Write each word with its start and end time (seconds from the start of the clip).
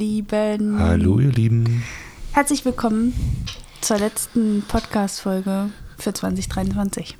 Lieben. 0.00 0.78
Hallo, 0.78 1.20
ihr 1.20 1.30
Lieben. 1.30 1.82
Herzlich 2.32 2.64
willkommen 2.64 3.12
zur 3.82 3.98
letzten 3.98 4.62
Podcast-Folge 4.66 5.68
für 5.98 6.14
2023. 6.14 7.18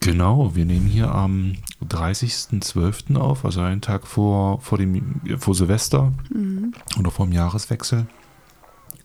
Genau, 0.00 0.54
wir 0.54 0.66
nehmen 0.66 0.84
hier 0.84 1.10
am 1.10 1.54
30.12. 1.88 3.16
auf, 3.16 3.46
also 3.46 3.62
einen 3.62 3.80
Tag 3.80 4.06
vor, 4.06 4.60
vor, 4.60 4.76
dem, 4.76 5.22
vor 5.38 5.54
Silvester 5.54 6.12
mhm. 6.28 6.74
oder 6.98 7.10
vor 7.10 7.24
dem 7.24 7.32
Jahreswechsel. 7.32 8.06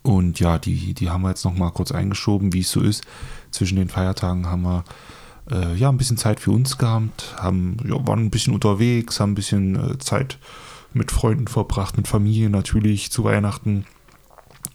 Und 0.02 0.38
ja, 0.38 0.58
die, 0.58 0.92
die 0.92 1.08
haben 1.08 1.22
wir 1.22 1.30
jetzt 1.30 1.46
nochmal 1.46 1.70
kurz 1.70 1.92
eingeschoben, 1.92 2.52
wie 2.52 2.60
es 2.60 2.70
so 2.70 2.82
ist. 2.82 3.06
Zwischen 3.52 3.76
den 3.76 3.88
Feiertagen 3.88 4.48
haben 4.48 4.64
wir 4.64 4.84
äh, 5.50 5.74
ja 5.76 5.88
ein 5.88 5.96
bisschen 5.96 6.18
Zeit 6.18 6.40
für 6.40 6.50
uns 6.50 6.76
gehabt, 6.76 7.36
haben, 7.38 7.78
ja, 7.88 8.06
waren 8.06 8.26
ein 8.26 8.30
bisschen 8.30 8.52
unterwegs, 8.52 9.18
haben 9.18 9.32
ein 9.32 9.36
bisschen 9.36 9.92
äh, 9.92 9.98
Zeit 9.98 10.36
mit 10.94 11.10
Freunden 11.10 11.46
verbracht, 11.46 11.96
mit 11.96 12.08
Familie 12.08 12.50
natürlich 12.50 13.10
zu 13.10 13.24
Weihnachten. 13.24 13.84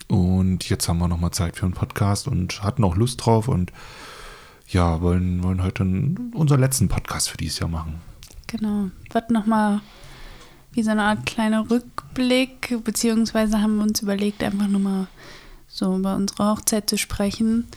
Und 0.07 0.69
jetzt 0.69 0.87
haben 0.87 0.99
wir 0.99 1.07
nochmal 1.07 1.31
Zeit 1.31 1.57
für 1.57 1.65
einen 1.65 1.73
Podcast 1.73 2.27
und 2.27 2.63
hatten 2.63 2.83
auch 2.83 2.95
Lust 2.95 3.25
drauf 3.25 3.47
und 3.47 3.71
ja, 4.69 5.01
wollen, 5.01 5.43
wollen 5.43 5.63
heute 5.63 5.83
unseren 5.83 6.59
letzten 6.59 6.87
Podcast 6.87 7.29
für 7.29 7.37
dieses 7.37 7.59
Jahr 7.59 7.69
machen. 7.69 8.01
Genau. 8.47 8.89
Wird 9.11 9.31
nochmal 9.31 9.81
wie 10.71 10.83
so 10.83 10.91
eine 10.91 11.03
Art 11.03 11.25
kleiner 11.25 11.69
Rückblick, 11.69 12.83
beziehungsweise 12.83 13.61
haben 13.61 13.77
wir 13.77 13.83
uns 13.83 14.01
überlegt, 14.01 14.43
einfach 14.43 14.67
nochmal 14.67 15.07
so 15.67 15.97
über 15.97 16.15
unsere 16.15 16.51
Hochzeit 16.51 16.89
zu 16.89 16.97
sprechen. 16.97 17.67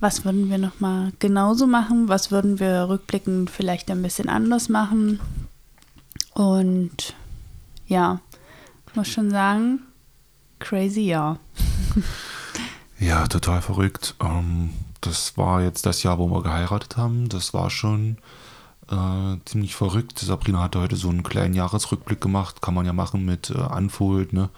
Was 0.00 0.24
würden 0.24 0.48
wir 0.48 0.58
nochmal 0.58 1.12
genauso 1.18 1.66
machen? 1.66 2.08
Was 2.08 2.30
würden 2.30 2.58
wir 2.58 2.88
rückblickend 2.88 3.50
vielleicht 3.50 3.90
ein 3.90 4.02
bisschen 4.02 4.28
anders 4.28 4.68
machen? 4.68 5.20
Und 6.32 7.14
ja, 7.90 8.20
muss 8.94 9.08
schon 9.08 9.30
sagen, 9.30 9.80
crazy 10.60 11.02
ja. 11.02 11.38
ja, 12.98 13.26
total 13.26 13.60
verrückt. 13.60 14.14
Ähm, 14.20 14.70
das 15.00 15.36
war 15.36 15.62
jetzt 15.62 15.86
das 15.86 16.02
Jahr, 16.02 16.18
wo 16.18 16.28
wir 16.28 16.42
geheiratet 16.42 16.96
haben. 16.96 17.28
Das 17.28 17.52
war 17.52 17.68
schon 17.68 18.18
äh, 18.90 19.36
ziemlich 19.44 19.74
verrückt. 19.74 20.18
Sabrina 20.20 20.62
hatte 20.62 20.80
heute 20.80 20.96
so 20.96 21.08
einen 21.08 21.24
kleinen 21.24 21.54
Jahresrückblick 21.54 22.20
gemacht. 22.20 22.62
Kann 22.62 22.74
man 22.74 22.86
ja 22.86 22.92
machen 22.92 23.24
mit 23.24 23.50
äh, 23.50 23.58
Unfold, 23.58 24.32
ne? 24.32 24.50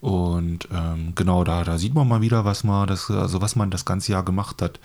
Und 0.00 0.68
ähm, 0.70 1.14
genau 1.14 1.44
da, 1.44 1.64
da 1.64 1.78
sieht 1.78 1.94
man 1.94 2.06
mal 2.06 2.20
wieder, 2.20 2.44
was 2.44 2.62
man 2.62 2.86
das, 2.86 3.10
also 3.10 3.40
was 3.40 3.56
man 3.56 3.70
das 3.70 3.86
ganze 3.86 4.12
Jahr 4.12 4.22
gemacht 4.22 4.60
hat. 4.60 4.78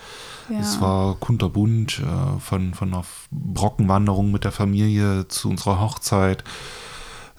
Ja. 0.50 0.60
Es 0.60 0.80
war 0.80 1.16
kunterbunt, 1.16 2.00
äh, 2.00 2.40
von, 2.40 2.74
von 2.74 2.94
einer 2.94 3.04
Brockenwanderung 3.30 4.32
mit 4.32 4.46
der 4.46 4.54
Familie 4.54 5.28
zu 5.28 5.50
unserer 5.50 5.82
Hochzeit. 5.82 6.46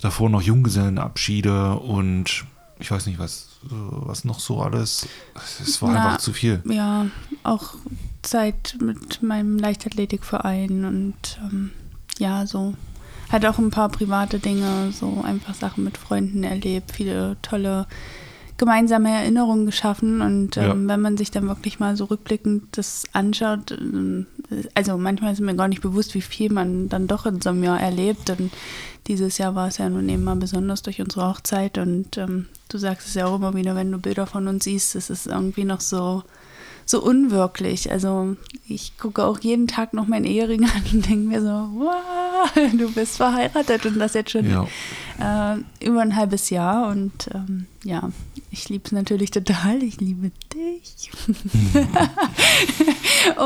Davor 0.00 0.30
noch 0.30 0.42
Junggesellenabschiede 0.42 1.74
und 1.74 2.44
ich 2.78 2.90
weiß 2.90 3.06
nicht, 3.06 3.18
was, 3.18 3.48
was 3.62 4.24
noch 4.24 4.40
so 4.40 4.62
alles. 4.62 5.06
Es 5.60 5.82
war 5.82 5.92
Na, 5.92 6.04
einfach 6.04 6.18
zu 6.18 6.32
viel. 6.32 6.62
Ja, 6.64 7.06
auch 7.42 7.74
Zeit 8.22 8.76
mit 8.80 9.22
meinem 9.22 9.58
Leichtathletikverein 9.58 10.84
und 10.84 11.38
ähm, 11.42 11.70
ja, 12.18 12.46
so. 12.46 12.74
Hat 13.30 13.46
auch 13.46 13.58
ein 13.58 13.70
paar 13.70 13.88
private 13.90 14.40
Dinge, 14.40 14.90
so 14.90 15.22
einfach 15.22 15.54
Sachen 15.54 15.84
mit 15.84 15.96
Freunden 15.96 16.42
erlebt, 16.42 16.90
viele 16.90 17.36
tolle 17.42 17.86
gemeinsame 18.60 19.10
Erinnerungen 19.10 19.64
geschaffen. 19.66 20.20
Und 20.20 20.56
ähm, 20.58 20.62
ja. 20.62 20.88
wenn 20.88 21.00
man 21.00 21.16
sich 21.16 21.30
dann 21.30 21.48
wirklich 21.48 21.80
mal 21.80 21.96
so 21.96 22.04
rückblickend 22.04 22.76
das 22.76 23.04
anschaut, 23.12 23.72
ähm, 23.72 24.26
also 24.74 24.98
manchmal 24.98 25.32
ist 25.32 25.40
mir 25.40 25.56
gar 25.56 25.66
nicht 25.66 25.80
bewusst, 25.80 26.14
wie 26.14 26.20
viel 26.20 26.52
man 26.52 26.88
dann 26.90 27.06
doch 27.06 27.24
in 27.24 27.40
so 27.40 27.48
einem 27.48 27.64
Jahr 27.64 27.80
erlebt. 27.80 28.28
Und 28.30 28.52
dieses 29.06 29.38
Jahr 29.38 29.54
war 29.54 29.68
es 29.68 29.78
ja 29.78 29.88
nun 29.88 30.08
eben 30.10 30.22
mal 30.22 30.36
besonders 30.36 30.82
durch 30.82 31.00
unsere 31.00 31.26
Hochzeit. 31.26 31.78
Und 31.78 32.18
ähm, 32.18 32.46
du 32.68 32.76
sagst 32.76 33.08
es 33.08 33.14
ja 33.14 33.26
auch 33.26 33.36
immer 33.36 33.54
wieder, 33.54 33.74
wenn 33.74 33.90
du 33.90 33.98
Bilder 33.98 34.26
von 34.26 34.46
uns 34.46 34.64
siehst, 34.64 34.94
es 34.94 35.08
ist 35.08 35.26
irgendwie 35.26 35.64
noch 35.64 35.80
so 35.80 36.22
so 36.90 37.00
unwirklich. 37.00 37.90
Also 37.90 38.36
ich 38.68 38.98
gucke 38.98 39.24
auch 39.24 39.38
jeden 39.38 39.68
Tag 39.68 39.94
noch 39.94 40.08
meinen 40.08 40.24
Ehering 40.24 40.64
an 40.64 40.82
und 40.92 41.08
denke 41.08 41.28
mir 41.28 41.40
so, 41.40 41.48
wow, 41.48 42.50
du 42.76 42.92
bist 42.92 43.16
verheiratet 43.16 43.86
und 43.86 43.98
das 43.98 44.14
jetzt 44.14 44.32
schon 44.32 44.50
ja. 44.50 45.54
äh, 45.54 45.86
über 45.86 46.02
ein 46.02 46.16
halbes 46.16 46.50
Jahr. 46.50 46.88
Und 46.88 47.30
ähm, 47.32 47.66
ja, 47.84 48.10
ich 48.50 48.68
liebe 48.68 48.84
es 48.86 48.92
natürlich 48.92 49.30
total. 49.30 49.82
Ich 49.82 50.00
liebe 50.00 50.32
dich. 50.52 51.10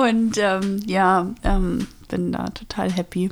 und 0.03 0.39
ähm, 0.39 0.81
ja, 0.87 1.27
ähm, 1.45 1.87
bin 2.09 2.33
da 2.33 2.49
total 2.49 2.91
happy. 2.91 3.31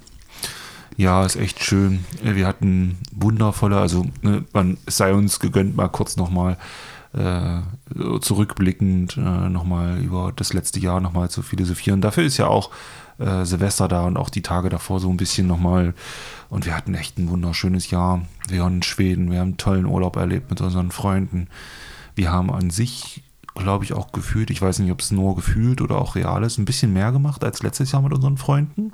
Ja, 0.98 1.24
ist 1.24 1.36
echt 1.36 1.64
schön. 1.64 2.04
Wir 2.22 2.46
hatten 2.46 2.98
wundervolle, 3.12 3.78
also 3.78 4.04
ne, 4.20 4.44
man, 4.52 4.76
sei 4.86 5.14
uns 5.14 5.40
gegönnt, 5.40 5.74
mal 5.74 5.88
kurz 5.88 6.18
nochmal 6.18 6.58
äh, 7.14 7.60
zurückblickend 8.20 9.16
äh, 9.16 9.48
nochmal 9.48 9.98
über 9.98 10.32
das 10.34 10.52
letzte 10.52 10.80
Jahr 10.80 11.00
nochmal 11.00 11.30
zu 11.30 11.42
philosophieren. 11.42 12.00
Dafür 12.00 12.24
ist 12.24 12.38
ja 12.38 12.46
auch 12.46 12.70
äh, 13.18 13.44
Silvester 13.44 13.88
da 13.88 14.06
und 14.06 14.16
auch 14.16 14.30
die 14.30 14.42
Tage 14.42 14.68
davor 14.68 15.00
so 15.00 15.10
ein 15.10 15.16
bisschen 15.16 15.46
nochmal. 15.46 15.94
Und 16.48 16.66
wir 16.66 16.76
hatten 16.76 16.94
echt 16.94 17.18
ein 17.18 17.28
wunderschönes 17.28 17.90
Jahr. 17.90 18.22
Wir 18.48 18.62
waren 18.62 18.76
in 18.76 18.82
Schweden, 18.82 19.30
wir 19.30 19.40
haben 19.40 19.48
einen 19.48 19.56
tollen 19.56 19.86
Urlaub 19.86 20.16
erlebt 20.16 20.50
mit 20.50 20.60
unseren 20.60 20.90
Freunden. 20.90 21.48
Wir 22.14 22.30
haben 22.30 22.50
an 22.50 22.70
sich 22.70 23.22
glaube 23.54 23.84
ich, 23.84 23.92
auch 23.92 24.12
gefühlt, 24.12 24.50
ich 24.50 24.62
weiß 24.62 24.78
nicht, 24.78 24.90
ob 24.90 25.00
es 25.00 25.10
nur 25.10 25.36
gefühlt 25.36 25.80
oder 25.80 25.98
auch 26.00 26.14
real 26.14 26.42
ist, 26.42 26.58
ein 26.58 26.64
bisschen 26.64 26.92
mehr 26.92 27.12
gemacht 27.12 27.44
als 27.44 27.62
letztes 27.62 27.92
Jahr 27.92 28.02
mit 28.02 28.12
unseren 28.12 28.38
Freunden. 28.38 28.92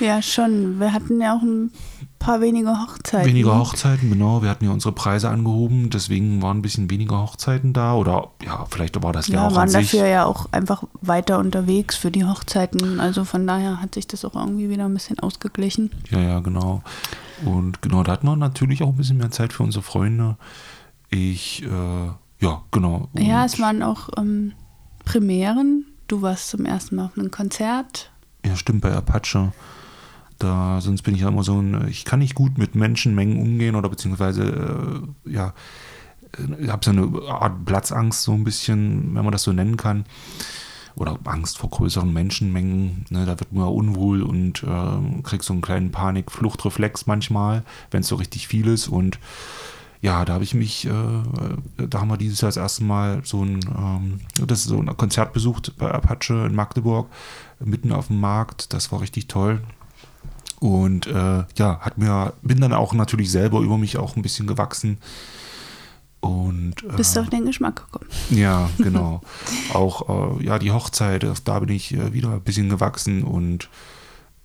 Ja, 0.00 0.20
schon. 0.20 0.78
Wir 0.78 0.92
hatten 0.92 1.20
ja 1.20 1.34
auch 1.34 1.42
ein 1.42 1.70
paar 2.18 2.40
weniger 2.40 2.82
Hochzeiten. 2.82 3.28
Weniger 3.28 3.58
Hochzeiten, 3.58 4.10
genau. 4.10 4.42
Wir 4.42 4.50
hatten 4.50 4.64
ja 4.64 4.70
unsere 4.70 4.92
Preise 4.92 5.30
angehoben, 5.30 5.90
deswegen 5.90 6.42
waren 6.42 6.58
ein 6.58 6.62
bisschen 6.62 6.90
weniger 6.90 7.22
Hochzeiten 7.22 7.72
da. 7.72 7.94
Oder 7.94 8.28
ja, 8.44 8.66
vielleicht 8.68 9.02
war 9.02 9.12
das 9.12 9.28
ja, 9.28 9.34
ja 9.34 9.46
auch. 9.46 9.50
Wir 9.52 9.56
waren 9.56 9.72
dafür 9.72 10.06
ja 10.06 10.24
auch 10.24 10.46
einfach 10.52 10.82
weiter 11.00 11.38
unterwegs 11.38 11.96
für 11.96 12.10
die 12.10 12.24
Hochzeiten. 12.24 13.00
Also 13.00 13.24
von 13.24 13.46
daher 13.46 13.80
hat 13.80 13.94
sich 13.94 14.06
das 14.06 14.24
auch 14.24 14.34
irgendwie 14.34 14.68
wieder 14.68 14.84
ein 14.84 14.94
bisschen 14.94 15.18
ausgeglichen. 15.18 15.90
Ja, 16.10 16.20
ja, 16.20 16.40
genau. 16.40 16.82
Und 17.44 17.80
genau, 17.82 18.02
da 18.02 18.12
hatten 18.12 18.26
wir 18.26 18.36
natürlich 18.36 18.82
auch 18.82 18.88
ein 18.88 18.96
bisschen 18.96 19.18
mehr 19.18 19.30
Zeit 19.30 19.52
für 19.52 19.62
unsere 19.62 19.82
Freunde. 19.82 20.36
Ich, 21.10 21.62
äh, 21.62 22.10
ja, 22.40 22.62
genau. 22.70 23.08
Und 23.12 23.22
ja, 23.22 23.44
es 23.44 23.58
waren 23.60 23.82
auch 23.82 24.10
ähm, 24.16 24.52
Premieren. 25.04 25.86
Du 26.08 26.22
warst 26.22 26.50
zum 26.50 26.64
ersten 26.64 26.96
Mal 26.96 27.06
auf 27.06 27.18
einem 27.18 27.30
Konzert. 27.30 28.10
Ja, 28.44 28.56
stimmt, 28.56 28.82
bei 28.82 28.92
Apache. 28.92 29.52
Da, 30.38 30.80
sonst 30.80 31.02
bin 31.02 31.14
ich 31.14 31.22
ja 31.22 31.28
immer 31.28 31.42
so 31.42 31.58
ein, 31.60 31.88
ich 31.88 32.04
kann 32.04 32.18
nicht 32.18 32.34
gut 32.34 32.58
mit 32.58 32.74
Menschenmengen 32.74 33.40
umgehen 33.40 33.74
oder 33.74 33.88
beziehungsweise, 33.88 35.04
äh, 35.26 35.32
ja, 35.32 35.54
ich 36.60 36.68
habe 36.68 36.84
so 36.84 36.90
eine 36.90 37.10
Art 37.28 37.64
Platzangst, 37.64 38.22
so 38.22 38.32
ein 38.32 38.44
bisschen, 38.44 39.14
wenn 39.14 39.24
man 39.24 39.32
das 39.32 39.44
so 39.44 39.52
nennen 39.52 39.76
kann. 39.76 40.04
Oder 40.94 41.18
Angst 41.24 41.58
vor 41.58 41.70
größeren 41.70 42.10
Menschenmengen. 42.10 43.04
Ne, 43.10 43.26
da 43.26 43.38
wird 43.38 43.52
man 43.52 43.68
unwohl 43.68 44.22
und 44.22 44.62
äh, 44.62 45.22
kriegt 45.22 45.44
so 45.44 45.52
einen 45.52 45.62
kleinen 45.62 45.92
Panik-Fluchtreflex 45.92 47.06
manchmal, 47.06 47.64
wenn 47.90 48.00
es 48.00 48.08
so 48.08 48.16
richtig 48.16 48.48
viel 48.48 48.66
ist. 48.66 48.88
Und 48.88 49.18
ja, 50.00 50.24
da 50.24 50.34
habe 50.34 50.44
ich 50.44 50.54
mich, 50.54 50.86
äh, 50.86 50.90
da 51.88 52.00
haben 52.00 52.08
wir 52.08 52.16
dieses 52.16 52.40
Jahr 52.40 52.48
das 52.48 52.56
erste 52.56 52.84
Mal 52.84 53.20
so 53.24 53.44
ein, 53.44 53.60
ähm, 53.76 54.20
das 54.46 54.64
so 54.64 54.78
ein 54.78 54.96
Konzert 54.96 55.32
besucht 55.32 55.72
bei 55.78 55.90
Apache 55.90 56.46
in 56.46 56.54
Magdeburg, 56.54 57.08
mitten 57.60 57.92
auf 57.92 58.08
dem 58.08 58.20
Markt. 58.20 58.72
Das 58.72 58.92
war 58.92 59.00
richtig 59.00 59.28
toll. 59.28 59.62
Und 60.60 61.06
äh, 61.06 61.44
ja, 61.56 61.80
hat 61.80 61.98
mir, 61.98 62.32
bin 62.42 62.60
dann 62.60 62.72
auch 62.72 62.94
natürlich 62.94 63.30
selber 63.30 63.60
über 63.60 63.78
mich 63.78 63.98
auch 63.98 64.16
ein 64.16 64.22
bisschen 64.22 64.46
gewachsen. 64.46 64.98
Und, 66.20 66.82
äh, 66.82 66.96
Bist 66.96 67.14
du 67.14 67.20
auf 67.20 67.28
den 67.28 67.44
Geschmack 67.44 67.86
gekommen. 67.86 68.10
Ja, 68.30 68.70
genau. 68.78 69.20
auch 69.72 70.38
äh, 70.40 70.44
ja, 70.44 70.58
die 70.58 70.72
Hochzeit, 70.72 71.26
da 71.44 71.60
bin 71.60 71.68
ich 71.68 71.94
äh, 71.94 72.12
wieder 72.12 72.30
ein 72.30 72.40
bisschen 72.40 72.68
gewachsen 72.68 73.22
und 73.22 73.68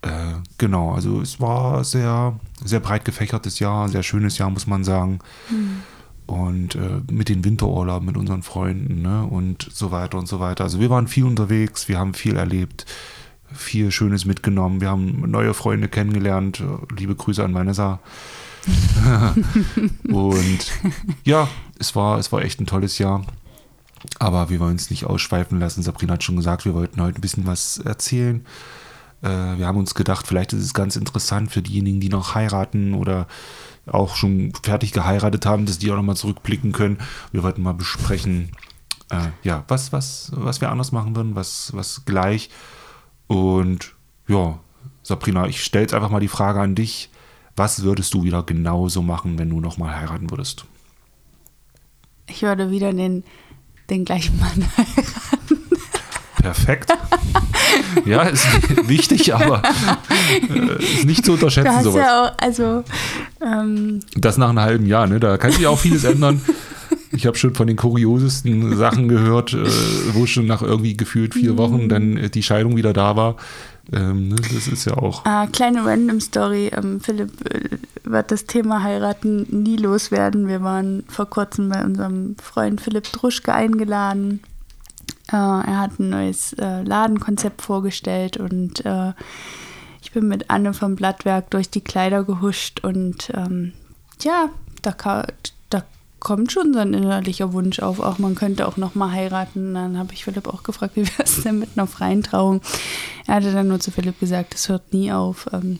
äh, 0.01 0.33
genau, 0.57 0.93
also 0.93 1.21
es 1.21 1.39
war 1.39 1.83
sehr, 1.83 2.39
sehr 2.63 2.79
breit 2.79 3.05
gefächertes 3.05 3.59
Jahr, 3.59 3.87
sehr 3.89 4.03
schönes 4.03 4.37
Jahr, 4.37 4.49
muss 4.49 4.67
man 4.67 4.83
sagen. 4.83 5.19
Mhm. 5.49 5.83
Und 6.25 6.75
äh, 6.75 7.01
mit 7.11 7.29
den 7.29 7.43
Winterurlauben 7.43 8.05
mit 8.05 8.17
unseren 8.17 8.41
Freunden 8.41 9.01
ne? 9.01 9.25
und 9.25 9.67
so 9.71 9.91
weiter 9.91 10.17
und 10.17 10.27
so 10.27 10.39
weiter. 10.39 10.63
Also 10.63 10.79
wir 10.79 10.89
waren 10.89 11.07
viel 11.07 11.25
unterwegs, 11.25 11.87
wir 11.89 11.99
haben 11.99 12.13
viel 12.13 12.37
erlebt, 12.37 12.85
viel 13.53 13.91
Schönes 13.91 14.25
mitgenommen. 14.25 14.81
Wir 14.81 14.89
haben 14.89 15.29
neue 15.29 15.53
Freunde 15.53 15.89
kennengelernt. 15.89 16.63
Liebe 16.95 17.15
Grüße 17.15 17.43
an 17.43 17.53
Vanessa. 17.53 17.99
und 20.07 20.71
ja, 21.25 21.49
es 21.79 21.95
war, 21.95 22.17
es 22.17 22.31
war 22.31 22.41
echt 22.43 22.61
ein 22.61 22.65
tolles 22.65 22.97
Jahr. 22.97 23.25
Aber 24.19 24.49
wir 24.49 24.59
wollen 24.59 24.77
es 24.77 24.89
nicht 24.89 25.05
ausschweifen 25.05 25.59
lassen. 25.59 25.83
Sabrina 25.83 26.13
hat 26.13 26.23
schon 26.23 26.37
gesagt, 26.37 26.65
wir 26.65 26.73
wollten 26.73 27.01
heute 27.01 27.19
ein 27.19 27.21
bisschen 27.21 27.45
was 27.45 27.77
erzählen. 27.79 28.45
Äh, 29.21 29.57
wir 29.57 29.67
haben 29.67 29.77
uns 29.77 29.95
gedacht, 29.95 30.27
vielleicht 30.27 30.53
ist 30.53 30.63
es 30.63 30.73
ganz 30.73 30.95
interessant 30.95 31.51
für 31.51 31.61
diejenigen, 31.61 31.99
die 31.99 32.09
noch 32.09 32.35
heiraten 32.35 32.93
oder 32.93 33.27
auch 33.87 34.15
schon 34.15 34.53
fertig 34.63 34.91
geheiratet 34.91 35.45
haben, 35.45 35.65
dass 35.65 35.79
die 35.79 35.91
auch 35.91 35.95
nochmal 35.95 36.15
zurückblicken 36.15 36.71
können. 36.71 36.99
Wir 37.31 37.43
wollten 37.43 37.61
mal 37.61 37.73
besprechen, 37.73 38.51
äh, 39.09 39.29
ja, 39.43 39.63
was, 39.67 39.91
was, 39.91 40.31
was 40.35 40.61
wir 40.61 40.69
anders 40.69 40.91
machen 40.91 41.15
würden, 41.15 41.35
was, 41.35 41.71
was 41.75 42.05
gleich. 42.05 42.49
Und 43.27 43.93
ja, 44.27 44.59
Sabrina, 45.03 45.47
ich 45.47 45.63
stelle 45.63 45.83
jetzt 45.83 45.93
einfach 45.93 46.09
mal 46.09 46.19
die 46.19 46.27
Frage 46.27 46.61
an 46.61 46.75
dich. 46.75 47.09
Was 47.55 47.83
würdest 47.83 48.13
du 48.13 48.23
wieder 48.23 48.43
genauso 48.43 49.01
machen, 49.01 49.37
wenn 49.37 49.49
du 49.49 49.59
nochmal 49.59 49.95
heiraten 49.95 50.31
würdest? 50.31 50.65
Ich 52.27 52.43
würde 52.43 52.71
wieder 52.71 52.93
den, 52.93 53.23
den 53.89 54.05
gleichen 54.05 54.39
Mann 54.39 54.65
heiraten. 54.77 55.50
Perfekt. 56.41 56.91
ja, 58.05 58.23
ist 58.23 58.47
wichtig, 58.87 59.33
aber 59.33 59.61
äh, 60.49 60.83
ist 60.83 61.05
nicht 61.05 61.25
zu 61.25 61.33
unterschätzen. 61.33 61.69
Du 61.69 61.75
hast 61.75 61.83
sowas. 61.83 62.01
ja 62.05 62.25
auch, 62.25 62.31
also. 62.37 62.83
Ähm, 63.41 63.99
das 64.15 64.37
nach 64.37 64.49
einem 64.49 64.59
halben 64.59 64.85
Jahr, 64.85 65.07
ne? 65.07 65.19
Da 65.19 65.37
kann 65.37 65.51
sich 65.51 65.67
auch 65.67 65.79
vieles 65.79 66.03
ändern. 66.03 66.41
Ich 67.13 67.25
habe 67.27 67.37
schon 67.37 67.53
von 67.55 67.67
den 67.67 67.75
kuriosesten 67.75 68.75
Sachen 68.77 69.07
gehört, 69.07 69.53
äh, 69.53 69.65
wo 70.13 70.25
schon 70.25 70.45
nach 70.47 70.61
irgendwie 70.61 70.95
gefühlt 70.95 71.33
vier 71.33 71.57
Wochen 71.57 71.89
dann 71.89 72.17
äh, 72.17 72.29
die 72.29 72.43
Scheidung 72.43 72.75
wieder 72.77 72.93
da 72.93 73.15
war. 73.15 73.35
Ähm, 73.91 74.29
ne, 74.29 74.35
das 74.53 74.67
ist 74.67 74.85
ja 74.85 74.97
auch. 74.97 75.25
Ah, 75.25 75.47
kleine 75.47 75.85
Random 75.85 76.21
Story. 76.21 76.71
Ähm, 76.75 77.01
Philipp 77.01 77.31
äh, 77.49 77.77
wird 78.03 78.31
das 78.31 78.45
Thema 78.45 78.83
heiraten 78.83 79.45
nie 79.49 79.77
loswerden. 79.77 80.47
Wir 80.47 80.61
waren 80.61 81.03
vor 81.07 81.29
kurzem 81.29 81.69
bei 81.69 81.83
unserem 81.83 82.35
Freund 82.41 82.79
Philipp 82.79 83.11
Druschke 83.11 83.53
eingeladen. 83.53 84.41
Äh, 85.31 85.35
er 85.35 85.79
hat 85.79 85.99
ein 85.99 86.09
neues 86.09 86.53
äh, 86.53 86.83
Ladenkonzept 86.83 87.61
vorgestellt 87.61 88.37
und 88.37 88.85
äh, 88.85 89.13
ich 90.01 90.11
bin 90.11 90.27
mit 90.27 90.49
Anne 90.49 90.73
vom 90.73 90.95
Blattwerk 90.95 91.49
durch 91.51 91.69
die 91.69 91.81
Kleider 91.81 92.23
gehuscht 92.23 92.83
und 92.83 93.31
ähm, 93.35 93.73
ja, 94.21 94.49
da, 94.81 94.95
da 95.69 95.83
kommt 96.19 96.51
schon 96.51 96.73
so 96.73 96.79
ein 96.79 96.93
innerlicher 96.93 97.51
Wunsch 97.51 97.79
auf, 97.79 97.99
auch 97.99 98.19
man 98.19 98.35
könnte 98.35 98.67
auch 98.67 98.77
noch 98.77 98.95
mal 98.95 99.11
heiraten. 99.11 99.73
Dann 99.73 99.97
habe 99.97 100.13
ich 100.13 100.23
Philipp 100.23 100.47
auch 100.47 100.63
gefragt, 100.63 100.95
wie 100.95 101.05
wäre 101.05 101.23
es 101.23 101.41
denn 101.43 101.59
mit 101.59 101.69
einer 101.75 101.87
freien 101.87 102.23
Trauung? 102.23 102.61
Er 103.27 103.35
hatte 103.35 103.51
dann 103.51 103.67
nur 103.67 103.79
zu 103.79 103.91
Philipp 103.91 104.19
gesagt, 104.19 104.55
es 104.55 104.69
hört 104.69 104.93
nie 104.93 105.11
auf. 105.11 105.47
Ähm, 105.51 105.79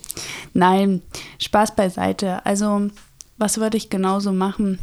nein, 0.53 1.01
Spaß 1.39 1.75
beiseite. 1.75 2.45
Also, 2.45 2.89
was 3.37 3.57
würde 3.57 3.77
ich 3.77 3.89
genauso 3.89 4.33
machen? 4.33 4.79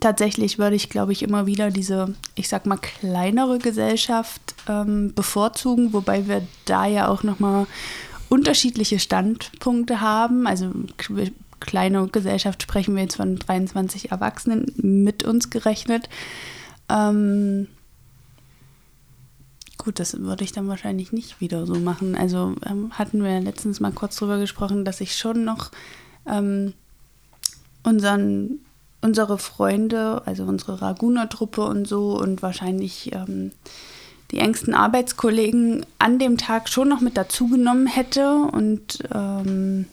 Tatsächlich 0.00 0.58
würde 0.58 0.76
ich, 0.76 0.90
glaube 0.90 1.12
ich, 1.12 1.22
immer 1.22 1.46
wieder 1.46 1.70
diese, 1.70 2.14
ich 2.34 2.48
sag 2.48 2.66
mal, 2.66 2.76
kleinere 2.76 3.58
Gesellschaft 3.58 4.54
ähm, 4.68 5.14
bevorzugen, 5.14 5.92
wobei 5.92 6.28
wir 6.28 6.46
da 6.66 6.86
ja 6.86 7.08
auch 7.08 7.22
noch 7.22 7.38
mal 7.38 7.66
unterschiedliche 8.28 8.98
Standpunkte 8.98 10.00
haben. 10.00 10.46
Also 10.46 10.70
kleine 11.60 12.08
Gesellschaft 12.08 12.62
sprechen 12.62 12.94
wir 12.94 13.02
jetzt 13.02 13.16
von 13.16 13.36
23 13.36 14.10
Erwachsenen 14.10 14.72
mit 14.76 15.24
uns 15.24 15.50
gerechnet. 15.50 16.08
Ähm, 16.88 17.68
gut, 19.78 19.98
das 19.98 20.20
würde 20.20 20.44
ich 20.44 20.52
dann 20.52 20.68
wahrscheinlich 20.68 21.12
nicht 21.12 21.40
wieder 21.40 21.66
so 21.66 21.74
machen. 21.74 22.16
Also 22.16 22.54
ähm, 22.66 22.90
hatten 22.92 23.22
wir 23.22 23.40
letztens 23.40 23.80
mal 23.80 23.92
kurz 23.92 24.16
drüber 24.16 24.38
gesprochen, 24.38 24.84
dass 24.84 25.00
ich 25.00 25.16
schon 25.16 25.44
noch 25.44 25.70
ähm, 26.26 26.74
unseren, 27.82 28.60
unsere 29.06 29.38
Freunde, 29.38 30.20
also 30.26 30.42
unsere 30.42 30.82
Raguna-Truppe 30.82 31.62
und 31.62 31.86
so 31.86 32.18
und 32.18 32.42
wahrscheinlich 32.42 33.12
ähm, 33.14 33.52
die 34.32 34.38
engsten 34.38 34.74
Arbeitskollegen 34.74 35.86
an 36.00 36.18
dem 36.18 36.36
Tag 36.36 36.68
schon 36.68 36.88
noch 36.88 37.00
mit 37.00 37.16
dazugenommen 37.16 37.86
hätte 37.86 38.34
und 38.34 38.98
ähm, 39.14 39.86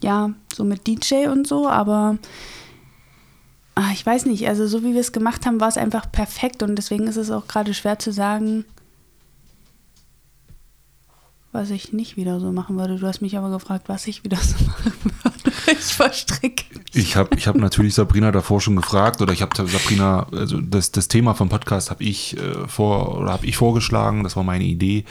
ja, 0.00 0.30
so 0.54 0.64
mit 0.64 0.86
DJ 0.86 1.26
und 1.26 1.46
so, 1.46 1.68
aber 1.68 2.16
ach, 3.74 3.92
ich 3.92 4.04
weiß 4.04 4.24
nicht, 4.24 4.48
also 4.48 4.66
so 4.66 4.82
wie 4.82 4.94
wir 4.94 5.00
es 5.02 5.12
gemacht 5.12 5.44
haben, 5.44 5.60
war 5.60 5.68
es 5.68 5.76
einfach 5.76 6.10
perfekt 6.10 6.62
und 6.62 6.74
deswegen 6.76 7.06
ist 7.06 7.16
es 7.16 7.30
auch 7.30 7.46
gerade 7.46 7.74
schwer 7.74 7.98
zu 7.98 8.12
sagen, 8.12 8.64
was 11.52 11.68
ich 11.68 11.92
nicht 11.92 12.16
wieder 12.16 12.40
so 12.40 12.50
machen 12.50 12.78
würde. 12.78 12.96
Du 12.96 13.06
hast 13.06 13.20
mich 13.20 13.36
aber 13.36 13.50
gefragt, 13.50 13.90
was 13.90 14.06
ich 14.06 14.24
wieder 14.24 14.36
so 14.40 14.64
machen 14.64 14.94
würde. 15.02 15.19
Ich 15.78 15.94
verstricke 15.94 16.64
mich. 16.74 16.84
Ich 16.94 17.16
habe 17.16 17.36
ich 17.36 17.46
hab 17.46 17.56
natürlich 17.56 17.94
Sabrina 17.94 18.32
davor 18.32 18.60
schon 18.60 18.76
gefragt 18.76 19.20
oder 19.20 19.32
ich 19.32 19.42
habe 19.42 19.54
Sabrina, 19.56 20.26
also 20.32 20.60
das, 20.60 20.90
das 20.92 21.08
Thema 21.08 21.34
vom 21.34 21.48
Podcast 21.48 21.90
habe 21.90 22.02
ich 22.02 22.36
äh, 22.36 22.66
vor 22.66 23.38
ich 23.42 23.56
vorgeschlagen, 23.56 24.24
das 24.24 24.36
war 24.36 24.42
meine 24.42 24.64
Idee. 24.64 25.04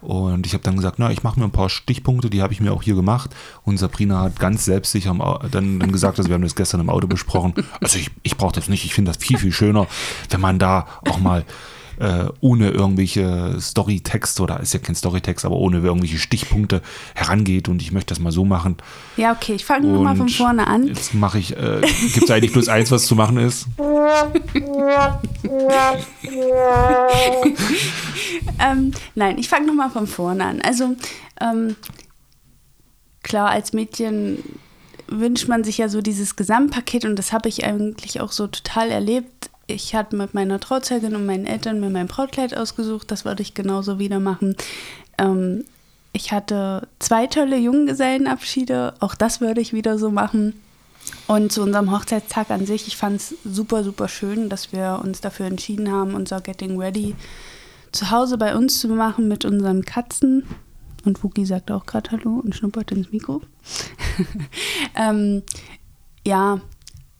Und 0.00 0.46
ich 0.46 0.52
habe 0.52 0.62
dann 0.62 0.76
gesagt, 0.76 0.98
na, 0.98 1.10
ich 1.10 1.24
mache 1.24 1.40
mir 1.40 1.46
ein 1.46 1.50
paar 1.50 1.68
Stichpunkte, 1.68 2.30
die 2.30 2.40
habe 2.40 2.52
ich 2.52 2.60
mir 2.60 2.72
auch 2.72 2.84
hier 2.84 2.94
gemacht. 2.94 3.34
Und 3.64 3.78
Sabrina 3.78 4.20
hat 4.22 4.38
ganz 4.38 4.64
selbstsicher 4.64 5.40
dann, 5.50 5.80
dann 5.80 5.92
gesagt, 5.92 6.18
also 6.18 6.30
wir 6.30 6.34
haben 6.34 6.42
das 6.42 6.54
gestern 6.54 6.80
im 6.80 6.90
Auto 6.90 7.08
besprochen. 7.08 7.54
Also 7.80 7.98
ich, 7.98 8.10
ich 8.22 8.36
brauche 8.36 8.54
das 8.54 8.68
nicht, 8.68 8.84
ich 8.84 8.94
finde 8.94 9.10
das 9.10 9.22
viel, 9.22 9.38
viel 9.38 9.52
schöner, 9.52 9.88
wenn 10.30 10.40
man 10.40 10.60
da 10.60 10.86
auch 11.04 11.18
mal 11.18 11.44
äh, 11.98 12.26
ohne 12.40 12.70
irgendwelche 12.70 13.56
Storytext 13.60 14.40
oder 14.40 14.60
ist 14.60 14.72
ja 14.72 14.80
kein 14.80 14.94
Storytext, 14.94 15.44
aber 15.44 15.56
ohne 15.56 15.78
irgendwelche 15.78 16.18
Stichpunkte 16.18 16.82
herangeht 17.14 17.68
und 17.68 17.82
ich 17.82 17.92
möchte 17.92 18.14
das 18.14 18.20
mal 18.20 18.32
so 18.32 18.44
machen. 18.44 18.76
Ja, 19.16 19.32
okay, 19.32 19.54
ich 19.54 19.64
fange 19.64 19.88
nur 19.88 20.02
mal 20.02 20.16
von 20.16 20.28
vorne 20.28 20.66
an. 20.66 20.86
Jetzt 20.86 21.14
mache 21.14 21.38
ich, 21.38 21.56
äh, 21.56 21.80
gibt 22.12 22.24
es 22.24 22.30
eigentlich 22.30 22.52
bloß 22.52 22.68
eins, 22.68 22.90
was 22.90 23.06
zu 23.06 23.14
machen 23.14 23.38
ist? 23.38 23.66
ähm, 28.60 28.92
nein, 29.14 29.38
ich 29.38 29.48
fange 29.48 29.66
nochmal 29.66 29.90
von 29.90 30.06
vorne 30.06 30.44
an. 30.44 30.60
Also, 30.62 30.94
ähm, 31.40 31.76
klar, 33.22 33.50
als 33.50 33.72
Mädchen 33.72 34.42
wünscht 35.08 35.48
man 35.48 35.64
sich 35.64 35.78
ja 35.78 35.88
so 35.88 36.02
dieses 36.02 36.36
Gesamtpaket 36.36 37.04
und 37.04 37.16
das 37.16 37.32
habe 37.32 37.48
ich 37.48 37.64
eigentlich 37.64 38.20
auch 38.20 38.30
so 38.30 38.46
total 38.46 38.90
erlebt 38.90 39.50
ich 39.68 39.94
hatte 39.94 40.16
mit 40.16 40.34
meiner 40.34 40.58
Trauzeugin 40.58 41.14
und 41.14 41.26
meinen 41.26 41.46
Eltern 41.46 41.78
mir 41.78 41.90
mein 41.90 42.08
Brautkleid 42.08 42.56
ausgesucht. 42.56 43.10
Das 43.10 43.24
würde 43.24 43.42
ich 43.42 43.54
genauso 43.54 43.98
wieder 43.98 44.18
machen. 44.18 44.56
Ähm, 45.18 45.64
ich 46.12 46.32
hatte 46.32 46.88
zwei 46.98 47.26
tolle 47.26 47.58
Junggesellenabschiede. 47.58 48.94
Auch 48.98 49.14
das 49.14 49.40
würde 49.40 49.60
ich 49.60 49.74
wieder 49.74 49.98
so 49.98 50.10
machen. 50.10 50.60
Und 51.26 51.52
zu 51.52 51.62
unserem 51.62 51.92
Hochzeitstag 51.92 52.50
an 52.50 52.66
sich, 52.66 52.86
ich 52.86 52.96
fand 52.96 53.16
es 53.16 53.34
super, 53.44 53.84
super 53.84 54.08
schön, 54.08 54.48
dass 54.48 54.72
wir 54.72 55.00
uns 55.04 55.20
dafür 55.20 55.46
entschieden 55.46 55.92
haben, 55.92 56.14
unser 56.14 56.40
Getting 56.40 56.80
Ready 56.80 57.14
zu 57.92 58.10
Hause 58.10 58.38
bei 58.38 58.56
uns 58.56 58.80
zu 58.80 58.88
machen 58.88 59.28
mit 59.28 59.44
unseren 59.44 59.84
Katzen. 59.84 60.44
Und 61.04 61.22
Wookie 61.22 61.46
sagt 61.46 61.70
auch 61.70 61.86
gerade 61.86 62.10
Hallo 62.10 62.40
und 62.42 62.54
schnuppert 62.54 62.90
ins 62.90 63.12
Mikro. 63.12 63.42
ähm, 64.96 65.42
ja, 66.26 66.60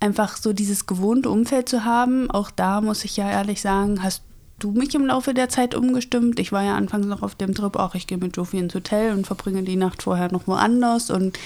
einfach 0.00 0.36
so 0.36 0.52
dieses 0.52 0.86
gewohnte 0.86 1.30
Umfeld 1.30 1.68
zu 1.68 1.84
haben. 1.84 2.30
Auch 2.30 2.50
da 2.50 2.80
muss 2.80 3.04
ich 3.04 3.16
ja 3.16 3.30
ehrlich 3.30 3.60
sagen, 3.60 4.02
hast 4.02 4.22
du 4.58 4.72
mich 4.72 4.94
im 4.94 5.06
Laufe 5.06 5.34
der 5.34 5.48
Zeit 5.48 5.74
umgestimmt. 5.74 6.38
Ich 6.40 6.52
war 6.52 6.62
ja 6.62 6.76
anfangs 6.76 7.06
noch 7.06 7.22
auf 7.22 7.34
dem 7.34 7.54
Trip, 7.54 7.76
auch 7.76 7.94
ich 7.94 8.06
gehe 8.06 8.18
mit 8.18 8.36
Jofi 8.36 8.58
ins 8.58 8.74
Hotel 8.74 9.12
und 9.12 9.26
verbringe 9.26 9.62
die 9.62 9.76
Nacht 9.76 10.02
vorher 10.02 10.30
noch 10.32 10.46
woanders. 10.46 11.10
Und 11.10 11.38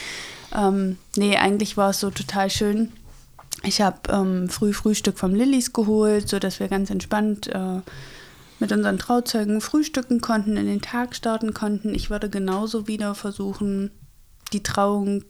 ähm, 0.55 0.97
nee, 1.17 1.37
eigentlich 1.37 1.77
war 1.77 1.91
es 1.91 2.01
so 2.01 2.11
total 2.11 2.51
schön. 2.51 2.93
Ich 3.65 3.81
habe 3.81 3.99
ähm, 4.11 4.49
früh 4.49 4.73
Frühstück 4.73 5.19
vom 5.19 5.35
Lillys 5.35 5.73
geholt, 5.73 6.29
sodass 6.29 6.59
wir 6.59 6.69
ganz 6.69 6.91
entspannt 6.91 7.49
äh, 7.49 7.81
mit 8.59 8.73
unseren 8.73 8.99
Trauzeugen 8.99 9.61
frühstücken 9.61 10.21
konnten, 10.21 10.57
in 10.57 10.67
den 10.67 10.81
Tag 10.81 11.15
starten 11.15 11.53
konnten. 11.53 11.95
Ich 11.95 12.11
würde 12.11 12.31
genauso 12.31 12.89
wieder 12.89 13.15
versuchen, 13.15 13.91
die 14.53 14.63
Trauung 14.63 15.25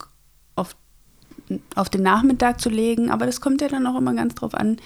auf 1.74 1.88
den 1.88 2.02
Nachmittag 2.02 2.60
zu 2.60 2.68
legen. 2.68 3.10
Aber 3.10 3.26
das 3.26 3.40
kommt 3.40 3.60
ja 3.60 3.68
dann 3.68 3.86
auch 3.86 3.96
immer 3.96 4.14
ganz 4.14 4.34
drauf 4.34 4.54
an, 4.54 4.78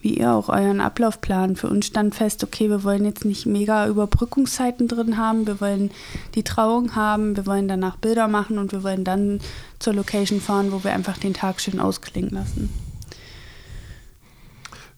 wie 0.00 0.18
ihr 0.18 0.32
auch 0.32 0.48
euren 0.48 0.80
Ablauf 0.80 1.20
plant. 1.20 1.58
Für 1.58 1.68
uns 1.68 1.86
stand 1.86 2.14
fest, 2.14 2.42
okay, 2.42 2.68
wir 2.68 2.84
wollen 2.84 3.04
jetzt 3.04 3.24
nicht 3.24 3.46
mega 3.46 3.86
Überbrückungszeiten 3.86 4.88
drin 4.88 5.16
haben, 5.16 5.46
wir 5.46 5.60
wollen 5.60 5.90
die 6.34 6.42
Trauung 6.42 6.94
haben, 6.94 7.36
wir 7.36 7.46
wollen 7.46 7.68
danach 7.68 7.96
Bilder 7.96 8.28
machen 8.28 8.58
und 8.58 8.72
wir 8.72 8.82
wollen 8.82 9.04
dann 9.04 9.40
zur 9.78 9.94
Location 9.94 10.40
fahren, 10.40 10.72
wo 10.72 10.84
wir 10.84 10.92
einfach 10.92 11.18
den 11.18 11.34
Tag 11.34 11.60
schön 11.60 11.80
ausklingen 11.80 12.30
lassen. 12.30 12.70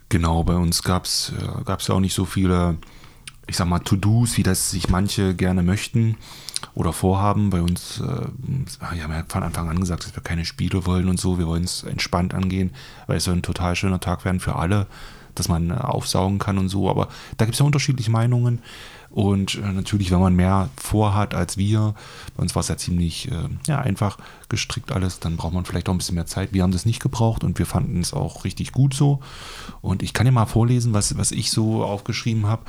Genau, 0.08 0.44
bei 0.44 0.56
uns 0.56 0.82
gab 0.82 1.06
es 1.06 1.32
äh, 1.40 1.64
ja 1.66 1.94
auch 1.94 2.00
nicht 2.00 2.14
so 2.14 2.26
viele, 2.26 2.76
ich 3.46 3.56
sag 3.56 3.66
mal, 3.66 3.80
To-Dos, 3.80 4.36
wie 4.36 4.42
das 4.42 4.70
sich 4.70 4.88
manche 4.88 5.34
gerne 5.34 5.62
möchten 5.62 6.16
oder 6.74 6.92
vorhaben. 6.92 7.50
Bei 7.50 7.60
uns, 7.60 8.00
äh, 8.00 8.26
wir 8.94 9.02
haben 9.02 9.12
ja 9.12 9.24
von 9.28 9.42
Anfang 9.42 9.68
an 9.68 9.80
gesagt, 9.80 10.04
dass 10.04 10.14
wir 10.14 10.22
keine 10.22 10.44
Spiele 10.44 10.86
wollen 10.86 11.08
und 11.08 11.20
so. 11.20 11.38
Wir 11.38 11.46
wollen 11.46 11.64
es 11.64 11.82
entspannt 11.82 12.34
angehen, 12.34 12.70
weil 13.06 13.16
es 13.16 13.24
soll 13.24 13.36
ein 13.36 13.42
total 13.42 13.76
schöner 13.76 14.00
Tag 14.00 14.24
werden 14.24 14.40
für 14.40 14.56
alle, 14.56 14.86
dass 15.34 15.48
man 15.48 15.70
äh, 15.70 15.74
aufsaugen 15.74 16.38
kann 16.38 16.58
und 16.58 16.68
so. 16.68 16.88
Aber 16.88 17.08
da 17.36 17.44
gibt 17.44 17.54
es 17.54 17.58
ja 17.58 17.66
unterschiedliche 17.66 18.10
Meinungen. 18.10 18.60
Und 19.10 19.56
äh, 19.56 19.72
natürlich, 19.72 20.10
wenn 20.10 20.20
man 20.20 20.34
mehr 20.34 20.70
vorhat 20.76 21.34
als 21.34 21.58
wir, 21.58 21.94
bei 22.34 22.42
uns 22.42 22.54
war 22.54 22.60
es 22.60 22.68
ja 22.68 22.78
ziemlich 22.78 23.30
äh, 23.30 23.48
ja, 23.66 23.78
einfach 23.78 24.16
gestrickt 24.48 24.90
alles, 24.90 25.20
dann 25.20 25.36
braucht 25.36 25.52
man 25.52 25.66
vielleicht 25.66 25.90
auch 25.90 25.92
ein 25.92 25.98
bisschen 25.98 26.14
mehr 26.14 26.24
Zeit. 26.24 26.54
Wir 26.54 26.62
haben 26.62 26.72
das 26.72 26.86
nicht 26.86 27.02
gebraucht 27.02 27.44
und 27.44 27.58
wir 27.58 27.66
fanden 27.66 28.00
es 28.00 28.14
auch 28.14 28.44
richtig 28.44 28.72
gut 28.72 28.94
so. 28.94 29.20
Und 29.82 30.02
ich 30.02 30.14
kann 30.14 30.24
ja 30.24 30.32
mal 30.32 30.46
vorlesen, 30.46 30.94
was, 30.94 31.18
was 31.18 31.30
ich 31.30 31.50
so 31.50 31.84
aufgeschrieben 31.84 32.46
habe 32.46 32.62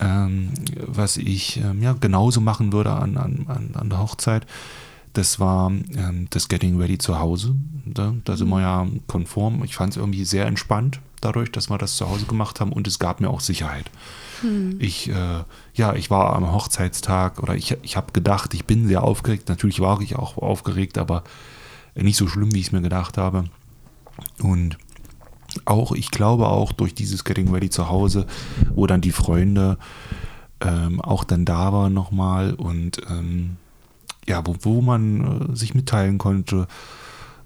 ähm, 0.00 0.50
was 0.76 1.16
ich 1.16 1.58
ähm, 1.58 1.82
ja, 1.82 1.92
genauso 1.92 2.40
machen 2.40 2.72
würde 2.72 2.92
an, 2.92 3.16
an, 3.16 3.70
an 3.74 3.88
der 3.90 4.00
Hochzeit. 4.00 4.46
Das 5.12 5.38
war 5.38 5.70
ähm, 5.70 6.26
das 6.30 6.48
Getting 6.48 6.76
Ready 6.78 6.98
zu 6.98 7.20
Hause. 7.20 7.54
Da, 7.86 8.14
da 8.24 8.36
sind 8.36 8.48
wir 8.48 8.60
ja 8.60 8.86
konform. 9.06 9.62
Ich 9.62 9.76
fand 9.76 9.92
es 9.92 9.96
irgendwie 9.96 10.24
sehr 10.24 10.46
entspannt 10.46 11.00
dadurch, 11.20 11.50
dass 11.50 11.70
wir 11.70 11.78
das 11.78 11.96
zu 11.96 12.08
Hause 12.08 12.26
gemacht 12.26 12.60
haben 12.60 12.72
und 12.72 12.86
es 12.86 12.98
gab 12.98 13.20
mir 13.20 13.30
auch 13.30 13.40
Sicherheit. 13.40 13.90
Hm. 14.40 14.76
Ich, 14.80 15.08
äh, 15.08 15.44
ja, 15.74 15.94
ich 15.94 16.10
war 16.10 16.34
am 16.34 16.52
Hochzeitstag 16.52 17.42
oder 17.42 17.54
ich, 17.54 17.76
ich 17.82 17.96
habe 17.96 18.12
gedacht, 18.12 18.54
ich 18.54 18.64
bin 18.64 18.88
sehr 18.88 19.02
aufgeregt. 19.02 19.48
Natürlich 19.48 19.80
war 19.80 20.00
ich 20.00 20.16
auch 20.16 20.36
aufgeregt, 20.36 20.98
aber 20.98 21.24
nicht 21.94 22.16
so 22.16 22.26
schlimm, 22.26 22.52
wie 22.52 22.60
ich 22.60 22.66
es 22.66 22.72
mir 22.72 22.82
gedacht 22.82 23.16
habe. 23.16 23.44
Und 24.42 24.76
auch, 25.64 25.92
ich 25.92 26.10
glaube 26.10 26.48
auch 26.48 26.72
durch 26.72 26.94
dieses 26.94 27.24
Getting 27.24 27.52
Ready 27.52 27.70
zu 27.70 27.88
Hause, 27.88 28.26
wo 28.74 28.86
dann 28.86 29.00
die 29.00 29.12
Freunde 29.12 29.78
ähm, 30.60 31.00
auch 31.00 31.24
dann 31.24 31.44
da 31.44 31.72
waren 31.72 31.92
nochmal 31.92 32.54
und 32.54 33.00
ähm, 33.08 33.56
ja, 34.26 34.46
wo, 34.46 34.56
wo 34.60 34.80
man 34.80 35.52
äh, 35.52 35.56
sich 35.56 35.74
mitteilen 35.74 36.18
konnte, 36.18 36.66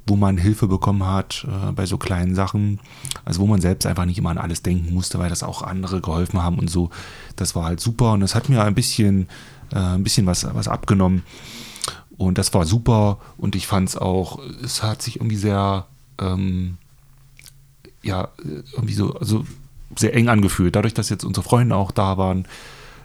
wo 0.07 0.17
man 0.17 0.39
Hilfe 0.39 0.69
bekommen 0.69 1.05
hat 1.05 1.47
äh, 1.49 1.73
bei 1.73 1.87
so 1.87 1.99
kleinen 1.99 2.35
Sachen. 2.35 2.81
Also 3.25 3.41
wo 3.41 3.47
man 3.47 3.61
selbst 3.61 3.87
einfach 3.87 4.05
nicht 4.05 4.19
immer 4.19 4.31
an 4.31 4.39
alles 4.39 4.63
denken 4.63 4.95
musste, 4.95 5.19
weil 5.19 5.29
das 5.29 5.43
auch 5.43 5.63
andere 5.63 6.01
geholfen 6.01 6.43
haben 6.43 6.59
und 6.59 6.71
so. 6.71 6.91
Das 7.37 7.55
war 7.55 7.65
halt 7.65 7.81
super 7.81 8.13
und 8.13 8.21
das 8.21 8.35
hat 8.35 8.49
mir 8.49 8.63
ein 8.63 8.75
bisschen, 8.75 9.29
äh, 9.73 9.79
ein 9.79 10.05
bisschen 10.05 10.27
was, 10.27 10.47
was 10.55 10.69
abgenommen. 10.69 11.25
Und 12.17 12.39
das 12.39 12.53
war 12.55 12.65
super 12.65 13.19
und 13.37 13.55
ich 13.55 13.67
fand 13.67 13.89
es 13.89 13.97
auch, 13.97 14.41
es 14.63 14.83
hat 14.83 15.03
sich 15.03 15.17
irgendwie 15.17 15.37
sehr, 15.37 15.87
ähm, 16.21 16.79
ja, 18.03 18.29
irgendwie 18.73 18.95
so, 18.95 19.15
also 19.15 19.45
sehr 19.97 20.15
eng 20.15 20.29
angefühlt. 20.29 20.77
Dadurch, 20.77 20.95
dass 20.95 21.09
jetzt 21.09 21.25
unsere 21.25 21.45
Freunde 21.45 21.77
auch 21.77 21.91
da 21.91 22.19
waren, 22.19 22.47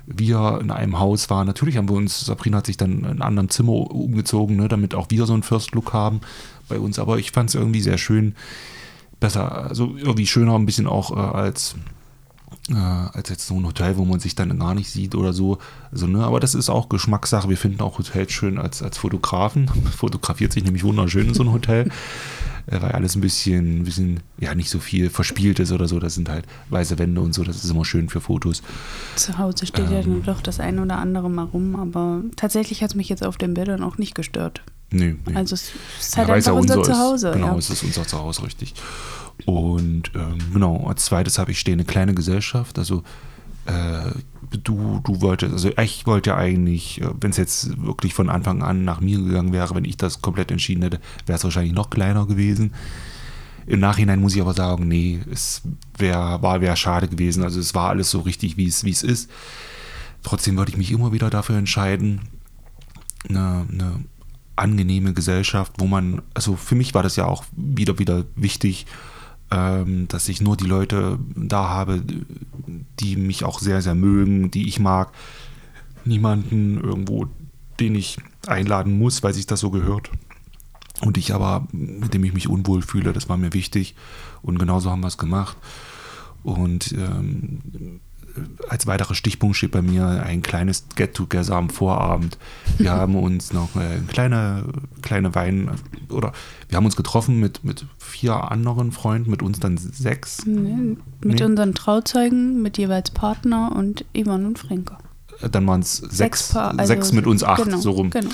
wir 0.05 0.59
in 0.61 0.71
einem 0.71 0.99
Haus 0.99 1.29
waren. 1.29 1.47
Natürlich 1.47 1.77
haben 1.77 1.89
wir 1.89 1.95
uns, 1.95 2.25
Sabrina 2.25 2.57
hat 2.57 2.65
sich 2.65 2.77
dann 2.77 2.99
in 2.99 3.05
einem 3.05 3.21
anderen 3.21 3.49
Zimmer 3.49 3.71
umgezogen, 3.71 4.57
ne, 4.57 4.67
damit 4.67 4.95
auch 4.95 5.09
wir 5.09 5.25
so 5.25 5.33
einen 5.33 5.43
First 5.43 5.71
Look 5.71 5.93
haben 5.93 6.21
bei 6.67 6.77
uns. 6.77 6.99
Aber 6.99 7.17
ich 7.19 7.31
fand 7.31 7.49
es 7.49 7.55
irgendwie 7.55 7.81
sehr 7.81 7.97
schön. 7.97 8.35
Besser, 9.19 9.69
also 9.69 9.95
irgendwie 9.95 10.27
schöner 10.27 10.55
ein 10.55 10.65
bisschen 10.65 10.87
auch 10.87 11.15
äh, 11.15 11.19
als, 11.19 11.75
äh, 12.69 12.73
als 12.73 13.29
jetzt 13.29 13.47
so 13.47 13.55
ein 13.55 13.65
Hotel, 13.65 13.95
wo 13.95 14.03
man 14.03 14.19
sich 14.19 14.35
dann 14.35 14.59
gar 14.59 14.75
nicht 14.75 14.89
sieht 14.89 15.15
oder 15.15 15.31
so. 15.31 15.59
Also, 15.91 16.07
ne, 16.07 16.25
aber 16.25 16.41
das 16.41 16.55
ist 16.55 16.69
auch 16.69 16.89
Geschmackssache. 16.89 17.47
Wir 17.47 17.57
finden 17.57 17.81
auch 17.81 17.97
Hotels 17.97 18.33
schön 18.33 18.57
als, 18.57 18.83
als 18.83 18.97
Fotografen. 18.97 19.67
Fotografiert 19.97 20.51
sich 20.51 20.65
nämlich 20.65 20.83
wunderschön 20.83 21.29
in 21.29 21.33
so 21.33 21.43
einem 21.43 21.53
Hotel. 21.53 21.89
Äh, 22.67 22.81
weil 22.81 22.91
alles 22.91 23.15
ein 23.15 23.21
bisschen, 23.21 23.79
ein 23.79 23.83
bisschen, 23.83 24.21
ja, 24.39 24.55
nicht 24.55 24.69
so 24.69 24.79
viel 24.79 25.09
verspielt 25.09 25.59
ist 25.59 25.71
oder 25.71 25.87
so. 25.87 25.99
Das 25.99 26.15
sind 26.15 26.29
halt 26.29 26.45
weiße 26.69 26.97
Wände 26.97 27.21
und 27.21 27.33
so, 27.33 27.43
das 27.43 27.63
ist 27.63 27.69
immer 27.69 27.85
schön 27.85 28.09
für 28.09 28.21
Fotos. 28.21 28.61
Zu 29.15 29.37
Hause 29.37 29.65
steht 29.65 29.87
ähm, 29.87 29.93
ja 29.93 30.01
dann 30.01 30.23
doch 30.23 30.41
das 30.41 30.59
eine 30.59 30.81
oder 30.81 30.97
andere 30.97 31.29
mal 31.29 31.45
rum, 31.45 31.75
aber 31.75 32.21
tatsächlich 32.35 32.81
hat 32.81 32.91
es 32.91 32.95
mich 32.95 33.09
jetzt 33.09 33.25
auf 33.25 33.37
den 33.37 33.53
Bildern 33.53 33.83
auch 33.83 33.97
nicht 33.97 34.15
gestört. 34.15 34.61
Nee, 34.91 35.15
nee. 35.25 35.35
Also 35.35 35.55
es 35.55 35.71
ist 35.99 36.17
halt 36.17 36.29
ja, 36.29 36.35
einfach 36.35 36.53
unser, 36.53 36.77
unser 36.77 36.93
Zuhause. 36.93 37.29
Ist, 37.29 37.33
genau, 37.33 37.47
ja. 37.47 37.57
es 37.57 37.69
ist 37.69 37.83
unser 37.83 38.05
Zuhause, 38.05 38.43
richtig. 38.43 38.75
Und 39.45 40.11
ähm, 40.15 40.37
genau, 40.53 40.85
als 40.87 41.05
zweites 41.05 41.39
habe 41.39 41.51
ich 41.51 41.59
stehen 41.59 41.73
eine 41.73 41.85
kleine 41.85 42.13
Gesellschaft, 42.13 42.77
also 42.77 43.03
du, 44.63 45.01
du 45.03 45.21
wolltest, 45.21 45.53
also 45.53 45.69
ich 45.81 46.05
wollte 46.05 46.31
ja 46.31 46.37
eigentlich, 46.37 47.01
äh, 47.01 47.09
wenn 47.19 47.31
es 47.31 47.37
jetzt 47.37 47.81
wirklich 47.83 48.13
von 48.13 48.29
Anfang 48.29 48.61
an 48.61 48.83
nach 48.83 48.99
mir 48.99 49.17
gegangen 49.19 49.53
wäre, 49.53 49.75
wenn 49.75 49.85
ich 49.85 49.97
das 49.97 50.21
komplett 50.21 50.51
entschieden 50.51 50.83
hätte, 50.83 50.99
wäre 51.25 51.37
es 51.37 51.43
wahrscheinlich 51.43 51.73
noch 51.73 51.89
kleiner 51.89 52.25
gewesen. 52.25 52.73
Im 53.65 53.79
Nachhinein 53.79 54.19
muss 54.19 54.35
ich 54.35 54.41
aber 54.41 54.53
sagen, 54.53 54.87
nee, 54.87 55.21
es 55.31 55.61
wär, 55.97 56.41
war 56.41 56.59
wäre 56.59 56.75
schade 56.75 57.07
gewesen. 57.07 57.43
Also 57.43 57.61
es 57.61 57.73
war 57.73 57.89
alles 57.89 58.11
so 58.11 58.19
richtig, 58.19 58.57
wie 58.57 58.67
es, 58.67 58.83
ist. 58.83 59.29
Trotzdem 60.21 60.57
würde 60.57 60.71
ich 60.71 60.77
mich 60.77 60.91
immer 60.91 61.13
wieder 61.13 61.29
dafür 61.29 61.57
entscheiden, 61.57 62.21
eine, 63.29 63.65
eine 63.71 64.03
angenehme 64.57 65.13
Gesellschaft, 65.13 65.73
wo 65.77 65.87
man, 65.87 66.21
also 66.33 66.57
für 66.57 66.75
mich 66.75 66.93
war 66.93 67.03
das 67.03 67.15
ja 67.15 67.25
auch 67.25 67.45
wieder 67.55 67.99
wieder 67.99 68.25
wichtig, 68.35 68.85
dass 69.49 70.29
ich 70.29 70.41
nur 70.41 70.57
die 70.57 70.65
Leute 70.65 71.19
da 71.35 71.69
habe, 71.69 72.01
die 72.99 73.15
mich 73.17 73.43
auch 73.43 73.59
sehr, 73.59 73.83
sehr 73.83 73.93
mögen, 73.93 74.49
die 74.49 74.67
ich 74.67 74.79
mag. 74.79 75.11
Niemanden 76.05 76.79
irgendwo, 76.79 77.27
den 77.79 77.93
ich 77.93 78.17
einladen 78.47 78.97
muss, 78.97 79.21
weil 79.21 79.33
sich 79.33 79.45
das 79.45 79.59
so 79.59 79.69
gehört. 79.69 80.09
Und 81.01 81.17
ich 81.17 81.33
aber, 81.33 81.67
mit 81.71 82.13
dem 82.13 82.23
ich 82.23 82.33
mich 82.33 82.47
unwohl 82.47 82.81
fühle, 82.81 83.13
das 83.13 83.29
war 83.29 83.37
mir 83.37 83.53
wichtig. 83.53 83.95
Und 84.41 84.57
genauso 84.57 84.89
haben 84.89 85.01
wir 85.01 85.07
es 85.07 85.17
gemacht. 85.17 85.57
Und 86.43 86.91
ähm, 86.93 87.99
als 88.67 88.87
weiterer 88.87 89.15
Stichpunkt 89.15 89.55
steht 89.55 89.71
bei 89.71 89.81
mir 89.81 90.07
ein 90.07 90.41
kleines 90.41 90.85
Get-Together 90.95 91.55
am 91.55 91.69
Vorabend. 91.69 92.37
Wir 92.77 92.91
haben 92.93 93.15
uns 93.15 93.53
noch 93.53 93.75
eine 93.75 94.01
kleine, 94.07 94.65
kleine 95.01 95.35
Wein 95.35 95.71
oder 96.09 96.33
wir 96.69 96.77
haben 96.77 96.85
uns 96.85 96.95
getroffen 96.95 97.39
mit, 97.39 97.63
mit 97.63 97.85
vier 97.99 98.51
anderen 98.51 98.91
Freunden, 98.91 99.29
mit 99.29 99.41
uns 99.41 99.59
dann 99.59 99.77
sechs. 99.77 100.45
Nee, 100.45 100.97
mit 101.23 101.39
nee. 101.39 101.43
unseren 101.43 101.73
Trauzeugen, 101.73 102.61
mit 102.61 102.77
jeweils 102.77 103.11
Partner 103.11 103.71
und 103.75 104.05
Ivan 104.13 104.45
und 104.45 104.59
Frenke. 104.59 104.97
Dann 105.41 105.67
waren 105.67 105.81
es 105.81 105.97
sechs, 105.97 106.49
sechs, 106.49 106.55
also 106.55 106.85
sechs 106.85 107.11
mit 107.11 107.27
uns 107.27 107.43
acht, 107.43 107.63
genau, 107.63 107.77
so 107.77 107.91
rum. 107.91 108.09
Genau. 108.09 108.29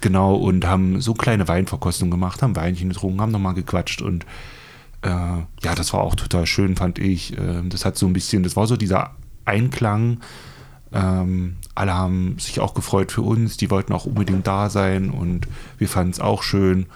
genau, 0.00 0.34
und 0.36 0.66
haben 0.66 1.00
so 1.00 1.14
kleine 1.14 1.48
Weinverkostungen 1.48 2.10
gemacht, 2.10 2.42
haben 2.42 2.56
Weinchen 2.56 2.90
getrunken, 2.90 3.20
haben 3.20 3.32
nochmal 3.32 3.54
gequatscht 3.54 4.02
und 4.02 4.24
äh, 5.02 5.08
ja, 5.08 5.74
das 5.74 5.92
war 5.92 6.00
auch 6.00 6.14
total 6.14 6.46
schön, 6.46 6.76
fand 6.76 6.98
ich. 6.98 7.36
Äh, 7.36 7.62
das 7.68 7.84
hat 7.84 7.98
so 7.98 8.06
ein 8.06 8.12
bisschen, 8.12 8.42
das 8.42 8.56
war 8.56 8.66
so 8.66 8.76
dieser 8.76 9.14
Einklang. 9.44 10.20
Ähm, 10.92 11.56
alle 11.74 11.94
haben 11.94 12.36
sich 12.38 12.60
auch 12.60 12.74
gefreut 12.74 13.10
für 13.10 13.22
uns, 13.22 13.56
die 13.56 13.70
wollten 13.70 13.92
auch 13.92 14.06
unbedingt 14.06 14.46
da 14.46 14.70
sein 14.70 15.10
und 15.10 15.48
wir 15.78 15.88
fanden 15.88 16.12
es 16.12 16.20
auch 16.20 16.42
schön. 16.42 16.86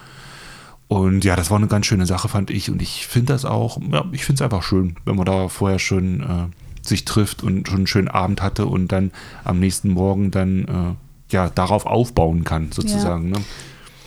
Und 0.87 1.25
ja, 1.25 1.37
das 1.37 1.51
war 1.51 1.59
eine 1.59 1.67
ganz 1.67 1.87
schöne 1.87 2.07
Sache, 2.07 2.29
fand 2.29 2.51
ich. 2.51 2.71
Und 2.71 2.81
ich 2.81 3.07
finde 3.07 3.35
das 3.35 3.45
auch, 3.45 3.79
ja, 3.93 4.05
ich 4.13 4.25
finde 4.25 4.43
es 4.43 4.43
einfach 4.43 4.63
schön, 4.63 4.97
wenn 5.05 5.17
man 5.17 5.27
da 5.27 5.49
vorher 5.49 5.79
schon 5.79 6.21
äh, 6.21 6.87
sich 6.87 7.05
trifft 7.05 7.43
und 7.43 7.69
schon 7.69 7.79
einen 7.79 7.87
schönen 7.87 8.09
Abend 8.09 8.41
hatte 8.41 8.67
und 8.67 8.91
dann 8.91 9.11
am 9.45 9.61
nächsten 9.61 9.91
Morgen 9.91 10.31
dann 10.31 10.65
äh, 10.65 11.33
ja 11.35 11.51
darauf 11.51 11.85
aufbauen 11.85 12.45
kann, 12.45 12.73
sozusagen. 12.73 13.33
Ja, 13.33 13.39
ne? 13.39 13.45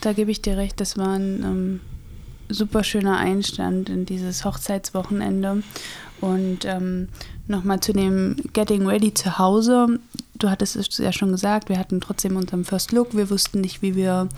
Da 0.01 0.13
gebe 0.13 0.31
ich 0.31 0.41
dir 0.41 0.57
recht, 0.57 0.79
das 0.79 0.98
war 0.98 1.13
ein 1.13 1.43
ähm, 1.43 1.79
super 2.50 2.83
schöner 2.83 3.17
Einstand 3.17 3.89
in 3.89 4.05
dieses 4.05 4.43
Hochzeitswochenende. 4.43 5.62
Und 6.21 6.65
ähm, 6.65 7.09
nochmal 7.47 7.79
zu 7.79 7.93
dem 7.93 8.35
Getting 8.53 8.87
Ready 8.87 9.13
zu 9.13 9.37
Hause. 9.37 9.99
Du 10.35 10.49
hattest 10.49 10.75
es 10.75 10.97
ja 10.97 11.11
schon 11.11 11.31
gesagt, 11.31 11.69
wir 11.69 11.77
hatten 11.77 11.99
trotzdem 11.99 12.35
unseren 12.35 12.63
First 12.63 12.91
Look. 12.91 13.15
Wir 13.15 13.29
wussten 13.29 13.61
nicht, 13.61 13.81
wie 13.81 13.95
wir 13.95 14.29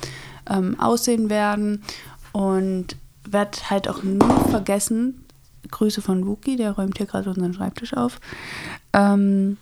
ähm, 0.50 0.80
aussehen 0.80 1.30
werden. 1.30 1.84
Und 2.32 2.96
werde 3.30 3.58
halt 3.70 3.88
auch 3.88 4.04
nie 4.04 4.20
vergessen, 4.50 5.26
Grüße 5.72 6.02
von 6.02 6.28
Wookie, 6.28 6.56
der 6.56 6.72
räumt 6.72 6.98
hier 6.98 7.08
gerade 7.08 7.30
unseren 7.30 7.54
Schreibtisch 7.54 7.94
auf, 7.94 8.20
ähm, 8.94 9.58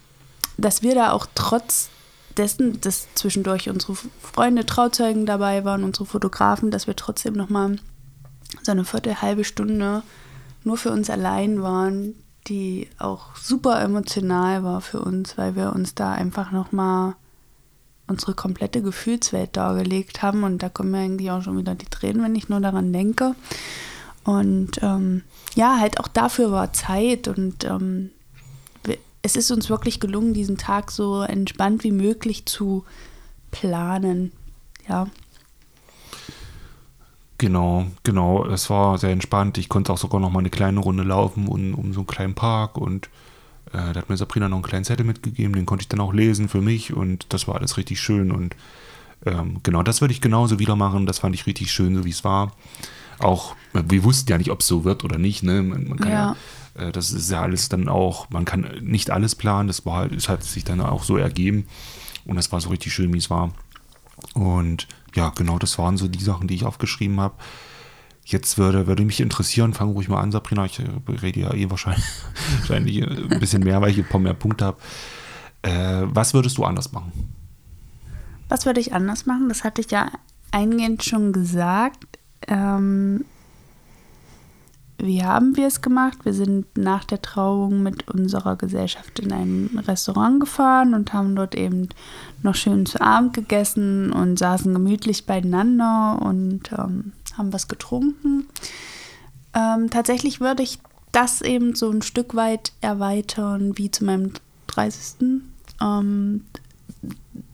dass 0.57 0.81
wir 0.81 0.95
da 0.95 1.11
auch 1.11 1.27
trotz 1.35 1.89
dessen, 2.37 2.79
dass 2.81 3.07
zwischendurch 3.13 3.69
unsere 3.69 3.95
Freunde, 4.21 4.65
Trauzeugen 4.65 5.25
dabei 5.25 5.65
waren, 5.65 5.83
unsere 5.83 6.05
Fotografen, 6.05 6.71
dass 6.71 6.87
wir 6.87 6.95
trotzdem 6.95 7.33
nochmal 7.33 7.77
so 8.63 8.71
eine 8.71 8.85
Viertel, 8.85 9.21
halbe 9.21 9.43
Stunde 9.43 10.03
nur 10.63 10.77
für 10.77 10.91
uns 10.91 11.09
allein 11.09 11.61
waren, 11.61 12.15
die 12.47 12.87
auch 12.97 13.35
super 13.35 13.81
emotional 13.81 14.63
war 14.63 14.81
für 14.81 14.99
uns, 15.01 15.37
weil 15.37 15.55
wir 15.55 15.73
uns 15.73 15.95
da 15.95 16.11
einfach 16.11 16.51
nochmal 16.51 17.15
unsere 18.07 18.33
komplette 18.33 18.81
Gefühlswelt 18.81 19.55
dargelegt 19.55 20.21
haben. 20.21 20.43
Und 20.43 20.63
da 20.63 20.69
kommen 20.69 20.91
mir 20.91 20.99
eigentlich 20.99 21.31
auch 21.31 21.41
schon 21.41 21.57
wieder 21.57 21.75
die 21.75 21.85
Tränen, 21.85 22.23
wenn 22.23 22.35
ich 22.35 22.49
nur 22.49 22.59
daran 22.59 22.91
denke. 22.91 23.35
Und 24.23 24.71
ähm, 24.81 25.23
ja, 25.55 25.79
halt 25.79 25.99
auch 25.99 26.07
dafür 26.07 26.51
war 26.51 26.73
Zeit 26.73 27.27
und 27.27 27.63
ähm, 27.63 28.11
es 29.23 29.35
ist 29.35 29.51
uns 29.51 29.69
wirklich 29.69 29.99
gelungen, 29.99 30.33
diesen 30.33 30.57
Tag 30.57 30.91
so 30.91 31.21
entspannt 31.21 31.83
wie 31.83 31.91
möglich 31.91 32.45
zu 32.45 32.85
planen. 33.51 34.31
Ja. 34.87 35.07
Genau, 37.41 37.87
genau. 38.03 38.45
Es 38.45 38.69
war 38.69 38.99
sehr 38.99 39.09
entspannt. 39.09 39.57
Ich 39.57 39.67
konnte 39.67 39.91
auch 39.91 39.97
sogar 39.97 40.21
noch 40.21 40.29
mal 40.29 40.41
eine 40.41 40.51
kleine 40.51 40.79
Runde 40.79 41.01
laufen 41.01 41.47
um, 41.47 41.73
um 41.73 41.91
so 41.91 42.01
einen 42.01 42.07
kleinen 42.07 42.35
Park 42.35 42.77
und 42.77 43.07
äh, 43.73 43.93
da 43.93 43.95
hat 43.95 44.09
mir 44.09 44.17
Sabrina 44.17 44.47
noch 44.47 44.57
einen 44.57 44.63
kleinen 44.63 44.85
Zettel 44.85 45.07
mitgegeben, 45.07 45.55
den 45.55 45.65
konnte 45.65 45.81
ich 45.81 45.87
dann 45.87 46.01
auch 46.01 46.13
lesen 46.13 46.49
für 46.49 46.61
mich 46.61 46.93
und 46.93 47.25
das 47.29 47.47
war 47.47 47.55
alles 47.55 47.77
richtig 47.77 47.99
schön 47.99 48.31
und 48.31 48.55
ähm, 49.25 49.59
genau, 49.63 49.81
das 49.81 50.01
würde 50.01 50.13
ich 50.13 50.21
genauso 50.21 50.59
wieder 50.59 50.75
machen. 50.75 51.07
Das 51.07 51.17
fand 51.17 51.33
ich 51.33 51.47
richtig 51.47 51.71
schön, 51.71 51.95
so 51.95 52.05
wie 52.05 52.11
es 52.11 52.23
war. 52.23 52.51
Auch, 53.17 53.55
wir 53.73 54.03
wussten 54.03 54.29
ja 54.29 54.37
nicht, 54.37 54.51
ob 54.51 54.59
es 54.59 54.67
so 54.67 54.85
wird 54.85 55.03
oder 55.03 55.17
nicht. 55.17 55.41
Ne? 55.41 55.63
Man, 55.63 55.87
man 55.87 55.97
kann 55.97 56.11
ja. 56.11 56.35
ja 56.75 56.89
äh, 56.89 56.91
das 56.91 57.11
ist 57.11 57.31
ja 57.31 57.41
alles 57.41 57.69
dann 57.69 57.89
auch, 57.89 58.29
man 58.29 58.45
kann 58.45 58.69
nicht 58.81 59.09
alles 59.09 59.33
planen, 59.33 59.65
das 59.65 59.83
war, 59.83 60.11
es 60.11 60.29
hat 60.29 60.43
sich 60.43 60.63
dann 60.63 60.79
auch 60.79 61.01
so 61.01 61.17
ergeben 61.17 61.65
und 62.25 62.35
das 62.35 62.51
war 62.51 62.61
so 62.61 62.69
richtig 62.69 62.93
schön, 62.93 63.11
wie 63.15 63.17
es 63.17 63.31
war. 63.31 63.51
Und 64.35 64.87
ja, 65.15 65.29
genau, 65.29 65.59
das 65.59 65.77
waren 65.77 65.97
so 65.97 66.07
die 66.07 66.23
Sachen, 66.23 66.47
die 66.47 66.55
ich 66.55 66.65
aufgeschrieben 66.65 67.19
habe. 67.19 67.35
Jetzt 68.23 68.57
würde, 68.57 68.87
würde 68.87 69.03
mich 69.03 69.19
interessieren, 69.19 69.73
fangen 69.73 69.93
ruhig 69.93 70.07
mal 70.07 70.21
an, 70.21 70.31
Sabrina. 70.31 70.65
Ich 70.65 70.79
äh, 70.79 70.85
rede 71.07 71.39
ja 71.39 71.53
eh 71.53 71.69
wahrscheinlich, 71.69 72.05
wahrscheinlich 72.59 73.03
ein 73.03 73.39
bisschen 73.39 73.63
mehr, 73.63 73.81
weil 73.81 73.91
ich 73.91 73.97
ein 73.97 74.07
paar 74.07 74.21
mehr 74.21 74.33
Punkte 74.33 74.65
habe. 74.65 74.77
Äh, 75.63 76.03
was 76.05 76.33
würdest 76.33 76.57
du 76.57 76.63
anders 76.63 76.91
machen? 76.91 77.11
Was 78.47 78.65
würde 78.65 78.79
ich 78.79 78.93
anders 78.93 79.25
machen? 79.25 79.49
Das 79.49 79.63
hatte 79.63 79.81
ich 79.81 79.91
ja 79.91 80.11
eingehend 80.51 81.03
schon 81.03 81.33
gesagt. 81.33 82.19
Ähm, 82.47 83.25
wie 85.03 85.23
haben 85.23 85.57
wir 85.57 85.67
es 85.67 85.81
gemacht? 85.81 86.19
Wir 86.23 86.33
sind 86.33 86.77
nach 86.77 87.03
der 87.03 87.21
Trauung 87.21 87.81
mit 87.81 88.07
unserer 88.07 88.55
Gesellschaft 88.55 89.19
in 89.19 89.31
ein 89.31 89.79
Restaurant 89.87 90.39
gefahren 90.39 90.93
und 90.93 91.13
haben 91.13 91.35
dort 91.35 91.55
eben 91.55 91.89
noch 92.43 92.55
schön 92.55 92.85
zu 92.85 93.01
Abend 93.01 93.33
gegessen 93.33 94.11
und 94.11 94.37
saßen 94.37 94.73
gemütlich 94.73 95.25
beieinander 95.25 96.19
und 96.21 96.71
ähm, 96.71 97.13
haben 97.37 97.53
was 97.53 97.67
getrunken. 97.67 98.47
Ähm, 99.53 99.89
tatsächlich 99.89 100.39
würde 100.39 100.63
ich 100.63 100.79
das 101.11 101.41
eben 101.41 101.75
so 101.75 101.89
ein 101.89 102.01
Stück 102.01 102.35
weit 102.35 102.71
erweitern 102.81 103.77
wie 103.77 103.91
zu 103.91 104.05
meinem 104.05 104.31
30. 104.67 105.41
Ähm, 105.81 106.45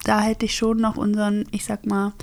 da 0.04 0.22
hätte 0.22 0.46
ich 0.46 0.56
schon 0.56 0.78
noch 0.78 0.98
unseren, 0.98 1.46
ich 1.52 1.66
sag 1.66 1.86
mal, 1.86 2.14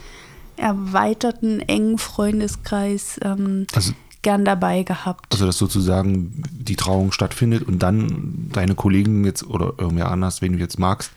erweiterten, 0.57 1.61
engen 1.61 1.99
Freundeskreis 1.99 3.19
ähm, 3.23 3.67
Also, 3.75 3.93
gern 4.25 4.45
dabei 4.45 4.83
gehabt. 4.83 5.33
also, 5.33 5.47
dass 5.47 5.57
sozusagen 5.59 6.43
die 6.51 6.75
Trauung 6.75 7.13
stattfindet 7.13 7.63
und 7.63 7.79
dann 7.81 8.51
deine 8.53 8.75
Kollegen 8.75 9.25
jetzt 9.25 9.45
oder 9.49 9.75
irgendwer 9.79 10.11
anders, 10.11 10.43
wen 10.43 10.55
du 10.55 10.59
jetzt 10.59 10.81
magst, 10.81 11.13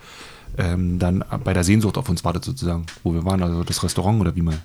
ähm, 0.60 1.00
dann 1.00 1.24
bei 1.44 1.54
der 1.54 1.64
Sehnsucht 1.64 1.98
auf 1.98 2.08
uns 2.10 2.24
wartet 2.24 2.46
sozusagen, 2.46 2.86
wo 3.04 3.14
wir 3.14 3.26
waren, 3.26 3.42
also 3.42 3.64
das 3.64 3.82
Restaurant 3.84 4.22
oder 4.22 4.36
wie 4.36 4.42
mal. 4.44 4.60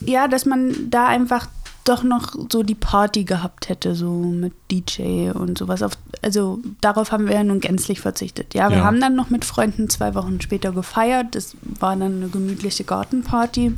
ja, 0.00 0.28
dass 0.28 0.46
man 0.46 0.74
da 0.90 1.06
einfach 1.08 1.48
doch 1.84 2.04
noch 2.04 2.34
so 2.50 2.62
die 2.62 2.76
Party 2.76 3.24
gehabt 3.24 3.68
hätte, 3.68 3.96
so 3.96 4.08
mit 4.12 4.52
DJ 4.70 5.30
und 5.30 5.58
sowas. 5.58 5.82
Auf, 5.82 5.92
also 6.22 6.60
darauf 6.80 7.10
haben 7.10 7.26
wir 7.26 7.34
ja 7.34 7.42
nun 7.42 7.58
gänzlich 7.58 8.00
verzichtet. 8.00 8.54
Ja, 8.54 8.70
wir 8.70 8.78
Ja. 8.78 8.84
haben 8.84 9.00
dann 9.00 9.16
noch 9.16 9.30
mit 9.30 9.44
Freunden 9.44 9.88
zwei 9.90 10.14
Wochen 10.14 10.40
später 10.40 10.70
gefeiert. 10.70 11.34
Das 11.34 11.56
war 11.80 11.96
dann 11.96 12.16
eine 12.18 12.28
gemütliche 12.28 12.84
Gartenparty. 12.84 13.72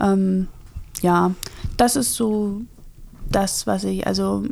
Ähm, 0.00 0.48
ja, 1.02 1.32
das 1.76 1.96
ist 1.96 2.14
so 2.14 2.62
das, 3.30 3.66
was 3.66 3.84
ich, 3.84 4.06
also 4.06 4.44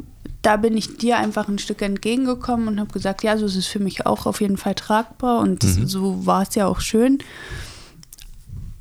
da 0.42 0.56
bin 0.56 0.76
ich 0.76 0.96
dir 0.96 1.18
einfach 1.18 1.48
ein 1.48 1.58
Stück 1.58 1.82
entgegengekommen 1.82 2.66
und 2.68 2.80
habe 2.80 2.92
gesagt, 2.92 3.22
ja, 3.22 3.38
so 3.38 3.46
ist 3.46 3.54
es 3.56 3.66
für 3.66 3.78
mich 3.78 4.06
auch 4.06 4.26
auf 4.26 4.40
jeden 4.40 4.56
Fall 4.56 4.74
tragbar 4.74 5.40
und 5.40 5.62
Mhm. 5.62 5.86
so 5.86 6.26
war 6.26 6.42
es 6.42 6.54
ja 6.56 6.66
auch 6.66 6.80
schön. 6.80 7.18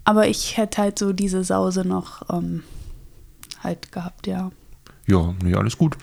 Aber 0.04 0.28
ich 0.28 0.58
hätte 0.58 0.82
halt 0.82 0.98
so 0.98 1.14
diese 1.14 1.44
Sause 1.44 1.86
noch 1.88 2.28
ähm, 2.34 2.64
halt 3.64 3.92
gehabt, 3.92 4.26
ja. 4.26 4.52
Ja, 5.08 5.34
nee, 5.44 5.54
alles 5.54 5.78
gut. 5.78 5.96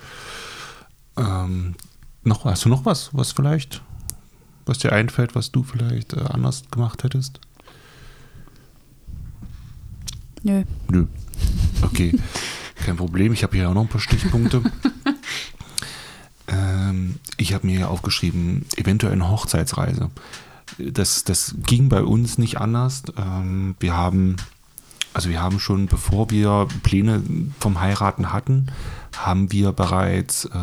Ähm, 1.16 1.74
noch, 2.22 2.44
hast 2.44 2.64
du 2.64 2.68
noch 2.68 2.84
was, 2.84 3.10
was 3.12 3.32
vielleicht, 3.32 3.82
was 4.66 4.78
dir 4.78 4.92
einfällt, 4.92 5.34
was 5.34 5.50
du 5.50 5.64
vielleicht 5.64 6.12
äh, 6.12 6.20
anders 6.20 6.62
gemacht 6.70 7.02
hättest? 7.02 7.40
Nö. 10.44 10.62
Nö. 10.90 11.06
Okay, 11.82 12.14
kein 12.88 12.96
Problem. 12.96 13.34
Ich 13.34 13.42
habe 13.42 13.54
hier 13.54 13.68
auch 13.68 13.74
noch 13.74 13.82
ein 13.82 13.88
paar 13.88 14.00
Stichpunkte. 14.00 14.62
ähm, 16.48 17.16
ich 17.36 17.52
habe 17.52 17.66
mir 17.66 17.90
aufgeschrieben, 17.90 18.64
eventuell 18.76 19.12
eine 19.12 19.28
Hochzeitsreise. 19.28 20.10
Das, 20.78 21.24
das 21.24 21.54
ging 21.66 21.90
bei 21.90 22.02
uns 22.02 22.38
nicht 22.38 22.58
anders. 22.58 23.02
Ähm, 23.18 23.76
wir 23.78 23.94
haben, 23.94 24.36
also 25.12 25.28
wir 25.28 25.42
haben 25.42 25.60
schon, 25.60 25.86
bevor 25.86 26.30
wir 26.30 26.66
Pläne 26.82 27.22
vom 27.60 27.78
Heiraten 27.78 28.32
hatten, 28.32 28.68
haben 29.14 29.52
wir 29.52 29.72
bereits 29.72 30.46
äh, 30.46 30.58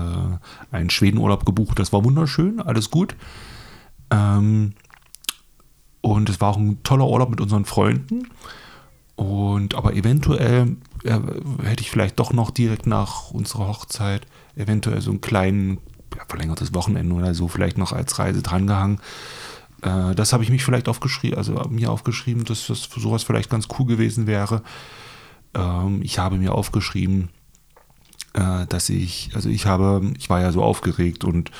einen 0.71 0.89
Schwedenurlaub 0.89 1.45
gebucht. 1.45 1.77
Das 1.77 1.93
war 1.93 2.03
wunderschön, 2.03 2.59
alles 2.59 2.89
gut. 2.89 3.15
Ähm, 4.09 4.73
und 6.01 6.29
es 6.29 6.41
war 6.41 6.49
auch 6.49 6.57
ein 6.57 6.81
toller 6.81 7.07
Urlaub 7.07 7.29
mit 7.29 7.39
unseren 7.41 7.65
Freunden. 7.65 8.29
Und 9.15 9.75
aber 9.75 9.93
eventuell 9.93 10.75
äh, 11.05 11.19
hätte 11.63 11.81
ich 11.81 11.91
vielleicht 11.91 12.19
doch 12.19 12.33
noch 12.33 12.51
direkt 12.51 12.87
nach 12.87 13.31
unserer 13.31 13.67
Hochzeit 13.67 14.25
eventuell 14.55 15.01
so 15.01 15.11
einen 15.11 15.21
kleinen 15.21 15.77
ja, 16.15 16.23
verlängertes 16.27 16.73
Wochenende 16.73 17.13
oder 17.15 17.33
so 17.33 17.47
vielleicht 17.47 17.77
noch 17.77 17.93
als 17.93 18.17
Reise 18.19 18.41
drangehangen. 18.41 18.99
Äh, 19.81 20.15
das 20.15 20.33
habe 20.33 20.43
ich 20.43 20.49
mich 20.49 20.65
vielleicht 20.65 20.89
aufgeschrieben, 20.89 21.37
also 21.37 21.53
mir 21.69 21.91
aufgeschrieben, 21.91 22.43
dass 22.45 22.67
das 22.67 22.83
sowas 22.83 23.23
vielleicht 23.23 23.49
ganz 23.49 23.67
cool 23.77 23.85
gewesen 23.85 24.27
wäre. 24.27 24.61
Ähm, 25.53 26.01
ich 26.01 26.19
habe 26.19 26.37
mir 26.37 26.53
aufgeschrieben, 26.53 27.29
äh, 28.33 28.65
dass 28.67 28.89
ich, 28.89 29.31
also 29.35 29.49
ich 29.49 29.65
habe, 29.65 30.13
ich 30.17 30.29
war 30.29 30.41
ja 30.41 30.51
so 30.51 30.63
aufgeregt 30.63 31.23
und 31.23 31.51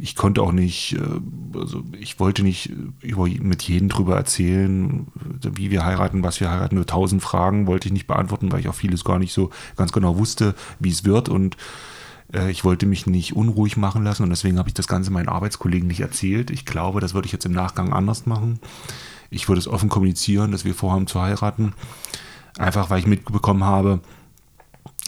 ich 0.00 0.16
konnte 0.16 0.42
auch 0.42 0.52
nicht, 0.52 0.96
äh, 0.96 1.58
also 1.58 1.82
ich 1.98 2.18
wollte 2.18 2.42
nicht 2.42 2.72
über, 3.00 3.26
mit 3.26 3.62
jedem 3.62 3.88
drüber 3.88 4.16
erzählen, 4.16 5.06
wie 5.42 5.70
wir 5.70 5.84
heiraten, 5.84 6.22
was 6.22 6.40
wir 6.40 6.50
heiraten. 6.50 6.74
Nur 6.74 6.86
tausend 6.86 7.22
Fragen 7.22 7.66
wollte 7.66 7.88
ich 7.88 7.92
nicht 7.92 8.06
beantworten, 8.06 8.50
weil 8.50 8.60
ich 8.60 8.68
auch 8.68 8.74
vieles 8.74 9.04
gar 9.04 9.18
nicht 9.18 9.32
so 9.32 9.50
ganz 9.76 9.92
genau 9.92 10.18
wusste, 10.18 10.54
wie 10.80 10.90
es 10.90 11.04
wird. 11.04 11.28
Und 11.28 11.56
äh, 12.32 12.50
ich 12.50 12.64
wollte 12.64 12.86
mich 12.86 13.06
nicht 13.06 13.36
unruhig 13.36 13.76
machen 13.76 14.02
lassen 14.02 14.24
und 14.24 14.30
deswegen 14.30 14.58
habe 14.58 14.68
ich 14.68 14.74
das 14.74 14.88
Ganze 14.88 15.10
meinen 15.10 15.28
Arbeitskollegen 15.28 15.88
nicht 15.88 16.00
erzählt. 16.00 16.50
Ich 16.50 16.64
glaube, 16.64 17.00
das 17.00 17.14
würde 17.14 17.26
ich 17.26 17.32
jetzt 17.32 17.46
im 17.46 17.52
Nachgang 17.52 17.92
anders 17.92 18.26
machen. 18.26 18.58
Ich 19.30 19.48
würde 19.48 19.60
es 19.60 19.68
offen 19.68 19.88
kommunizieren, 19.88 20.52
dass 20.52 20.64
wir 20.64 20.74
vorhaben 20.74 21.06
zu 21.06 21.20
heiraten. 21.20 21.74
Einfach 22.58 22.90
weil 22.90 23.00
ich 23.00 23.06
mitbekommen 23.06 23.64
habe, 23.64 24.00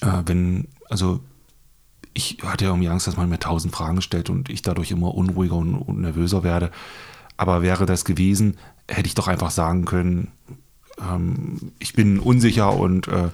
äh, 0.03 0.23
wenn, 0.27 0.69
also 0.89 1.21
ich 2.17 2.39
hatte 2.43 2.65
ja 2.65 2.71
irgendwie 2.71 2.89
Angst, 2.89 3.07
dass 3.07 3.19
man 3.19 3.29
mir 3.29 3.39
tausend 3.39 3.75
Fragen 3.75 4.01
stellt 4.01 4.31
und 4.31 4.49
ich 4.49 4.63
dadurch 4.63 4.91
immer 4.91 5.15
unruhiger 5.15 5.57
und, 5.57 5.75
und 5.75 6.01
nervöser 6.01 6.43
werde. 6.43 6.71
Aber 7.37 7.61
wäre 7.61 7.85
das 7.85 8.07
gewesen, 8.07 8.57
hätte 8.89 9.07
ich 9.07 9.15
doch 9.15 9.29
einfach 9.29 9.51
sagen 9.51 9.85
können, 9.85 10.29
ähm, 10.99 11.73
ich 11.79 11.93
bin 11.93 12.19
unsicher 12.19 12.75
und 12.75 13.07
äh, 13.09 13.29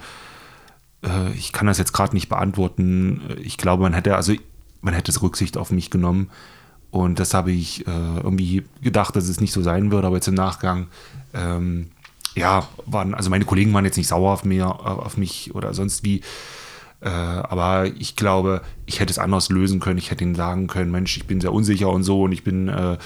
äh, 1.04 1.32
ich 1.36 1.52
kann 1.52 1.68
das 1.68 1.78
jetzt 1.78 1.92
gerade 1.92 2.14
nicht 2.14 2.28
beantworten. 2.28 3.20
Ich 3.40 3.56
glaube, 3.56 3.84
man 3.84 3.94
hätte, 3.94 4.16
also 4.16 4.34
man 4.80 4.94
hätte 4.94 5.12
Rücksicht 5.22 5.56
auf 5.56 5.70
mich 5.70 5.88
genommen. 5.88 6.28
Und 6.90 7.20
das 7.20 7.34
habe 7.34 7.52
ich 7.52 7.86
äh, 7.86 7.90
irgendwie 7.90 8.64
gedacht, 8.82 9.14
dass 9.14 9.28
es 9.28 9.40
nicht 9.40 9.52
so 9.52 9.62
sein 9.62 9.92
würde, 9.92 10.08
aber 10.08 10.16
jetzt 10.16 10.28
im 10.28 10.34
Nachgang, 10.34 10.88
ähm, 11.34 11.92
ja, 12.34 12.66
waren, 12.86 13.14
also 13.14 13.30
meine 13.30 13.44
Kollegen 13.44 13.72
waren 13.72 13.84
jetzt 13.84 13.96
nicht 13.96 14.08
sauer 14.08 14.32
auf 14.32 14.44
mir, 14.44 14.66
auf 14.66 15.16
mich 15.16 15.54
oder 15.54 15.72
sonst 15.72 16.02
wie. 16.02 16.22
Äh, 17.02 17.08
aber 17.08 17.86
ich 17.86 18.16
glaube, 18.16 18.62
ich 18.86 19.00
hätte 19.00 19.10
es 19.10 19.18
anders 19.18 19.50
lösen 19.50 19.80
können. 19.80 19.98
Ich 19.98 20.10
hätte 20.10 20.24
ihnen 20.24 20.34
sagen 20.34 20.68
können, 20.68 20.90
Mensch, 20.90 21.16
ich 21.16 21.26
bin 21.26 21.40
sehr 21.40 21.52
unsicher 21.52 21.90
und 21.90 22.04
so 22.04 22.22
und 22.22 22.32
ich 22.32 22.44
bin 22.44 22.68
äh, 22.68 22.96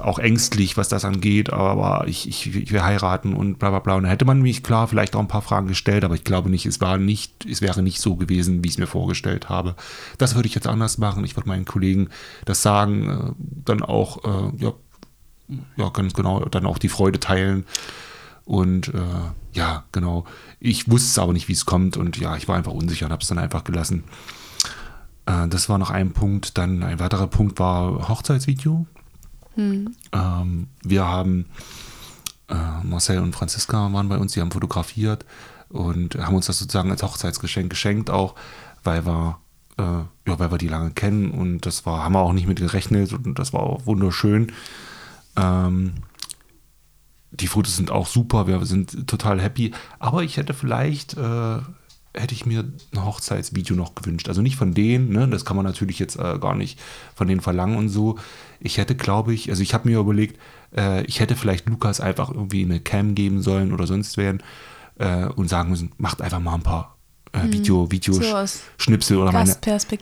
auch 0.00 0.18
ängstlich, 0.18 0.76
was 0.76 0.88
das 0.88 1.04
angeht, 1.04 1.52
aber 1.52 2.06
ich, 2.08 2.28
ich, 2.28 2.54
ich 2.54 2.72
will 2.72 2.82
heiraten 2.82 3.34
und 3.34 3.58
bla 3.58 3.70
bla 3.70 3.78
bla. 3.78 3.94
Und 3.94 4.04
dann 4.04 4.10
hätte 4.10 4.24
man 4.24 4.42
mich 4.42 4.62
klar 4.62 4.88
vielleicht 4.88 5.14
auch 5.14 5.20
ein 5.20 5.28
paar 5.28 5.42
Fragen 5.42 5.66
gestellt, 5.66 6.04
aber 6.04 6.14
ich 6.14 6.24
glaube 6.24 6.50
nicht, 6.50 6.66
es 6.66 6.80
war 6.80 6.96
nicht, 6.96 7.46
es 7.46 7.60
wäre 7.60 7.82
nicht 7.82 8.00
so 8.00 8.16
gewesen, 8.16 8.62
wie 8.62 8.68
ich 8.68 8.74
es 8.74 8.78
mir 8.78 8.86
vorgestellt 8.86 9.48
habe. 9.48 9.76
Das 10.18 10.34
würde 10.34 10.48
ich 10.48 10.54
jetzt 10.54 10.66
anders 10.66 10.98
machen. 10.98 11.24
Ich 11.24 11.36
würde 11.36 11.48
meinen 11.48 11.64
Kollegen 11.64 12.08
das 12.44 12.62
sagen, 12.62 13.08
äh, 13.08 13.44
dann 13.64 13.82
auch, 13.82 14.24
äh, 14.24 14.64
ja, 14.64 14.72
ja, 15.76 15.88
ganz 15.90 16.14
genau, 16.14 16.40
dann 16.46 16.66
auch 16.66 16.78
die 16.78 16.88
Freude 16.88 17.20
teilen. 17.20 17.64
Und 18.44 18.88
äh, 18.88 19.00
ja, 19.52 19.84
genau. 19.92 20.24
Ich 20.60 20.90
wusste 20.90 21.08
es 21.08 21.18
aber 21.18 21.32
nicht, 21.32 21.48
wie 21.48 21.52
es 21.52 21.66
kommt. 21.66 21.96
Und 21.96 22.18
ja, 22.18 22.36
ich 22.36 22.48
war 22.48 22.56
einfach 22.56 22.72
unsicher 22.72 23.06
und 23.06 23.12
habe 23.12 23.22
es 23.22 23.28
dann 23.28 23.38
einfach 23.38 23.64
gelassen. 23.64 24.04
Äh, 25.26 25.48
das 25.48 25.68
war 25.68 25.78
noch 25.78 25.90
ein 25.90 26.12
Punkt. 26.12 26.58
Dann 26.58 26.82
ein 26.82 27.00
weiterer 27.00 27.26
Punkt 27.26 27.58
war 27.58 28.08
Hochzeitsvideo. 28.08 28.86
Ähm, 30.12 30.68
wir 30.82 31.06
haben, 31.06 31.46
äh, 32.48 32.54
Marcel 32.82 33.20
und 33.20 33.34
Franziska 33.34 33.92
waren 33.92 34.08
bei 34.08 34.18
uns, 34.18 34.32
die 34.32 34.40
haben 34.40 34.50
fotografiert 34.50 35.24
und 35.68 36.16
haben 36.16 36.36
uns 36.36 36.46
das 36.46 36.58
sozusagen 36.58 36.90
als 36.90 37.02
Hochzeitsgeschenk 37.02 37.70
geschenkt, 37.70 38.10
auch 38.10 38.34
weil 38.82 39.06
wir, 39.06 39.38
äh, 39.78 39.82
ja, 39.82 40.38
weil 40.38 40.50
wir 40.50 40.58
die 40.58 40.68
lange 40.68 40.90
kennen 40.90 41.30
und 41.30 41.66
das 41.66 41.86
war, 41.86 42.04
haben 42.04 42.12
wir 42.12 42.20
auch 42.20 42.32
nicht 42.32 42.46
mit 42.46 42.58
gerechnet 42.58 43.12
und 43.12 43.38
das 43.38 43.52
war 43.52 43.60
auch 43.60 43.86
wunderschön. 43.86 44.52
Ähm, 45.36 45.94
die 47.40 47.46
Fotos 47.46 47.76
sind 47.76 47.90
auch 47.90 48.06
super, 48.06 48.46
wir 48.46 48.64
sind 48.64 49.06
total 49.06 49.40
happy, 49.40 49.72
aber 49.98 50.22
ich 50.22 50.36
hätte 50.36 50.54
vielleicht, 50.54 51.16
äh, 51.16 51.58
hätte 52.14 52.34
ich 52.34 52.46
mir 52.46 52.64
ein 52.92 53.04
Hochzeitsvideo 53.04 53.74
noch 53.74 53.94
gewünscht. 53.94 54.28
Also 54.28 54.40
nicht 54.40 54.56
von 54.56 54.72
denen, 54.72 55.10
ne? 55.10 55.28
das 55.28 55.44
kann 55.44 55.56
man 55.56 55.66
natürlich 55.66 55.98
jetzt 55.98 56.16
äh, 56.16 56.38
gar 56.38 56.54
nicht 56.54 56.78
von 57.14 57.26
denen 57.26 57.40
verlangen 57.40 57.76
und 57.76 57.88
so. 57.88 58.18
Ich 58.60 58.78
hätte, 58.78 58.94
glaube 58.94 59.34
ich, 59.34 59.50
also 59.50 59.62
ich 59.62 59.74
habe 59.74 59.88
mir 59.88 59.98
überlegt, 59.98 60.38
äh, 60.76 61.04
ich 61.06 61.20
hätte 61.20 61.34
vielleicht 61.34 61.68
Lukas 61.68 62.00
einfach 62.00 62.30
irgendwie 62.30 62.64
eine 62.64 62.80
Cam 62.80 63.14
geben 63.14 63.42
sollen 63.42 63.72
oder 63.72 63.86
sonst 63.86 64.16
wen 64.16 64.42
äh, 64.98 65.26
und 65.26 65.48
sagen 65.48 65.70
müssen, 65.70 65.92
macht 65.98 66.22
einfach 66.22 66.40
mal 66.40 66.54
ein 66.54 66.62
paar 66.62 66.96
äh, 67.32 67.52
Video, 67.52 67.90
Video 67.90 68.14
So 68.14 68.22
Schnipsel 68.78 69.18
oder 69.18 69.32
meine, 69.32 69.56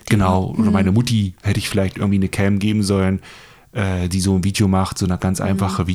genau, 0.05 0.53
oder 0.57 0.71
meine 0.71 0.91
Mutti 0.91 1.33
hätte 1.41 1.59
ich 1.59 1.67
vielleicht 1.67 1.97
irgendwie 1.97 2.17
eine 2.17 2.29
Cam 2.29 2.59
geben 2.59 2.83
sollen, 2.83 3.21
äh, 3.71 4.07
die 4.07 4.21
so 4.21 4.35
ein 4.35 4.43
Video 4.43 4.67
macht, 4.67 4.97
so 4.97 5.05
eine 5.05 5.17
ganz 5.17 5.41
einfache 5.41 5.87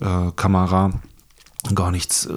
Videokamera. 0.00 0.92
Gar 1.74 1.90
nichts, 1.90 2.24
äh, 2.24 2.32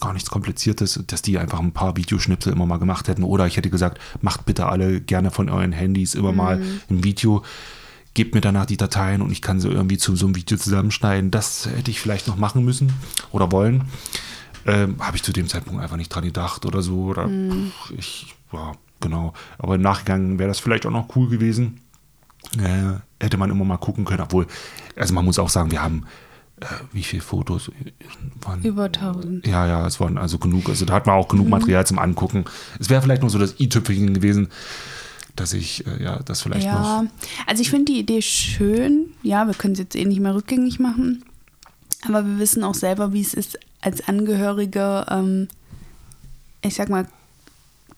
gar 0.00 0.12
nichts 0.12 0.28
Kompliziertes, 0.28 1.00
dass 1.06 1.22
die 1.22 1.38
einfach 1.38 1.60
ein 1.60 1.70
paar 1.70 1.96
Videoschnipsel 1.96 2.52
immer 2.52 2.66
mal 2.66 2.78
gemacht 2.78 3.06
hätten. 3.06 3.22
Oder 3.22 3.46
ich 3.46 3.56
hätte 3.56 3.70
gesagt, 3.70 4.00
macht 4.22 4.44
bitte 4.44 4.66
alle 4.66 5.00
gerne 5.00 5.30
von 5.30 5.48
euren 5.48 5.70
Handys 5.70 6.16
immer 6.16 6.32
mal 6.32 6.60
ein 6.90 7.04
Video, 7.04 7.44
gebt 8.14 8.34
mir 8.34 8.40
danach 8.40 8.66
die 8.66 8.76
Dateien 8.76 9.22
und 9.22 9.30
ich 9.30 9.40
kann 9.40 9.60
sie 9.60 9.68
irgendwie 9.68 9.98
zu 9.98 10.16
so 10.16 10.26
einem 10.26 10.34
Video 10.34 10.58
zusammenschneiden. 10.58 11.30
Das 11.30 11.66
hätte 11.66 11.92
ich 11.92 12.00
vielleicht 12.00 12.26
noch 12.26 12.36
machen 12.36 12.64
müssen 12.64 12.92
oder 13.30 13.52
wollen. 13.52 13.84
Ähm, 14.66 14.96
Habe 14.98 15.16
ich 15.16 15.22
zu 15.22 15.32
dem 15.32 15.46
Zeitpunkt 15.46 15.80
einfach 15.80 15.96
nicht 15.96 16.08
dran 16.08 16.24
gedacht 16.24 16.66
oder 16.66 16.82
so. 16.82 17.04
Oder 17.04 17.28
pff, 17.28 17.92
ich, 17.96 18.34
ja, 18.52 18.72
genau. 18.98 19.32
Aber 19.58 19.76
im 19.76 19.82
Nachgang 19.82 20.40
wäre 20.40 20.48
das 20.48 20.58
vielleicht 20.58 20.86
auch 20.86 20.90
noch 20.90 21.14
cool 21.14 21.28
gewesen. 21.28 21.82
Äh, 22.58 22.94
hätte 23.20 23.36
man 23.36 23.50
immer 23.50 23.64
mal 23.64 23.76
gucken 23.76 24.04
können, 24.04 24.22
obwohl, 24.22 24.48
also 24.96 25.14
man 25.14 25.24
muss 25.24 25.38
auch 25.38 25.50
sagen, 25.50 25.70
wir 25.70 25.82
haben 25.82 26.02
äh, 26.02 26.25
wie 26.92 27.02
viele 27.02 27.22
Fotos 27.22 27.70
waren? 28.40 28.62
Über 28.62 28.84
1000. 28.84 29.46
Ja, 29.46 29.66
ja, 29.66 29.86
es 29.86 30.00
waren 30.00 30.16
also 30.16 30.38
genug. 30.38 30.68
Also 30.68 30.84
da 30.84 30.94
hat 30.94 31.06
man 31.06 31.16
auch 31.16 31.28
genug 31.28 31.48
Material 31.48 31.86
zum 31.86 31.98
Angucken. 31.98 32.44
Es 32.78 32.88
wäre 32.88 33.02
vielleicht 33.02 33.22
nur 33.22 33.30
so 33.30 33.38
das 33.38 33.60
i-Tüpfelchen 33.60 34.14
gewesen. 34.14 34.48
dass 35.34 35.52
ich 35.52 35.86
äh, 35.86 36.02
ja 36.02 36.20
das 36.20 36.40
vielleicht 36.40 36.64
ja, 36.64 37.02
noch. 37.02 37.10
also 37.46 37.60
ich 37.60 37.68
finde 37.68 37.92
die 37.92 37.98
Idee 37.98 38.22
schön. 38.22 39.12
Ja, 39.22 39.46
wir 39.46 39.54
können 39.54 39.74
es 39.74 39.78
jetzt 39.78 39.94
eh 39.94 40.06
nicht 40.06 40.20
mehr 40.20 40.34
rückgängig 40.34 40.80
machen. 40.80 41.24
Aber 42.06 42.24
wir 42.24 42.38
wissen 42.38 42.64
auch 42.64 42.74
selber, 42.74 43.12
wie 43.12 43.20
es 43.20 43.34
ist, 43.34 43.58
als 43.82 44.08
Angehörige, 44.08 45.04
ähm, 45.10 45.48
ich 46.62 46.74
sag 46.74 46.88
mal, 46.88 47.06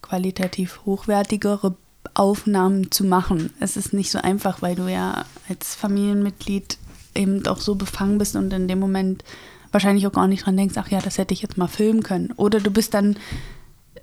qualitativ 0.03 0.81
hochwertigere 0.85 1.77
Aufnahmen 2.15 2.91
zu 2.91 3.05
machen. 3.05 3.51
Es 3.61 3.77
ist 3.77 3.93
nicht 3.93 4.11
so 4.11 4.19
einfach, 4.19 4.63
weil 4.63 4.75
du 4.75 4.89
ja 4.89 5.25
als 5.49 5.75
Familienmitglied 5.75 6.79
eben 7.19 7.47
auch 7.47 7.61
so 7.61 7.75
befangen 7.75 8.19
bist 8.19 8.37
und 8.37 8.53
in 8.53 8.69
dem 8.69 8.79
Moment 8.79 9.25
wahrscheinlich 9.73 10.07
auch 10.07 10.13
gar 10.13 10.27
nicht 10.29 10.47
dran 10.47 10.57
denkst, 10.57 10.77
ach 10.79 10.89
ja, 10.89 11.01
das 11.01 11.19
hätte 11.19 11.35
ich 11.35 11.43
jetzt 11.43 11.59
mal 11.59 11.69
filmen 11.69 12.03
können. 12.03 12.33
Oder 12.37 12.61
du 12.61 12.71
bist 12.71 12.95
dann, 12.95 13.17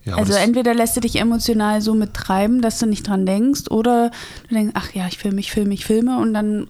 Ja, 0.04 0.15
also 0.15 0.34
entweder 0.34 0.75
lässt 0.75 0.95
du 0.95 1.01
dich 1.01 1.15
emotional 1.15 1.82
so 1.82 1.95
mittreiben, 1.95 2.62
dass 2.62 2.78
du 2.78 2.86
nicht 2.86 3.08
dran 3.08 3.25
denkst, 3.25 3.71
oder 3.71 4.12
du 4.49 4.54
denkst, 4.56 4.73
ach 4.75 4.93
ja, 4.93 5.08
ich 5.08 5.17
filme, 5.17 5.39
ich 5.39 5.51
filme, 5.51 5.73
ich 5.73 5.86
filme 5.86 6.19
und 6.19 6.34
dann 6.36 6.67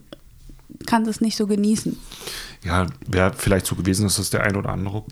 kannst 0.85 1.07
du 1.07 1.11
es 1.11 1.19
nicht 1.21 1.35
so 1.35 1.45
genießen. 1.47 1.97
ja, 2.63 2.87
wäre 3.07 3.33
vielleicht 3.35 3.65
so 3.65 3.75
gewesen, 3.75 4.03
dass 4.03 4.15
das 4.15 4.29
der 4.29 4.43
ein 4.43 4.55
oder 4.55 4.69
andere 4.69 5.03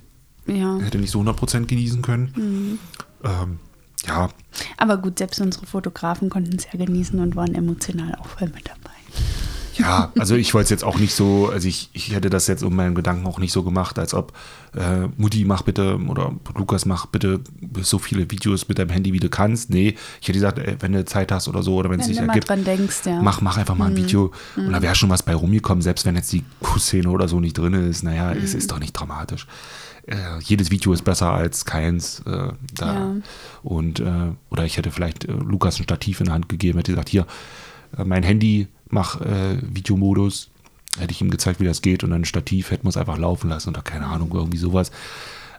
Ja. 0.48 0.78
hätte 0.80 0.98
nicht 0.98 1.12
so 1.12 1.20
100% 1.20 1.66
genießen 1.66 2.02
können. 2.02 2.34
Mhm. 2.36 2.80
Ähm, 3.24 3.60
ja, 4.08 4.30
Aber 4.78 4.98
gut, 4.98 5.18
selbst 5.20 5.40
unsere 5.42 5.66
Fotografen 5.66 6.30
konnten 6.30 6.56
es 6.58 6.66
ja 6.72 6.78
genießen 6.78 7.20
und 7.20 7.36
waren 7.36 7.56
emotional 7.56 8.16
auch 8.16 8.28
voll 8.28 8.50
mit 8.50 8.68
dabei. 8.68 8.92
Ja, 9.74 10.12
also 10.18 10.36
ich 10.36 10.54
wollte 10.54 10.66
es 10.66 10.70
jetzt 10.70 10.84
auch 10.84 11.00
nicht 11.00 11.14
so, 11.14 11.50
also 11.52 11.68
ich, 11.68 11.90
ich 11.94 12.14
hätte 12.14 12.30
das 12.30 12.48
jetzt 12.48 12.64
um 12.64 12.76
meinen 12.76 12.96
Gedanken 12.96 13.26
auch 13.26 13.40
nicht 13.40 13.52
so 13.52 13.64
gemacht, 13.64 13.98
als 13.98 14.14
ob 14.14 14.34
äh, 14.76 15.08
Mutti 15.18 15.46
mach 15.46 15.64
bitte 15.64 15.98
oder 16.08 16.34
Lukas 16.56 16.86
mach 16.86 17.08
bitte 17.08 17.42
so 17.82 18.00
viele 18.00 18.30
Videos 18.30 18.68
mit 18.68 18.80
deinem 18.80 18.90
Handy, 18.90 19.14
wie 19.14 19.20
du 19.20 19.30
kannst. 19.30 19.70
Nee, 19.70 19.96
ich 20.22 20.28
hätte 20.28 20.34
gesagt, 20.40 20.60
ey, 20.60 20.76
wenn 20.80 20.94
du 20.94 21.06
Zeit 21.06 21.32
hast 21.32 21.48
oder 21.48 21.64
so 21.64 21.76
oder 21.76 21.90
wenn 21.90 22.00
es 22.00 22.06
sich 22.06 22.18
ergibt, 22.18 22.50
denkst, 22.50 23.02
ja. 23.06 23.22
mach, 23.22 23.42
mach 23.42 23.58
einfach 23.58 23.76
mal 23.76 23.90
ein 23.90 23.96
Video 23.96 24.32
und 24.56 24.72
da 24.72 24.82
wäre 24.82 24.96
schon 24.96 25.10
was 25.10 25.24
bei 25.24 25.34
rumgekommen, 25.34 25.82
selbst 25.82 26.06
wenn 26.06 26.16
jetzt 26.16 26.32
die 26.32 26.44
Kussszene 26.62 27.10
oder 27.10 27.28
so 27.28 27.40
nicht 27.40 27.58
drin 27.58 27.74
ist. 27.74 28.04
Naja, 28.04 28.34
es 28.34 28.54
ist 28.54 28.72
doch 28.72 28.80
nicht 28.80 28.94
dramatisch. 28.94 29.48
Äh, 30.06 30.40
jedes 30.42 30.70
Video 30.70 30.92
ist 30.94 31.04
besser 31.04 31.32
als 31.32 31.66
keins. 31.66 32.20
Äh, 32.26 32.50
da. 32.74 32.94
Ja. 32.94 33.16
Und 33.64 34.00
äh, 34.00 34.32
oder 34.50 34.66
ich 34.66 34.78
hätte 34.78 34.92
vielleicht 34.92 35.26
äh, 35.26 35.32
Lukas 35.32 35.80
ein 35.80 35.84
Stativ 35.84 36.20
in 36.20 36.26
die 36.26 36.32
Hand 36.32 36.50
gegeben, 36.50 36.78
hätte 36.78 36.92
gesagt, 36.92 37.10
hier, 37.10 37.26
äh, 37.98 38.04
mein 38.04 38.24
Handy, 38.24 38.68
mach 38.94 39.22
äh, 39.22 39.58
Videomodus. 39.62 40.50
Hätte 40.98 41.12
ich 41.12 41.22
ihm 41.22 41.32
gezeigt, 41.32 41.60
wie 41.60 41.66
das 41.66 41.82
geht 41.82 42.04
und 42.04 42.12
dann 42.12 42.22
ein 42.22 42.26
Stativ 42.26 42.70
hätten 42.70 42.86
wir 42.86 42.90
es 42.90 42.98
einfach 42.98 43.18
laufen 43.18 43.50
lassen 43.50 43.70
oder 43.70 43.82
keine 43.82 44.06
Ahnung, 44.06 44.30
irgendwie 44.34 44.60
sowas. 44.60 44.92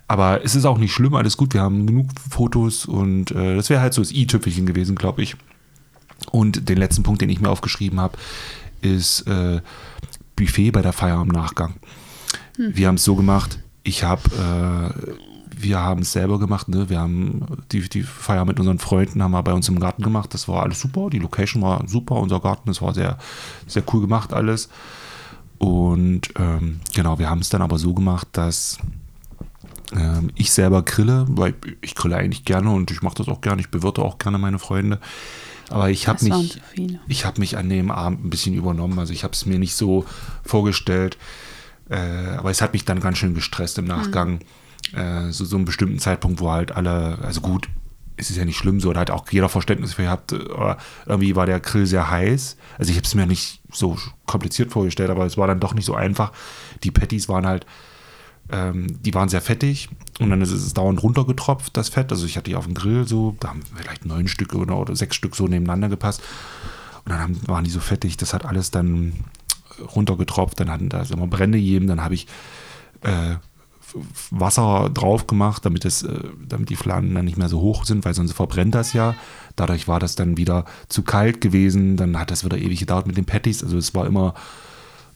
Aber 0.06 0.44
es 0.44 0.54
ist 0.54 0.64
auch 0.64 0.78
nicht 0.78 0.92
schlimm, 0.92 1.14
alles 1.14 1.36
gut. 1.36 1.54
Wir 1.54 1.62
haben 1.62 1.86
genug 1.86 2.08
Fotos 2.30 2.86
und 2.86 3.32
äh, 3.32 3.56
das 3.56 3.68
wäre 3.68 3.80
halt 3.80 3.94
so 3.94 4.02
das 4.02 4.12
i-Tüpfelchen 4.12 4.66
gewesen, 4.66 4.94
glaube 4.94 5.22
ich. 5.22 5.36
Und 6.30 6.68
den 6.68 6.78
letzten 6.78 7.02
Punkt, 7.02 7.20
den 7.20 7.30
ich 7.30 7.40
mir 7.40 7.48
aufgeschrieben 7.48 8.00
habe, 8.00 8.16
ist 8.80 9.26
äh, 9.26 9.60
Buffet 10.36 10.70
bei 10.70 10.82
der 10.82 10.92
Feier 10.92 11.20
im 11.20 11.28
Nachgang. 11.28 11.74
Wir 12.56 12.86
haben 12.86 12.96
es 12.96 13.04
so 13.04 13.16
gemacht, 13.16 13.58
ich 13.82 14.04
habe, 14.04 14.22
äh, 14.30 15.10
wir 15.64 15.80
haben 15.80 16.02
es 16.02 16.12
selber 16.12 16.38
gemacht, 16.38 16.68
ne? 16.68 16.88
wir 16.88 17.00
haben 17.00 17.44
die, 17.72 17.88
die 17.88 18.02
Feier 18.02 18.44
mit 18.44 18.58
unseren 18.60 18.78
Freunden 18.78 19.22
haben 19.22 19.32
wir 19.32 19.42
bei 19.42 19.52
uns 19.52 19.68
im 19.68 19.80
Garten 19.80 20.02
gemacht, 20.02 20.32
das 20.34 20.46
war 20.48 20.62
alles 20.62 20.80
super, 20.80 21.10
die 21.10 21.18
Location 21.18 21.62
war 21.62 21.86
super, 21.88 22.16
unser 22.16 22.40
Garten, 22.40 22.66
das 22.66 22.80
war 22.80 22.94
sehr, 22.94 23.18
sehr 23.66 23.82
cool 23.92 24.02
gemacht 24.02 24.32
alles. 24.32 24.68
Und 25.58 26.28
ähm, 26.38 26.80
genau, 26.94 27.18
wir 27.18 27.30
haben 27.30 27.40
es 27.40 27.48
dann 27.48 27.62
aber 27.62 27.78
so 27.78 27.94
gemacht, 27.94 28.28
dass 28.32 28.78
ähm, 29.92 30.30
ich 30.34 30.52
selber 30.52 30.82
grille, 30.82 31.26
weil 31.28 31.54
ich 31.80 31.94
grille 31.94 32.16
eigentlich 32.16 32.44
gerne 32.44 32.70
und 32.70 32.90
ich 32.90 33.02
mache 33.02 33.16
das 33.16 33.28
auch 33.28 33.40
gerne, 33.40 33.60
ich 33.60 33.70
bewirte 33.70 34.02
auch 34.02 34.18
gerne 34.18 34.38
meine 34.38 34.58
Freunde. 34.58 35.00
Aber 35.70 35.90
ich 35.90 36.08
habe 36.08 36.22
mich, 36.24 36.60
ich 37.08 37.24
habe 37.24 37.40
mich 37.40 37.56
an 37.56 37.68
dem 37.68 37.90
Abend 37.90 38.24
ein 38.24 38.30
bisschen 38.30 38.54
übernommen. 38.54 38.98
Also 38.98 39.12
ich 39.12 39.24
habe 39.24 39.32
es 39.32 39.46
mir 39.46 39.58
nicht 39.58 39.74
so 39.74 40.04
vorgestellt. 40.44 41.16
Äh, 41.88 41.96
aber 42.36 42.50
es 42.50 42.60
hat 42.62 42.72
mich 42.72 42.84
dann 42.84 43.00
ganz 43.00 43.18
schön 43.18 43.34
gestresst 43.34 43.78
im 43.78 43.86
Nachgang. 43.86 44.40
Äh, 44.94 45.32
so, 45.32 45.44
so 45.44 45.56
einen 45.56 45.64
bestimmten 45.64 45.98
Zeitpunkt, 45.98 46.40
wo 46.40 46.50
halt 46.50 46.72
alle, 46.72 47.18
also 47.22 47.40
gut, 47.40 47.68
es 48.16 48.30
ist 48.30 48.36
ja 48.36 48.44
nicht 48.44 48.56
schlimm 48.56 48.80
so, 48.80 48.92
da 48.92 49.00
hat 49.00 49.10
auch 49.10 49.28
jeder 49.30 49.48
Verständnis 49.48 49.94
für 49.94 50.02
gehabt, 50.02 50.32
äh, 50.32 50.76
irgendwie 51.06 51.34
war 51.34 51.46
der 51.46 51.60
Grill 51.60 51.86
sehr 51.86 52.10
heiß. 52.10 52.56
Also 52.78 52.90
ich 52.90 52.96
habe 52.96 53.06
es 53.06 53.14
mir 53.14 53.26
nicht 53.26 53.60
so 53.72 53.98
kompliziert 54.26 54.70
vorgestellt, 54.70 55.10
aber 55.10 55.26
es 55.26 55.36
war 55.36 55.46
dann 55.46 55.60
doch 55.60 55.74
nicht 55.74 55.84
so 55.84 55.94
einfach. 55.94 56.32
Die 56.84 56.90
Patties 56.90 57.28
waren 57.28 57.46
halt, 57.46 57.66
ähm, 58.50 59.02
die 59.02 59.14
waren 59.14 59.28
sehr 59.28 59.40
fettig 59.40 59.88
und 60.20 60.30
dann 60.30 60.42
ist 60.42 60.52
es 60.52 60.74
dauernd 60.74 61.02
runtergetropft, 61.02 61.76
das 61.76 61.88
Fett. 61.88 62.12
Also 62.12 62.26
ich 62.26 62.36
hatte 62.36 62.50
die 62.50 62.56
auf 62.56 62.66
dem 62.66 62.74
Grill 62.74 63.08
so, 63.08 63.36
da 63.40 63.48
haben 63.48 63.62
vielleicht 63.74 64.04
neun 64.04 64.28
Stück 64.28 64.54
oder, 64.54 64.76
oder 64.76 64.94
sechs 64.94 65.16
Stück 65.16 65.34
so 65.34 65.48
nebeneinander 65.48 65.88
gepasst. 65.88 66.22
Und 67.04 67.10
dann 67.10 67.20
haben, 67.20 67.48
waren 67.48 67.64
die 67.64 67.70
so 67.70 67.80
fettig, 67.80 68.16
das 68.16 68.32
hat 68.32 68.44
alles 68.44 68.70
dann 68.70 69.12
runtergetropft, 69.96 70.60
dann 70.60 70.70
hatten 70.70 70.88
da 70.88 71.02
immer 71.02 71.26
Brände 71.26 71.58
gegeben, 71.58 71.88
dann 71.88 72.02
habe 72.02 72.14
ich 72.14 72.28
äh, 73.02 73.34
Wasser 74.30 74.90
drauf 74.92 75.26
gemacht, 75.26 75.64
damit, 75.64 75.84
es, 75.84 76.02
äh, 76.02 76.18
damit 76.48 76.70
die 76.70 76.76
Flammen 76.76 77.14
dann 77.14 77.24
nicht 77.24 77.38
mehr 77.38 77.48
so 77.48 77.60
hoch 77.60 77.84
sind, 77.84 78.04
weil 78.04 78.14
sonst 78.14 78.32
verbrennt 78.32 78.74
das 78.74 78.92
ja. 78.92 79.14
Dadurch 79.56 79.86
war 79.86 80.00
das 80.00 80.16
dann 80.16 80.36
wieder 80.36 80.64
zu 80.88 81.02
kalt 81.02 81.40
gewesen, 81.40 81.96
dann 81.96 82.18
hat 82.18 82.30
das 82.30 82.44
wieder 82.44 82.58
ewig 82.58 82.80
gedauert 82.80 83.06
mit 83.06 83.16
den 83.16 83.24
Patties. 83.24 83.62
Also 83.62 83.78
es 83.78 83.94
war 83.94 84.06
immer, 84.06 84.34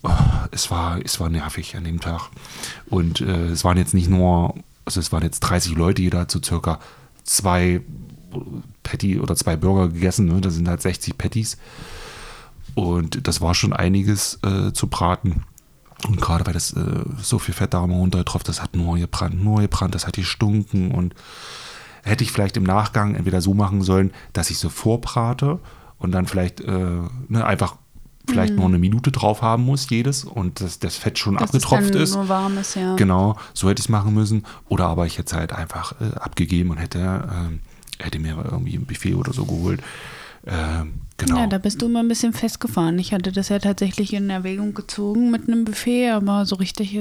oh, 0.02 0.10
es, 0.52 0.70
war, 0.70 1.00
es 1.04 1.18
war 1.18 1.28
nervig 1.28 1.76
an 1.76 1.84
dem 1.84 2.00
Tag. 2.00 2.30
Und 2.88 3.20
äh, 3.20 3.48
es 3.48 3.64
waren 3.64 3.78
jetzt 3.78 3.94
nicht 3.94 4.08
nur, 4.08 4.54
also 4.84 5.00
es 5.00 5.12
waren 5.12 5.24
jetzt 5.24 5.40
30 5.40 5.74
Leute, 5.74 6.02
jeder 6.02 6.20
hat 6.20 6.30
so 6.30 6.40
circa 6.42 6.78
zwei 7.24 7.80
Patty 8.82 9.18
oder 9.18 9.34
zwei 9.36 9.56
Burger 9.56 9.88
gegessen, 9.88 10.26
ne? 10.26 10.40
das 10.40 10.54
sind 10.54 10.68
halt 10.68 10.82
60 10.82 11.18
Patties. 11.18 11.58
Und 12.74 13.26
das 13.26 13.40
war 13.40 13.54
schon 13.54 13.72
einiges 13.72 14.38
äh, 14.44 14.72
zu 14.72 14.86
braten. 14.86 15.44
Und 16.06 16.20
gerade 16.20 16.46
weil 16.46 16.54
das 16.54 16.72
äh, 16.72 17.04
so 17.20 17.38
viel 17.38 17.54
Fett 17.54 17.74
da 17.74 17.84
immer 17.84 17.96
runtergetroffen, 17.96 18.46
das 18.46 18.62
hat 18.62 18.76
nur 18.76 18.96
gebrannt, 18.96 19.42
nur 19.42 19.60
gebrannt, 19.60 19.94
das 19.94 20.06
hat 20.06 20.14
gestunken. 20.14 20.92
Und 20.92 21.14
hätte 22.04 22.24
ich 22.24 22.32
vielleicht 22.32 22.56
im 22.56 22.62
Nachgang 22.62 23.14
entweder 23.14 23.40
so 23.40 23.54
machen 23.54 23.82
sollen, 23.82 24.12
dass 24.32 24.50
ich 24.50 24.58
so 24.58 24.68
vorbrate 24.68 25.58
und 25.98 26.12
dann 26.12 26.26
vielleicht 26.26 26.60
äh, 26.60 27.00
ne, 27.28 27.44
einfach 27.44 27.76
vielleicht 28.28 28.54
nur 28.54 28.66
eine 28.66 28.78
Minute 28.78 29.10
drauf 29.10 29.42
haben 29.42 29.64
muss, 29.64 29.88
jedes, 29.88 30.24
und 30.24 30.60
dass 30.60 30.78
das 30.78 30.96
Fett 30.96 31.18
schon 31.18 31.36
Dass 31.36 31.44
abgetropft 31.44 31.94
ist. 31.94 32.14
nur 32.14 32.28
warm 32.28 32.58
ist, 32.58 32.76
ja. 32.76 32.94
Genau, 32.96 33.36
so 33.54 33.68
hätte 33.68 33.80
ich 33.80 33.86
es 33.86 33.88
machen 33.88 34.14
müssen. 34.14 34.44
Oder 34.68 34.86
aber 34.86 35.06
ich 35.06 35.18
hätte 35.18 35.28
es 35.28 35.32
halt 35.32 35.52
einfach 35.52 35.94
äh, 36.00 36.14
abgegeben 36.16 36.70
und 36.70 36.76
hätte, 36.76 36.98
ähm, 36.98 37.60
hätte 37.98 38.18
mir 38.18 38.36
irgendwie 38.36 38.74
ein 38.76 38.84
Buffet 38.84 39.14
oder 39.14 39.32
so 39.32 39.44
geholt. 39.44 39.82
Ähm, 40.48 40.94
genau. 41.16 41.38
Ja, 41.38 41.46
da 41.46 41.58
bist 41.58 41.82
du 41.82 41.86
immer 41.86 42.00
ein 42.00 42.08
bisschen 42.08 42.32
festgefahren. 42.32 42.98
Ich 42.98 43.12
hatte 43.12 43.32
das 43.32 43.48
ja 43.50 43.58
tatsächlich 43.58 44.12
in 44.14 44.30
Erwägung 44.30 44.74
gezogen 44.74 45.30
mit 45.30 45.46
einem 45.48 45.64
Buffet, 45.64 46.10
aber 46.10 46.46
so 46.46 46.56
richtig 46.56 46.98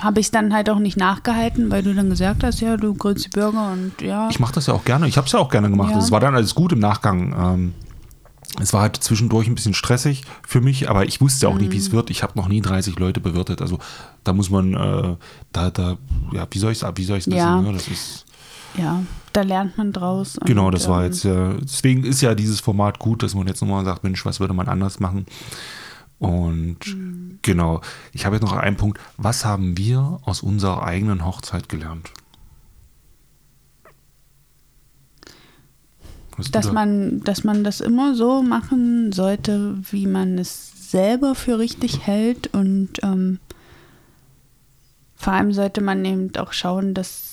habe 0.00 0.20
ich 0.20 0.26
es 0.26 0.30
dann 0.30 0.52
halt 0.52 0.68
auch 0.70 0.78
nicht 0.78 0.96
nachgehalten, 0.96 1.70
weil 1.70 1.82
du 1.82 1.94
dann 1.94 2.10
gesagt 2.10 2.44
hast, 2.44 2.60
ja, 2.60 2.76
du 2.76 2.94
grillst 2.94 3.24
die 3.26 3.30
Burger 3.30 3.72
und 3.72 4.00
ja. 4.02 4.28
Ich 4.30 4.40
mache 4.40 4.52
das 4.54 4.66
ja 4.66 4.74
auch 4.74 4.84
gerne. 4.84 5.08
Ich 5.08 5.16
habe 5.16 5.26
es 5.26 5.32
ja 5.32 5.38
auch 5.38 5.50
gerne 5.50 5.70
gemacht. 5.70 5.92
Ja. 5.92 5.98
Es 5.98 6.10
war 6.10 6.20
dann 6.20 6.34
alles 6.34 6.54
gut 6.54 6.72
im 6.72 6.78
Nachgang. 6.80 7.34
Ähm, 7.38 7.74
es 8.60 8.72
war 8.72 8.82
halt 8.82 8.96
zwischendurch 8.96 9.46
ein 9.46 9.54
bisschen 9.54 9.74
stressig 9.74 10.24
für 10.46 10.60
mich, 10.60 10.90
aber 10.90 11.06
ich 11.06 11.20
wusste 11.20 11.48
auch 11.48 11.54
nicht, 11.56 11.70
wie 11.70 11.76
Mhm. 11.76 11.82
es 11.82 11.92
wird. 11.92 12.10
Ich 12.10 12.22
habe 12.24 12.32
noch 12.36 12.48
nie 12.48 12.60
30 12.60 12.98
Leute 12.98 13.20
bewirtet. 13.20 13.62
Also 13.62 13.78
da 14.24 14.32
muss 14.32 14.50
man, 14.50 14.74
äh, 14.74 15.16
da, 15.52 15.70
da, 15.70 15.96
ja, 16.32 16.46
wie 16.50 16.58
soll 16.58 16.72
ich 16.72 16.82
es 16.82 16.88
wie 16.96 17.04
soll 17.04 17.18
ich's 17.18 17.28
wissen? 17.28 17.36
Ja. 17.38 17.60
Ne? 17.60 17.72
Das 17.72 17.86
ist, 17.88 18.26
ja, 18.76 19.02
da 19.32 19.42
lernt 19.42 19.78
man 19.78 19.92
draus. 19.92 20.38
genau, 20.44 20.70
das 20.70 20.88
war 20.88 21.00
ähm, 21.04 21.06
jetzt, 21.10 21.24
äh, 21.24 21.54
deswegen 21.62 22.04
ist 22.04 22.20
ja 22.20 22.34
dieses 22.34 22.60
Format 22.60 22.98
gut, 22.98 23.22
dass 23.22 23.34
man 23.34 23.46
jetzt 23.46 23.60
nochmal 23.60 23.84
sagt, 23.84 24.02
Mensch, 24.04 24.24
was 24.24 24.40
würde 24.40 24.54
man 24.54 24.68
anders 24.68 25.00
machen? 25.00 25.26
Und 26.18 26.78
Mhm. 26.86 27.38
genau, 27.42 27.80
ich 28.12 28.26
habe 28.26 28.36
jetzt 28.36 28.44
noch 28.44 28.52
einen 28.52 28.76
Punkt. 28.76 28.98
Was 29.16 29.44
haben 29.44 29.78
wir 29.78 30.20
aus 30.24 30.42
unserer 30.42 30.82
eigenen 30.82 31.24
Hochzeit 31.24 31.68
gelernt? 31.68 32.10
Dass 36.52 36.66
da- 36.66 36.72
man, 36.72 37.20
dass 37.20 37.44
man 37.44 37.64
das 37.64 37.80
immer 37.80 38.14
so 38.14 38.42
machen 38.42 39.12
sollte, 39.12 39.76
wie 39.90 40.06
man 40.06 40.38
es 40.38 40.90
selber 40.90 41.34
für 41.34 41.58
richtig 41.58 42.06
hält 42.06 42.52
und 42.54 42.90
ähm, 43.02 43.38
vor 45.14 45.34
allem 45.34 45.52
sollte 45.52 45.82
man 45.82 46.02
eben 46.04 46.34
auch 46.36 46.52
schauen, 46.52 46.94
dass, 46.94 47.29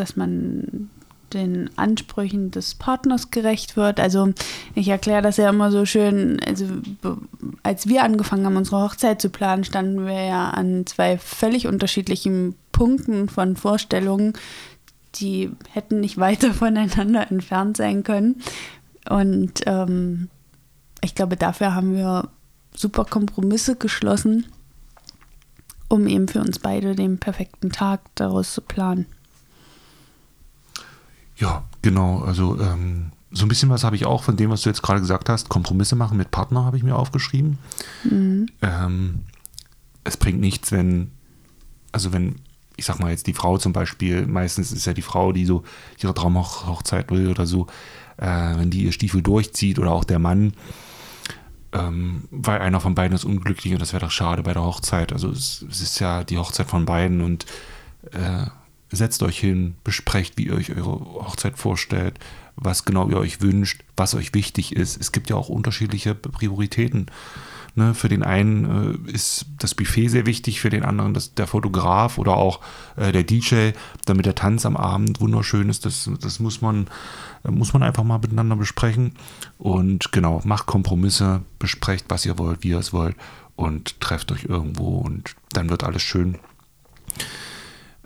dass 0.00 0.16
man 0.16 0.90
den 1.32 1.70
Ansprüchen 1.76 2.50
des 2.50 2.74
Partners 2.74 3.30
gerecht 3.30 3.76
wird. 3.76 4.00
Also 4.00 4.32
ich 4.74 4.88
erkläre 4.88 5.22
das 5.22 5.36
ja 5.36 5.50
immer 5.50 5.70
so 5.70 5.84
schön, 5.84 6.40
also 6.46 6.64
als 7.62 7.86
wir 7.86 8.02
angefangen 8.02 8.46
haben, 8.46 8.56
unsere 8.56 8.82
Hochzeit 8.82 9.20
zu 9.20 9.28
planen, 9.30 9.64
standen 9.64 10.06
wir 10.06 10.24
ja 10.24 10.50
an 10.50 10.86
zwei 10.86 11.18
völlig 11.18 11.66
unterschiedlichen 11.66 12.54
Punkten 12.72 13.28
von 13.28 13.56
Vorstellungen, 13.56 14.32
die 15.16 15.50
hätten 15.70 16.00
nicht 16.00 16.18
weiter 16.18 16.54
voneinander 16.54 17.30
entfernt 17.30 17.76
sein 17.76 18.04
können. 18.04 18.42
Und 19.08 19.62
ähm, 19.66 20.28
ich 21.02 21.14
glaube, 21.14 21.36
dafür 21.36 21.74
haben 21.74 21.94
wir 21.94 22.28
super 22.74 23.04
Kompromisse 23.04 23.76
geschlossen, 23.76 24.46
um 25.88 26.06
eben 26.06 26.28
für 26.28 26.40
uns 26.40 26.58
beide 26.58 26.94
den 26.94 27.18
perfekten 27.18 27.70
Tag 27.70 28.00
daraus 28.14 28.52
zu 28.52 28.60
planen. 28.60 29.06
Ja, 31.38 31.64
genau. 31.82 32.20
Also 32.20 32.60
ähm, 32.60 33.12
so 33.30 33.44
ein 33.44 33.48
bisschen 33.48 33.70
was 33.70 33.84
habe 33.84 33.96
ich 33.96 34.06
auch 34.06 34.22
von 34.22 34.36
dem, 34.36 34.50
was 34.50 34.62
du 34.62 34.70
jetzt 34.70 34.82
gerade 34.82 35.00
gesagt 35.00 35.28
hast. 35.28 35.48
Kompromisse 35.48 35.96
machen 35.96 36.16
mit 36.16 36.30
Partner 36.30 36.64
habe 36.64 36.76
ich 36.76 36.82
mir 36.82 36.96
aufgeschrieben. 36.96 37.58
Mhm. 38.04 38.48
Ähm, 38.62 39.20
es 40.04 40.16
bringt 40.16 40.40
nichts, 40.40 40.72
wenn, 40.72 41.12
also 41.92 42.12
wenn, 42.12 42.36
ich 42.76 42.86
sag 42.86 42.98
mal 43.00 43.10
jetzt 43.10 43.26
die 43.26 43.34
Frau 43.34 43.58
zum 43.58 43.72
Beispiel, 43.72 44.26
meistens 44.26 44.72
ist 44.72 44.86
ja 44.86 44.94
die 44.94 45.02
Frau, 45.02 45.32
die 45.32 45.44
so 45.44 45.64
ihre 46.02 46.14
Traumhochzeit 46.14 47.10
will 47.10 47.28
oder 47.28 47.46
so, 47.46 47.66
äh, 48.16 48.26
wenn 48.26 48.70
die 48.70 48.84
ihr 48.84 48.92
Stiefel 48.92 49.22
durchzieht 49.22 49.78
oder 49.78 49.92
auch 49.92 50.04
der 50.04 50.18
Mann, 50.18 50.54
ähm, 51.72 52.24
weil 52.30 52.60
einer 52.60 52.80
von 52.80 52.94
beiden 52.94 53.14
ist 53.14 53.24
unglücklich 53.24 53.74
und 53.74 53.82
das 53.82 53.92
wäre 53.92 54.04
doch 54.04 54.10
schade 54.10 54.42
bei 54.42 54.54
der 54.54 54.62
Hochzeit. 54.62 55.12
Also 55.12 55.28
es, 55.30 55.64
es, 55.68 55.82
ist 55.82 55.98
ja 56.00 56.24
die 56.24 56.38
Hochzeit 56.38 56.66
von 56.66 56.86
beiden 56.86 57.20
und 57.20 57.44
äh, 58.12 58.46
setzt 58.90 59.22
euch 59.22 59.38
hin, 59.38 59.74
besprecht, 59.84 60.34
wie 60.36 60.46
ihr 60.46 60.54
euch 60.54 60.74
eure 60.74 61.00
Hochzeit 61.00 61.58
vorstellt, 61.58 62.18
was 62.56 62.84
genau 62.84 63.08
ihr 63.08 63.18
euch 63.18 63.40
wünscht, 63.40 63.82
was 63.96 64.14
euch 64.14 64.34
wichtig 64.34 64.74
ist. 64.74 65.00
Es 65.00 65.12
gibt 65.12 65.30
ja 65.30 65.36
auch 65.36 65.48
unterschiedliche 65.48 66.14
Prioritäten. 66.14 67.06
Ne, 67.74 67.94
für 67.94 68.08
den 68.08 68.24
einen 68.24 69.06
äh, 69.06 69.12
ist 69.12 69.46
das 69.58 69.74
Buffet 69.74 70.08
sehr 70.08 70.26
wichtig, 70.26 70.60
für 70.60 70.70
den 70.70 70.84
anderen 70.84 71.14
das, 71.14 71.34
der 71.34 71.46
Fotograf 71.46 72.18
oder 72.18 72.36
auch 72.36 72.60
äh, 72.96 73.12
der 73.12 73.22
DJ, 73.22 73.70
damit 74.04 74.26
der 74.26 74.34
Tanz 74.34 74.66
am 74.66 74.76
Abend 74.76 75.20
wunderschön 75.20 75.68
ist. 75.68 75.84
Das, 75.84 76.10
das 76.20 76.40
muss, 76.40 76.60
man, 76.60 76.88
muss 77.48 77.74
man 77.74 77.84
einfach 77.84 78.02
mal 78.02 78.18
miteinander 78.18 78.56
besprechen. 78.56 79.12
Und 79.58 80.10
genau, 80.10 80.40
macht 80.44 80.66
Kompromisse, 80.66 81.42
besprecht, 81.60 82.06
was 82.08 82.26
ihr 82.26 82.38
wollt, 82.38 82.64
wie 82.64 82.70
ihr 82.70 82.78
es 82.78 82.92
wollt 82.92 83.14
und 83.58 84.00
trefft 84.00 84.30
euch 84.30 84.44
irgendwo 84.44 84.98
und 84.98 85.34
dann 85.52 85.68
wird 85.68 85.82
alles 85.82 86.02
schön. 86.02 86.38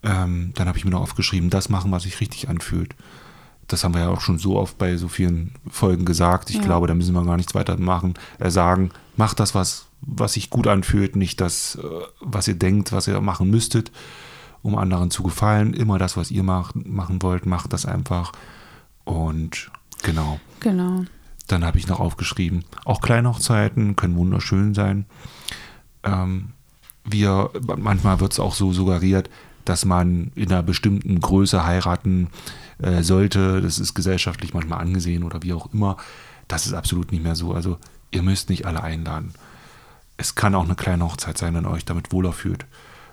Ähm, 0.02 0.52
dann 0.54 0.68
habe 0.68 0.78
ich 0.78 0.84
mir 0.84 0.90
noch 0.90 1.02
aufgeschrieben, 1.02 1.50
das 1.50 1.68
machen, 1.68 1.92
was 1.92 2.02
sich 2.02 2.20
richtig 2.20 2.48
anfühlt 2.48 2.94
das 3.72 3.84
haben 3.84 3.94
wir 3.94 4.02
ja 4.02 4.08
auch 4.08 4.20
schon 4.20 4.38
so 4.38 4.58
oft 4.58 4.78
bei 4.78 4.96
so 4.96 5.08
vielen 5.08 5.52
Folgen 5.68 6.04
gesagt. 6.04 6.50
Ich 6.50 6.56
ja. 6.56 6.62
glaube, 6.62 6.86
da 6.86 6.94
müssen 6.94 7.14
wir 7.14 7.24
gar 7.24 7.36
nichts 7.36 7.54
weiter 7.54 7.76
machen. 7.78 8.14
Äh, 8.38 8.50
sagen, 8.50 8.90
macht 9.16 9.40
das, 9.40 9.54
was, 9.54 9.86
was 10.00 10.34
sich 10.34 10.50
gut 10.50 10.66
anfühlt, 10.66 11.16
nicht 11.16 11.40
das, 11.40 11.76
äh, 11.76 11.82
was 12.20 12.48
ihr 12.48 12.54
denkt, 12.54 12.92
was 12.92 13.08
ihr 13.08 13.20
machen 13.20 13.50
müsstet, 13.50 13.90
um 14.62 14.76
anderen 14.76 15.10
zu 15.10 15.22
gefallen. 15.22 15.74
Immer 15.74 15.98
das, 15.98 16.16
was 16.16 16.30
ihr 16.30 16.42
macht, 16.42 16.74
machen 16.86 17.22
wollt, 17.22 17.46
macht 17.46 17.72
das 17.72 17.86
einfach. 17.86 18.32
Und 19.04 19.70
genau. 20.02 20.38
Genau. 20.60 21.04
Dann 21.48 21.64
habe 21.64 21.78
ich 21.78 21.88
noch 21.88 22.00
aufgeschrieben, 22.00 22.64
auch 22.84 23.00
Kleinhochzeiten 23.00 23.96
können 23.96 24.16
wunderschön 24.16 24.74
sein. 24.74 25.06
Ähm, 26.04 26.50
wir, 27.04 27.50
manchmal 27.76 28.20
wird 28.20 28.32
es 28.32 28.40
auch 28.40 28.54
so 28.54 28.72
suggeriert, 28.72 29.28
dass 29.64 29.84
man 29.84 30.32
in 30.34 30.50
einer 30.50 30.62
bestimmten 30.62 31.20
Größe 31.20 31.64
heiraten 31.64 32.28
äh, 32.78 33.02
sollte. 33.02 33.60
Das 33.60 33.78
ist 33.78 33.94
gesellschaftlich 33.94 34.54
manchmal 34.54 34.80
angesehen 34.80 35.22
oder 35.22 35.42
wie 35.42 35.52
auch 35.52 35.72
immer. 35.72 35.96
Das 36.48 36.66
ist 36.66 36.74
absolut 36.74 37.12
nicht 37.12 37.22
mehr 37.22 37.36
so. 37.36 37.52
Also 37.52 37.78
ihr 38.10 38.22
müsst 38.22 38.50
nicht 38.50 38.66
alle 38.66 38.82
einladen. 38.82 39.34
Es 40.16 40.34
kann 40.34 40.54
auch 40.54 40.64
eine 40.64 40.74
kleine 40.74 41.04
Hochzeit 41.04 41.38
sein, 41.38 41.54
wenn 41.54 41.64
ihr 41.64 41.70
euch 41.70 41.84
damit 41.84 42.12
wohler 42.12 42.32
fühlt. 42.32 42.66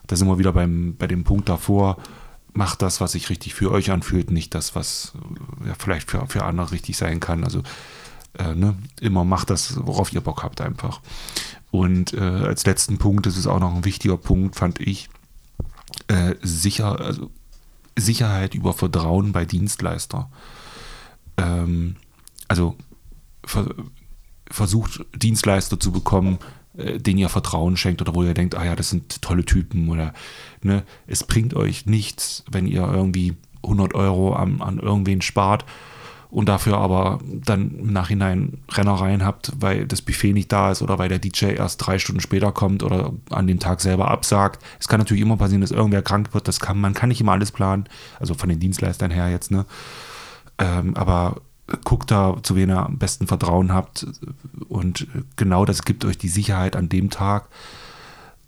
Da 0.08 0.16
sind 0.16 0.28
wir 0.28 0.40
wieder 0.40 0.54
beim, 0.54 0.96
bei 0.98 1.08
dem 1.08 1.24
Punkt 1.24 1.50
davor. 1.50 1.98
Macht 2.54 2.82
das, 2.82 3.00
was 3.00 3.12
sich 3.12 3.30
richtig 3.30 3.54
für 3.54 3.72
euch 3.72 3.92
anfühlt, 3.92 4.32
nicht 4.32 4.56
das, 4.56 4.76
was 4.76 5.14
ja, 5.66 5.76
vielleicht 5.78 6.10
für, 6.10 6.26
für 6.28 6.44
andere 6.44 6.72
richtig 6.72 6.98
sein 6.98 7.20
kann. 7.20 7.44
Also 7.44 7.62
äh, 8.38 8.56
ne, 8.56 8.76
immer 9.00 9.24
macht 9.24 9.50
das, 9.50 9.78
worauf 9.86 10.12
ihr 10.14 10.22
Bock 10.22 10.44
habt 10.44 10.62
einfach. 10.62 11.02
Und 11.72 12.14
äh, 12.14 12.20
als 12.20 12.66
letzten 12.66 12.98
Punkt, 12.98 13.28
das 13.28 13.38
ist 13.38 13.48
auch 13.48 13.60
noch 13.60 13.76
ein 13.76 13.86
wichtiger 13.86 14.18
Punkt, 14.18 14.56
fand 14.56 14.80
ich, 14.80 15.10
äh, 16.10 16.36
sicher, 16.42 17.00
also 17.00 17.32
Sicherheit 17.96 18.56
über 18.56 18.74
Vertrauen 18.74 19.32
bei 19.32 19.46
Dienstleister. 19.46 20.30
Ähm, 21.38 21.96
also 22.48 22.76
ver 23.46 23.74
versucht 24.52 25.06
Dienstleister 25.16 25.80
zu 25.80 25.92
bekommen, 25.92 26.40
äh, 26.76 26.98
denen 26.98 27.20
ihr 27.20 27.30
Vertrauen 27.30 27.78
schenkt 27.78 28.02
oder 28.02 28.16
wo 28.16 28.24
ihr 28.24 28.34
denkt, 28.34 28.56
ah 28.56 28.66
ja, 28.66 28.76
das 28.76 28.90
sind 28.90 29.22
tolle 29.22 29.46
Typen 29.46 29.90
oder 29.90 30.14
ne, 30.64 30.84
es 31.06 31.24
bringt 31.24 31.54
euch 31.54 31.86
nichts, 31.86 32.44
wenn 32.50 32.66
ihr 32.66 32.82
irgendwie 32.82 33.36
100 33.62 33.94
Euro 33.94 34.34
an, 34.34 34.62
an 34.62 34.80
irgendwen 34.80 35.22
spart 35.22 35.66
und 36.32 36.48
dafür 36.48 36.78
aber 36.78 37.20
dann 37.26 37.72
im 37.80 37.92
Nachhinein 37.92 38.60
Rennereien 38.72 39.26
habt, 39.26 39.52
weil 39.60 39.88
das 39.88 40.02
Buffet 40.02 40.34
nicht 40.34 40.52
da 40.52 40.72
ist 40.72 40.82
oder 40.82 41.00
weil 41.00 41.10
der 41.10 41.18
DJ 41.18 41.54
erst 41.56 41.86
drei 41.86 41.98
Stunden 41.98 42.22
später 42.22 42.52
kommt 42.52 42.84
oder 42.84 43.14
an 43.32 43.48
dem 43.48 43.60
Tag 43.60 43.82
selber 43.82 44.12
absagt. 44.12 44.64
Es 44.80 44.88
kann 44.88 45.00
natürlich 45.00 45.24
immer 45.24 45.38
passieren, 45.38 45.62
dass 45.62 45.72
irgendwer 45.72 46.04
krank 46.04 46.34
wird. 46.34 46.48
Das 46.48 46.60
kann, 46.60 46.80
man 46.80 46.94
kann 46.94 47.10
nicht 47.10 47.22
immer 47.22 47.32
alles 47.32 47.52
planen, 47.52 47.86
also 48.20 48.36
von 48.36 48.50
den 48.50 48.60
Dienstleistern 48.60 49.10
her 49.10 49.30
jetzt, 49.30 49.50
ne? 49.50 49.66
Ähm, 50.60 50.96
aber 50.96 51.42
guckt 51.84 52.12
da, 52.12 52.38
zu 52.44 52.56
wen 52.56 52.70
ihr 52.70 52.86
am 52.86 52.98
besten 52.98 53.28
Vertrauen 53.28 53.74
habt 53.74 54.06
und 54.68 55.08
genau 55.36 55.66
das 55.66 55.84
gibt 55.84 56.06
euch 56.06 56.18
die 56.18 56.28
Sicherheit 56.28 56.76
an 56.76 56.90
dem 56.90 57.10
Tag. 57.10 57.48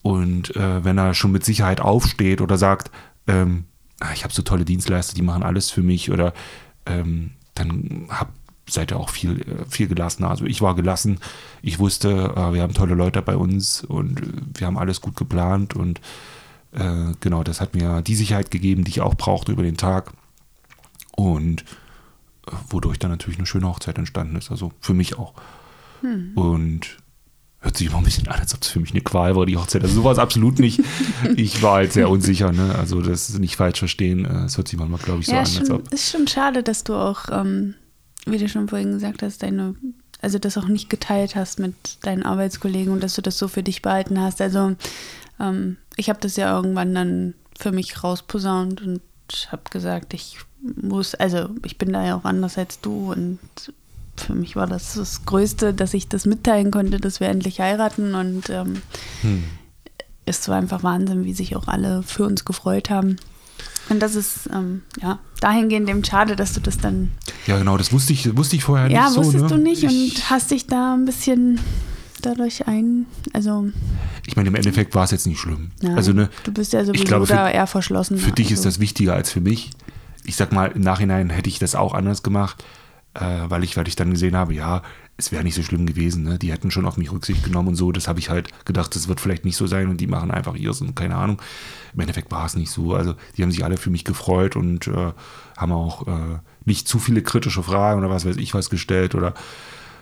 Und 0.04 0.56
äh, 0.56 0.84
wenn 0.84 0.98
er 0.98 1.14
schon 1.14 1.32
mit 1.32 1.46
Sicherheit 1.46 1.80
aufsteht 1.80 2.42
oder 2.42 2.58
sagt, 2.58 2.90
ähm, 3.28 3.66
ah, 4.00 4.10
ich 4.14 4.24
habe 4.24 4.34
so 4.34 4.42
tolle 4.42 4.66
Dienstleister, 4.66 5.14
die 5.14 5.22
machen 5.22 5.44
alles 5.44 5.70
für 5.70 5.84
mich 5.84 6.12
oder 6.12 6.34
ähm, 6.88 7.32
dann 7.56 8.08
hab, 8.10 8.30
seid 8.70 8.92
ihr 8.92 8.98
auch 9.00 9.10
viel, 9.10 9.46
viel 9.70 9.88
gelassener. 9.88 10.30
Also 10.30 10.46
ich 10.46 10.62
war 10.62 10.76
gelassen. 10.76 11.20
Ich 11.62 11.80
wusste, 11.80 12.34
äh, 12.36 12.54
wir 12.54 12.62
haben 12.62 12.74
tolle 12.74 12.96
Leute 12.96 13.22
bei 13.22 13.36
uns 13.36 13.84
und 13.84 14.22
wir 14.58 14.68
haben 14.68 14.78
alles 14.78 15.02
gut 15.02 15.16
geplant 15.16 15.76
und 15.76 16.00
äh, 16.72 17.14
genau, 17.20 17.44
das 17.44 17.60
hat 17.60 17.76
mir 17.76 18.02
die 18.02 18.16
Sicherheit 18.16 18.52
gegeben, 18.52 18.84
die 18.84 18.92
ich 18.92 19.02
auch 19.02 19.16
brauchte 19.16 19.52
über 19.52 19.64
den 19.64 19.78
Tag 19.78 20.14
und 21.12 21.64
äh, 22.48 22.52
wodurch 22.70 23.00
dann 23.00 23.12
natürlich 23.12 23.40
eine 23.40 23.48
schöne 23.48 23.68
Hochzeit 23.68 23.98
entstanden 23.98 24.36
ist. 24.36 24.52
Also 24.52 24.72
für 24.80 24.94
mich 24.94 25.18
auch. 25.18 25.34
Hm. 26.02 26.32
Und 26.36 26.98
hört 27.62 27.78
sich 27.78 27.88
immer 27.88 27.98
ein 27.98 28.04
bisschen 28.04 28.28
an, 28.28 28.40
als 28.40 28.54
ob 28.56 28.64
es 28.64 28.70
für 28.70 28.80
mich 28.80 28.92
eine 28.92 29.02
Qual 29.02 29.36
war, 29.36 29.46
die 29.46 29.56
Hochzeit. 29.56 29.84
Also 29.84 29.96
sowas 29.96 30.18
absolut 30.18 30.60
nicht. 30.60 30.82
Ich 31.36 31.62
war 31.62 31.76
halt 31.76 31.94
sehr 31.94 32.10
unsicher, 32.10 32.52
ne? 32.52 32.76
Also 32.76 33.02
das 33.02 33.30
ist 33.30 33.40
nicht 33.40 33.56
falsch 33.56 33.80
verstehen. 33.80 34.26
Äh, 34.26 34.46
es 34.46 34.58
hört 34.58 34.68
sich 34.68 34.80
manchmal, 34.80 35.00
glaube 35.00 35.22
ich, 35.22 35.28
so 35.28 35.34
ja, 35.34 35.42
an, 35.42 35.46
schon, 35.46 35.60
als 35.60 35.70
ob. 35.70 35.94
Ist 35.94 36.12
schon 36.12 36.28
schade, 36.28 36.64
dass 36.64 36.84
du 36.84 36.96
auch, 36.96 37.26
ähm, 37.32 37.76
wie 38.26 38.40
du 38.40 38.50
schon 38.50 38.68
vorhin 38.68 38.92
gesagt 38.94 39.22
hast, 39.22 39.44
deine, 39.44 39.76
also 40.22 40.40
das 40.40 40.58
auch 40.58 40.68
nicht 40.68 40.90
geteilt 40.90 41.36
hast 41.36 41.60
mit 41.60 41.76
deinen 42.02 42.24
Arbeitskollegen 42.24 42.92
und 42.92 43.04
dass 43.04 43.14
du 43.14 43.22
das 43.22 43.38
so 43.38 43.48
für 43.48 43.64
dich 43.64 43.84
behalten 43.84 44.20
hast. 44.20 44.42
Also 44.42 44.76
ähm, 45.40 45.78
ich 45.98 46.10
habe 46.10 46.20
das 46.20 46.36
ja 46.36 46.56
irgendwann 46.56 46.96
dann 46.96 47.34
für 47.60 47.72
mich 47.72 48.04
rausposaunt 48.04 48.82
und 48.82 49.02
habe 49.52 49.64
gesagt, 49.70 50.16
ich 50.16 50.40
muss, 50.62 51.14
also 51.14 51.50
ich 51.64 51.78
bin 51.78 51.94
da 51.94 52.06
ja 52.06 52.16
auch 52.16 52.26
anders 52.26 52.58
als 52.58 52.82
du 52.82 53.12
und 53.12 53.40
für 54.22 54.34
mich 54.34 54.56
war 54.56 54.68
das 54.68 54.94
das 54.94 55.26
Größte, 55.26 55.74
dass 55.74 55.94
ich 55.94 56.08
das 56.08 56.26
mitteilen 56.26 56.72
konnte, 56.72 57.00
dass 57.00 57.20
wir 57.20 57.28
endlich 57.28 57.60
heiraten. 57.60 58.16
Und 58.16 58.50
ähm, 58.50 58.82
hm. 59.22 59.44
es 60.26 60.48
war 60.48 60.58
einfach 60.58 60.84
Wahnsinn, 60.84 61.26
wie 61.26 61.34
sich 61.34 61.56
auch 61.56 61.68
alle 61.68 62.04
für 62.04 62.26
uns 62.26 62.46
gefreut 62.46 62.90
haben. 62.90 63.18
Und 63.90 64.00
das 64.00 64.16
ist 64.16 64.50
ähm, 64.54 64.84
ja 65.02 65.20
dahingehend 65.40 65.90
eben 65.90 66.04
schade, 66.04 66.36
dass 66.36 66.54
du 66.54 66.62
das 66.62 66.78
dann. 66.78 67.12
Ja, 67.48 67.58
genau, 67.58 67.78
das 67.78 67.92
wusste 67.92 68.14
ich, 68.14 68.36
wusste 68.38 68.56
ich 68.56 68.64
vorher 68.64 68.90
ja, 68.90 69.06
nicht 69.06 69.14
so. 69.14 69.20
Ja, 69.20 69.26
wusstest 69.26 69.44
ne? 69.44 69.50
du 69.50 69.58
nicht 69.58 69.84
ich, 69.84 70.16
und 70.16 70.30
hast 70.30 70.52
dich 70.52 70.68
da 70.68 70.94
ein 70.94 71.06
bisschen 71.06 71.60
dadurch 72.22 72.68
ein. 72.68 73.06
Also. 73.34 73.70
Ich 74.26 74.36
meine, 74.36 74.50
im 74.50 74.56
Endeffekt 74.56 74.96
war 74.96 75.04
es 75.04 75.12
jetzt 75.12 75.28
nicht 75.28 75.40
schlimm. 75.40 75.72
Nein, 75.82 75.96
also, 75.96 76.14
ne, 76.14 76.30
du 76.44 76.52
bist 76.52 76.74
ja 76.74 76.86
sowieso 76.86 77.04
glaube, 77.04 77.28
für, 77.28 77.34
da 77.34 77.50
eher 77.50 77.68
verschlossen. 77.68 78.18
Für 78.18 78.32
dich 78.32 78.48
also. 78.48 78.56
ist 78.56 78.66
das 78.66 78.80
wichtiger 78.80 79.14
als 79.14 79.32
für 79.32 79.42
mich. 79.42 79.72
Ich 80.24 80.36
sag 80.36 80.52
mal, 80.52 80.72
im 80.72 80.82
Nachhinein 80.82 81.32
hätte 81.32 81.50
ich 81.50 81.60
das 81.60 81.76
auch 81.76 81.94
anders 81.94 82.22
gemacht 82.22 82.64
äh, 83.14 83.50
weil, 83.50 83.64
ich, 83.64 83.78
weil 83.78 83.88
ich 83.88 83.96
dann 83.96 84.12
gesehen 84.12 84.36
habe, 84.36 84.54
ja, 84.54 84.82
es 85.18 85.32
wäre 85.32 85.44
nicht 85.44 85.56
so 85.56 85.64
schlimm 85.64 85.86
gewesen. 85.86 86.24
Ne? 86.24 86.40
Die 86.40 86.52
hätten 86.52 86.72
schon 86.72 86.86
auf 86.86 86.98
mich 86.98 87.12
Rücksicht 87.12 87.44
genommen 87.44 87.70
und 87.70 87.76
so. 87.76 87.92
Das 87.92 88.08
habe 88.08 88.20
ich 88.20 88.30
halt 88.30 88.50
gedacht, 88.66 88.96
das 88.96 89.08
wird 89.08 89.20
vielleicht 89.20 89.46
nicht 89.46 89.58
so 89.58 89.68
sein 89.68 89.90
und 89.90 89.98
die 89.98 90.08
machen 90.08 90.32
einfach 90.32 90.56
ihrs 90.56 90.82
und 90.82 90.96
keine 90.96 91.16
Ahnung. 91.16 91.42
Im 91.94 92.00
Endeffekt 92.00 92.32
war 92.32 92.46
es 92.46 92.56
nicht 92.56 92.72
so. 92.72 92.96
Also 92.96 93.16
die 93.38 93.44
haben 93.44 93.52
sich 93.52 93.64
alle 93.64 93.78
für 93.78 93.90
mich 93.90 94.06
gefreut 94.06 94.56
und 94.56 94.88
äh, 94.88 95.12
haben 95.58 95.72
auch 95.72 96.08
äh, 96.08 96.40
nicht 96.66 96.88
zu 96.88 97.00
viele 97.00 97.22
kritische 97.22 97.64
Fragen 97.64 98.00
oder 98.00 98.10
was 98.10 98.26
weiß 98.26 98.38
ich 98.38 98.54
was 98.54 98.70
gestellt 98.70 99.14
oder 99.14 99.34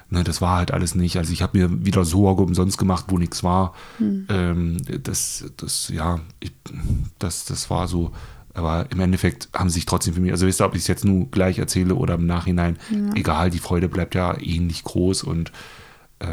ne, 0.10 0.24
das 0.24 0.42
war 0.42 0.58
halt 0.58 0.72
alles 0.72 0.96
nicht. 0.96 1.18
Also 1.18 1.34
ich 1.34 1.42
habe 1.42 1.58
mir 1.58 1.86
wieder 1.86 2.06
Sorge 2.06 2.44
umsonst 2.44 2.78
gemacht, 2.78 3.06
wo 3.10 3.18
nichts 3.18 3.44
war. 3.44 3.74
Hm. 3.98 4.26
Ähm, 4.30 4.78
das, 5.04 5.46
das, 5.58 5.90
ja, 5.90 6.20
ich, 6.40 6.54
das, 7.18 7.46
das 7.46 7.70
war 7.70 7.88
so 7.88 8.12
aber 8.60 8.92
im 8.92 9.00
Endeffekt 9.00 9.50
haben 9.54 9.70
sie 9.70 9.76
sich 9.76 9.86
trotzdem 9.86 10.14
für 10.14 10.22
mich, 10.22 10.32
also 10.32 10.46
wisst 10.46 10.62
ihr, 10.62 10.66
ob 10.66 10.76
ich 10.76 10.82
es 10.82 10.88
jetzt 10.88 11.06
nur 11.06 11.30
gleich 11.32 11.60
erzähle 11.60 11.96
oder 11.96 12.16
im 12.16 12.26
Nachhinein, 12.26 12.78
ja. 12.92 13.14
egal, 13.16 13.50
die 13.50 13.60
Freude 13.60 13.90
bleibt 13.90 14.16
ja 14.16 14.40
ähnlich 14.40 14.84
groß 14.84 15.24
und 15.24 15.52
äh, 16.20 16.28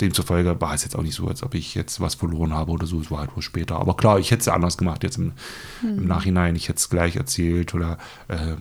demzufolge 0.00 0.60
war 0.60 0.74
es 0.74 0.84
jetzt 0.84 0.96
auch 0.96 1.02
nicht 1.02 1.14
so, 1.14 1.26
als 1.26 1.42
ob 1.42 1.54
ich 1.54 1.74
jetzt 1.74 2.00
was 2.00 2.14
verloren 2.14 2.54
habe 2.54 2.70
oder 2.70 2.86
so, 2.86 3.00
es 3.00 3.10
war 3.10 3.18
halt 3.18 3.34
wohl 3.34 3.42
später. 3.42 3.76
Aber 3.76 3.96
klar, 3.96 4.18
ich 4.18 4.30
hätte 4.30 4.42
es 4.42 4.48
anders 4.48 4.78
gemacht 4.78 5.02
jetzt 5.02 5.18
im, 5.18 5.32
hm. 5.80 5.98
im 5.98 6.06
Nachhinein, 6.06 6.56
ich 6.56 6.68
hätte 6.68 6.78
es 6.78 6.88
gleich 6.88 7.16
erzählt 7.16 7.74
oder 7.74 7.98
äh, 8.28 8.54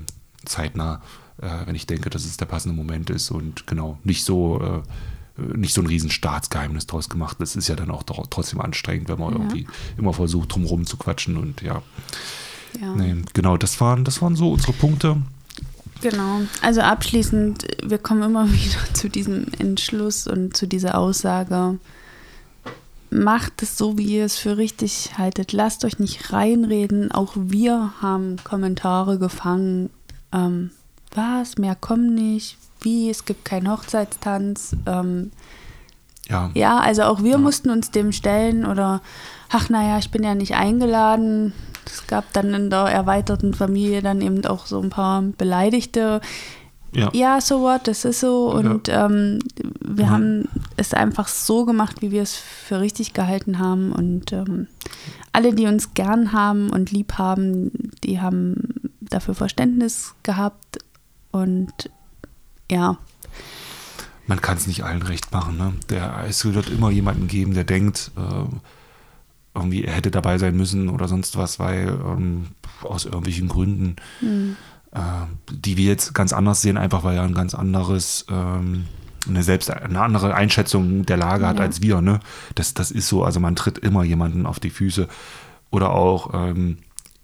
zeitnah, 0.45 1.01
äh, 1.41 1.65
wenn 1.65 1.75
ich 1.75 1.85
denke, 1.85 2.09
dass 2.09 2.25
es 2.25 2.37
der 2.37 2.47
passende 2.47 2.75
Moment 2.75 3.09
ist 3.11 3.29
und 3.29 3.67
genau, 3.67 3.99
nicht 4.03 4.25
so 4.25 4.59
äh, 4.59 4.81
nicht 5.37 5.73
so 5.73 5.81
ein 5.81 5.87
riesen 5.87 6.11
Staatsgeheimnis 6.11 6.85
draus 6.85 7.09
gemacht. 7.09 7.37
Das 7.39 7.55
ist 7.55 7.67
ja 7.67 7.75
dann 7.75 7.89
auch 7.89 8.03
trotzdem 8.03 8.61
anstrengend, 8.61 9.09
wenn 9.09 9.19
man 9.19 9.33
ja. 9.33 9.39
irgendwie 9.39 9.67
immer 9.97 10.13
versucht, 10.13 10.53
drumherum 10.53 10.85
zu 10.85 10.97
quatschen 10.97 11.37
und 11.37 11.61
ja. 11.61 11.81
Ja. 12.81 12.93
Nee, 12.95 13.15
genau, 13.33 13.57
das 13.57 13.79
waren, 13.81 14.03
das 14.03 14.21
waren 14.21 14.35
so 14.35 14.51
unsere 14.51 14.73
Punkte. 14.73 15.17
Genau. 16.01 16.41
Also 16.61 16.81
abschließend, 16.81 17.65
wir 17.83 17.97
kommen 17.97 18.23
immer 18.23 18.49
wieder 18.51 18.93
zu 18.93 19.09
diesem 19.09 19.45
Entschluss 19.59 20.27
und 20.27 20.55
zu 20.57 20.67
dieser 20.67 20.97
Aussage. 20.97 21.77
Macht 23.09 23.61
es 23.61 23.77
so, 23.77 23.97
wie 23.97 24.05
ihr 24.17 24.25
es 24.25 24.37
für 24.37 24.57
richtig 24.57 25.11
haltet. 25.17 25.53
Lasst 25.53 25.85
euch 25.85 25.99
nicht 25.99 26.33
reinreden. 26.33 27.11
Auch 27.11 27.33
wir 27.35 27.93
haben 28.01 28.37
Kommentare 28.43 29.19
gefangen. 29.19 29.91
Ähm, 30.33 30.71
was? 31.13 31.57
Mehr 31.59 31.75
kommen 31.75 32.15
nicht. 32.15 32.57
Wie? 32.81 33.09
Es 33.11 33.23
gibt 33.25 33.45
keinen 33.45 33.69
Hochzeitstanz. 33.69 34.75
Ähm, 34.87 35.31
Ja. 36.27 36.49
ja, 36.55 36.79
also 36.79 37.03
auch 37.03 37.21
wir 37.21 37.37
mussten 37.37 37.69
uns 37.69 37.91
dem 37.91 38.11
stellen 38.13 38.65
oder, 38.65 39.01
ach 39.49 39.69
naja, 39.69 39.99
ich 39.99 40.09
bin 40.09 40.23
ja 40.23 40.33
nicht 40.33 40.55
eingeladen. 40.55 41.53
Es 41.85 42.07
gab 42.07 42.31
dann 42.33 42.53
in 42.53 42.69
der 42.69 42.79
erweiterten 42.85 43.53
Familie 43.53 44.01
dann 44.01 44.21
eben 44.21 44.45
auch 44.45 44.65
so 44.65 44.81
ein 44.81 44.89
paar 44.89 45.21
Beleidigte. 45.21 46.21
Ja. 46.95 47.09
Ja, 47.13 47.41
so 47.41 47.61
what, 47.61 47.87
das 47.87 48.05
ist 48.05 48.19
so. 48.19 48.51
Und 48.51 48.87
ähm, 48.89 49.39
wir 49.83 50.05
Mhm. 50.05 50.09
haben 50.09 50.49
es 50.77 50.93
einfach 50.93 51.27
so 51.27 51.65
gemacht, 51.65 52.01
wie 52.01 52.11
wir 52.11 52.21
es 52.21 52.35
für 52.35 52.81
richtig 52.81 53.13
gehalten 53.13 53.57
haben. 53.57 53.91
Und 53.91 54.31
ähm, 54.31 54.67
alle, 55.31 55.55
die 55.55 55.65
uns 55.65 55.95
gern 55.95 56.31
haben 56.33 56.69
und 56.69 56.91
lieb 56.91 57.13
haben, 57.17 57.71
die 58.03 58.21
haben 58.21 58.91
dafür 59.01 59.33
Verständnis 59.33 60.13
gehabt. 60.21 60.77
Und 61.31 61.89
ja, 62.69 62.97
man 64.27 64.39
kann 64.41 64.57
es 64.57 64.67
nicht 64.67 64.83
allen 64.83 65.01
recht 65.01 65.31
machen. 65.31 65.57
Ne? 65.57 65.73
Der, 65.89 66.25
es 66.29 66.45
wird 66.45 66.69
immer 66.69 66.91
jemanden 66.91 67.27
geben, 67.27 67.53
der 67.55 67.63
denkt, 67.65 68.11
äh, 68.15 68.55
irgendwie 69.55 69.83
er 69.83 69.93
hätte 69.93 70.11
dabei 70.11 70.37
sein 70.37 70.55
müssen 70.55 70.89
oder 70.89 71.07
sonst 71.07 71.37
was, 71.37 71.59
weil 71.59 71.87
ähm, 71.89 72.47
aus 72.81 73.05
irgendwelchen 73.05 73.47
Gründen, 73.47 73.95
äh, 74.91 74.99
die 75.51 75.77
wir 75.77 75.85
jetzt 75.85 76.13
ganz 76.13 76.33
anders 76.33 76.61
sehen, 76.61 76.77
einfach 76.77 77.03
weil 77.03 77.17
er 77.17 77.23
ein 77.23 77.33
ganz 77.33 77.53
anderes, 77.53 78.25
ähm, 78.29 78.85
eine 79.27 79.43
selbst 79.43 79.69
eine 79.69 80.01
andere 80.01 80.33
Einschätzung 80.33 81.05
der 81.05 81.17
Lage 81.17 81.47
hat 81.47 81.57
Ja. 81.57 81.63
als 81.63 81.81
wir. 81.81 82.01
Ne? 82.01 82.19
Das, 82.55 82.73
das 82.73 82.91
ist 82.91 83.07
so, 83.07 83.23
also 83.23 83.39
man 83.39 83.55
tritt 83.55 83.77
immer 83.77 84.03
jemanden 84.03 84.45
auf 84.45 84.59
die 84.59 84.69
Füße. 84.71 85.07
Oder 85.71 85.91
auch 85.91 86.33
ähm, 86.33 86.79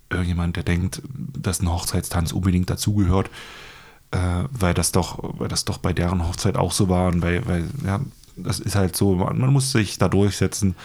irgendjemand, 0.09 0.55
der 0.55 0.63
denkt, 0.63 1.01
dass 1.13 1.61
ein 1.61 1.69
Hochzeitstanz 1.69 2.31
unbedingt 2.31 2.69
dazugehört 2.69 3.29
äh, 4.11 4.17
weil 4.51 4.73
das 4.73 4.91
doch, 4.91 5.19
weil 5.37 5.49
das 5.49 5.65
doch 5.65 5.77
bei 5.77 5.93
deren 5.93 6.27
Hochzeit 6.27 6.57
auch 6.57 6.71
so 6.71 6.89
war 6.89 7.07
und 7.09 7.21
weil, 7.21 7.45
weil 7.47 7.65
ja, 7.85 7.99
das 8.35 8.59
ist 8.59 8.75
halt 8.75 8.95
so, 8.95 9.15
man, 9.15 9.37
man 9.37 9.53
muss 9.53 9.71
sich 9.71 9.97
da 9.97 10.07
durchsetzen. 10.09 10.75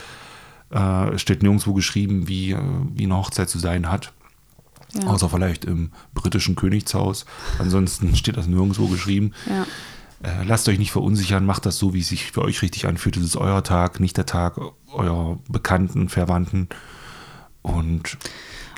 Äh, 0.75 1.19
steht 1.19 1.45
nirgendwo 1.45 1.73
geschrieben, 1.73 2.27
wie, 2.27 2.51
äh, 2.51 2.59
wie 2.95 3.05
eine 3.05 3.17
Hochzeit 3.17 3.49
zu 3.49 3.61
sein 3.61 3.91
hat. 3.93 4.13
ja, 4.93 5.07
Außer 5.07 5.29
vielleicht 5.29 5.65
im 5.65 5.93
britischen 6.15 6.57
Königshaus. 6.57 7.27
Ansonsten 7.61 8.17
steht 8.17 8.37
das 8.37 8.49
nirgendwo 8.49 8.89
geschrieben. 8.89 9.33
ja, 9.49 9.65
Äh, 10.23 10.43
lasst 10.45 10.69
euch 10.69 10.79
nicht 10.79 10.91
verunsichern, 10.91 11.47
macht 11.47 11.65
das 11.67 11.79
so, 11.79 11.95
wie 11.95 12.01
es 12.01 12.09
sich 12.09 12.33
für 12.33 12.43
euch 12.43 12.63
richtig 12.63 12.87
anfühlt. 12.89 13.17
Es 13.17 13.23
ist 13.25 13.37
euer 13.37 13.63
Tag, 13.63 14.01
nicht 14.01 14.17
der 14.17 14.27
Tag 14.27 14.59
eurer 14.93 15.39
Bekannten, 15.49 16.09
Verwandten. 16.09 16.69
Und 17.63 18.17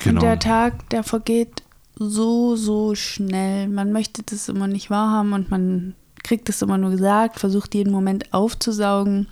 genau. 0.03 0.19
Und 0.19 0.23
der 0.23 0.39
Tag, 0.39 0.89
der 0.89 1.03
vergeht 1.03 1.63
so, 1.95 2.55
so 2.55 2.93
schnell. 2.93 3.69
Man 3.69 3.91
möchte 3.91 4.21
das 4.23 4.49
immer 4.49 4.67
nicht 4.67 4.91
wahrhaben 4.91 5.33
und 5.33 5.49
man 5.49 5.95
kriegt 6.23 6.47
es 6.49 6.61
immer 6.61 6.77
nur 6.77 6.91
gesagt, 6.91 7.39
versucht 7.39 7.73
jeden 7.73 7.91
Moment 7.91 8.33
aufzusaugen. 8.33 9.27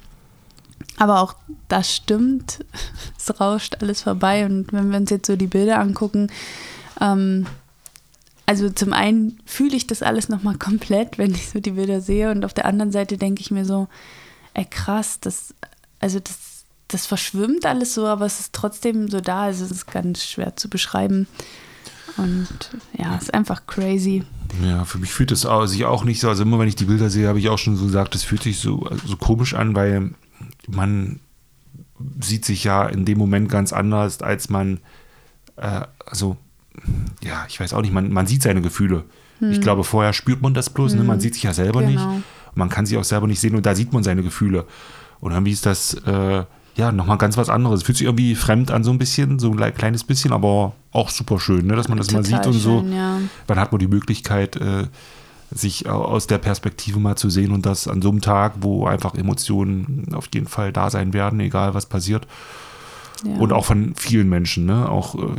Aber 0.97 1.21
auch 1.21 1.35
das 1.67 1.93
stimmt. 1.93 2.63
Es 3.17 3.39
rauscht 3.39 3.77
alles 3.81 4.03
vorbei. 4.03 4.45
Und 4.45 4.71
wenn 4.71 4.91
wir 4.91 4.99
uns 4.99 5.09
jetzt 5.09 5.25
so 5.25 5.35
die 5.35 5.47
Bilder 5.47 5.79
angucken, 5.79 6.27
ähm, 7.01 7.47
also 8.45 8.69
zum 8.69 8.93
einen 8.93 9.39
fühle 9.45 9.75
ich 9.75 9.87
das 9.87 10.03
alles 10.03 10.29
nochmal 10.29 10.57
komplett, 10.57 11.17
wenn 11.17 11.31
ich 11.31 11.49
so 11.49 11.59
die 11.59 11.71
Bilder 11.71 12.01
sehe. 12.01 12.29
Und 12.29 12.45
auf 12.45 12.53
der 12.53 12.65
anderen 12.65 12.91
Seite 12.91 13.17
denke 13.17 13.41
ich 13.41 13.49
mir 13.49 13.65
so, 13.65 13.87
ey 14.53 14.65
krass, 14.65 15.19
das, 15.19 15.55
also 15.99 16.19
das, 16.19 16.65
das 16.87 17.07
verschwimmt 17.07 17.65
alles 17.65 17.95
so, 17.95 18.05
aber 18.05 18.27
es 18.27 18.39
ist 18.39 18.53
trotzdem 18.53 19.09
so 19.09 19.21
da. 19.21 19.43
Also 19.43 19.65
es 19.65 19.71
ist 19.71 19.87
ganz 19.87 20.23
schwer 20.23 20.55
zu 20.55 20.69
beschreiben. 20.69 21.27
Und 22.17 22.47
ja, 22.97 23.15
es 23.15 23.23
ist 23.23 23.33
einfach 23.33 23.65
crazy. 23.65 24.23
Ja, 24.63 24.85
für 24.85 24.99
mich 24.99 25.11
fühlt 25.11 25.31
es 25.31 25.47
sich 25.65 25.85
auch 25.85 26.03
nicht 26.03 26.19
so, 26.21 26.29
also 26.29 26.43
immer 26.43 26.59
wenn 26.59 26.67
ich 26.67 26.75
die 26.75 26.85
Bilder 26.85 27.09
sehe, 27.09 27.27
habe 27.27 27.39
ich 27.39 27.49
auch 27.49 27.57
schon 27.57 27.75
so 27.75 27.85
gesagt, 27.85 28.15
es 28.15 28.23
fühlt 28.23 28.43
sich 28.43 28.59
so, 28.59 28.87
so 29.05 29.17
komisch 29.17 29.53
an, 29.53 29.75
weil 29.75 30.11
man 30.67 31.19
sieht 32.19 32.45
sich 32.45 32.63
ja 32.63 32.85
in 32.85 33.05
dem 33.05 33.17
Moment 33.17 33.49
ganz 33.49 33.73
anders, 33.73 34.21
als 34.21 34.49
man, 34.49 34.79
äh, 35.57 35.81
also, 36.05 36.37
ja, 37.23 37.45
ich 37.47 37.59
weiß 37.59 37.73
auch 37.73 37.81
nicht, 37.81 37.93
man, 37.93 38.11
man 38.11 38.27
sieht 38.27 38.43
seine 38.43 38.61
Gefühle. 38.61 39.03
Ich 39.41 39.59
glaube, 39.59 39.83
vorher 39.83 40.13
spürt 40.13 40.41
man 40.41 40.53
das 40.53 40.69
bloß, 40.69 40.93
ne? 40.93 41.03
man 41.03 41.19
sieht 41.19 41.33
sich 41.33 41.43
ja 41.43 41.53
selber 41.53 41.81
nicht. 41.81 41.97
Genau. 41.97 42.21
Man 42.53 42.69
kann 42.69 42.85
sich 42.85 42.97
auch 42.97 43.03
selber 43.03 43.27
nicht 43.27 43.41
sehen 43.41 43.53
und 43.55 43.65
da 43.65 43.75
sieht 43.75 43.91
man 43.91 44.01
seine 44.01 44.23
Gefühle. 44.23 44.65
Und 45.19 45.33
irgendwie 45.33 45.51
ist 45.51 45.65
das, 45.65 45.93
äh, 46.05 46.45
ja, 46.75 46.91
nochmal 46.93 47.17
ganz 47.17 47.35
was 47.35 47.49
anderes. 47.49 47.83
Fühlt 47.83 47.97
sich 47.97 48.07
irgendwie 48.07 48.33
fremd 48.35 48.71
an, 48.71 48.85
so 48.85 48.91
ein 48.91 48.97
bisschen, 48.97 49.37
so 49.37 49.51
ein 49.51 49.57
le- 49.57 49.73
kleines 49.73 50.05
bisschen, 50.05 50.31
aber 50.31 50.71
auch 50.91 51.09
super 51.09 51.37
schön, 51.39 51.67
ne? 51.67 51.75
dass 51.75 51.89
man 51.89 51.97
das 51.97 52.11
mal 52.11 52.23
Total 52.23 52.43
sieht 52.43 52.47
und 52.47 52.59
so 52.59 52.79
schön, 52.79 52.93
ja. 52.93 53.19
dann 53.47 53.59
hat 53.59 53.73
man 53.73 53.79
die 53.79 53.87
Möglichkeit, 53.89 54.55
äh, 54.55 54.87
sich 55.57 55.87
au- 55.89 56.03
aus 56.05 56.27
der 56.27 56.37
Perspektive 56.37 56.99
mal 56.99 57.15
zu 57.15 57.29
sehen 57.29 57.51
und 57.51 57.65
das 57.65 57.87
an 57.87 58.01
so 58.01 58.09
einem 58.09 58.21
Tag, 58.21 58.55
wo 58.61 58.85
einfach 58.85 59.15
Emotionen 59.15 60.13
auf 60.13 60.27
jeden 60.33 60.47
Fall 60.47 60.71
da 60.73 60.89
sein 60.89 61.13
werden, 61.13 61.39
egal 61.39 61.73
was 61.73 61.85
passiert. 61.87 62.27
ja. 63.23 63.37
Und 63.37 63.53
auch 63.53 63.65
von 63.65 63.95
vielen 63.95 64.27
Menschen, 64.29 64.65
ne? 64.65 64.89
Auch 64.89 65.15
äh, 65.15 65.29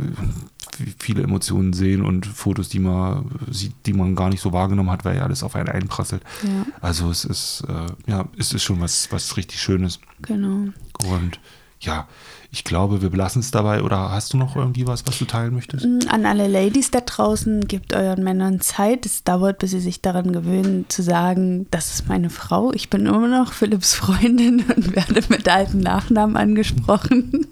viele 0.99 1.23
Emotionen 1.23 1.73
sehen 1.73 2.01
und 2.03 2.25
Fotos, 2.25 2.69
die 2.69 2.79
man 2.79 3.29
sieht, 3.49 3.73
die 3.85 3.93
man 3.93 4.15
gar 4.15 4.29
nicht 4.29 4.41
so 4.41 4.53
wahrgenommen 4.53 4.91
hat, 4.91 5.05
weil 5.05 5.15
ja 5.17 5.23
alles 5.23 5.43
auf 5.43 5.55
einen 5.55 5.69
einprasselt. 5.69 6.23
Ja, 6.43 6.65
Also 6.81 7.09
es 7.09 7.23
ist, 7.25 7.63
äh, 7.67 8.11
ja, 8.11 8.25
es 8.37 8.53
ist 8.53 8.63
schon 8.63 8.79
was, 8.81 9.11
was 9.11 9.37
richtig 9.37 9.61
Schönes. 9.61 9.99
genau. 10.21 10.67
Und 11.09 11.39
ja, 11.81 12.07
ich 12.51 12.63
glaube, 12.63 13.01
wir 13.01 13.09
belassen 13.09 13.41
es 13.41 13.51
dabei. 13.51 13.83
Oder 13.83 14.11
hast 14.11 14.33
du 14.33 14.37
noch 14.37 14.55
irgendwie 14.55 14.87
was, 14.87 15.05
was 15.05 15.19
du 15.19 15.25
teilen 15.25 15.53
möchtest? 15.53 15.85
An 16.09 16.25
alle 16.25 16.47
Ladies 16.47 16.91
da 16.91 17.01
draußen, 17.01 17.67
gebt 17.67 17.93
euren 17.93 18.23
Männern 18.23 18.61
Zeit. 18.61 19.05
Es 19.05 19.23
dauert, 19.23 19.59
bis 19.59 19.71
sie 19.71 19.79
sich 19.79 20.01
daran 20.01 20.31
gewöhnen, 20.31 20.85
zu 20.87 21.03
sagen, 21.03 21.67
das 21.71 21.93
ist 21.93 22.07
meine 22.07 22.29
Frau. 22.29 22.71
Ich 22.73 22.89
bin 22.89 23.05
immer 23.05 23.27
noch 23.27 23.53
Philipps 23.53 23.93
Freundin 23.93 24.63
und 24.75 24.95
werde 24.95 25.21
mit 25.29 25.47
alten 25.47 25.79
Nachnamen 25.79 26.37
angesprochen. 26.37 27.47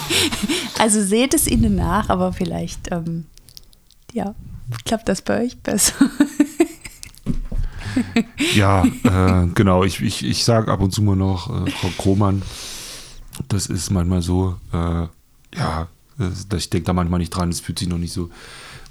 also 0.78 1.02
seht 1.02 1.34
es 1.34 1.46
ihnen 1.46 1.76
nach, 1.76 2.08
aber 2.08 2.32
vielleicht, 2.32 2.90
ähm, 2.90 3.26
ja, 4.12 4.34
klappt 4.84 5.08
das 5.08 5.22
bei 5.22 5.44
euch 5.44 5.58
besser. 5.58 5.94
Ja, 8.54 8.84
äh, 8.84 9.46
genau. 9.54 9.84
Ich, 9.84 10.00
ich, 10.00 10.24
ich 10.24 10.44
sage 10.44 10.70
ab 10.70 10.80
und 10.80 10.92
zu 10.92 11.02
mal 11.02 11.16
noch, 11.16 11.66
äh, 11.66 11.70
Frau 11.70 11.88
Krohmann, 11.98 12.42
das 13.48 13.66
ist 13.66 13.90
manchmal 13.90 14.22
so, 14.22 14.56
äh, 14.72 15.06
ja, 15.56 15.88
das, 16.18 16.46
ich 16.64 16.70
denke 16.70 16.86
da 16.86 16.92
manchmal 16.92 17.20
nicht 17.20 17.30
dran, 17.30 17.48
es 17.50 17.60
fühlt 17.60 17.78
sich 17.78 17.88
noch 17.88 17.98
nicht 17.98 18.12
so. 18.12 18.30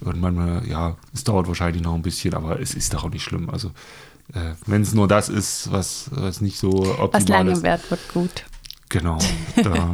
Und 0.02 0.20
manchmal, 0.20 0.68
ja, 0.68 0.98
es 1.14 1.24
dauert 1.24 1.48
wahrscheinlich 1.48 1.84
noch 1.84 1.94
ein 1.94 2.02
bisschen, 2.02 2.34
aber 2.34 2.60
es 2.60 2.74
ist 2.74 2.94
doch 2.94 3.04
auch 3.04 3.10
nicht 3.10 3.24
schlimm. 3.24 3.50
Also, 3.50 3.70
äh, 4.34 4.54
wenn 4.66 4.82
es 4.82 4.94
nur 4.94 5.08
das 5.08 5.30
ist, 5.30 5.72
was, 5.72 6.10
was 6.12 6.42
nicht 6.42 6.58
so 6.58 6.70
optimal 6.70 7.14
Was 7.14 7.28
lange 7.28 7.52
ist. 7.52 7.64
währt, 7.64 7.92
wird 7.92 8.14
gut. 8.14 8.46
Genau. 8.90 9.20
Da, 9.56 9.94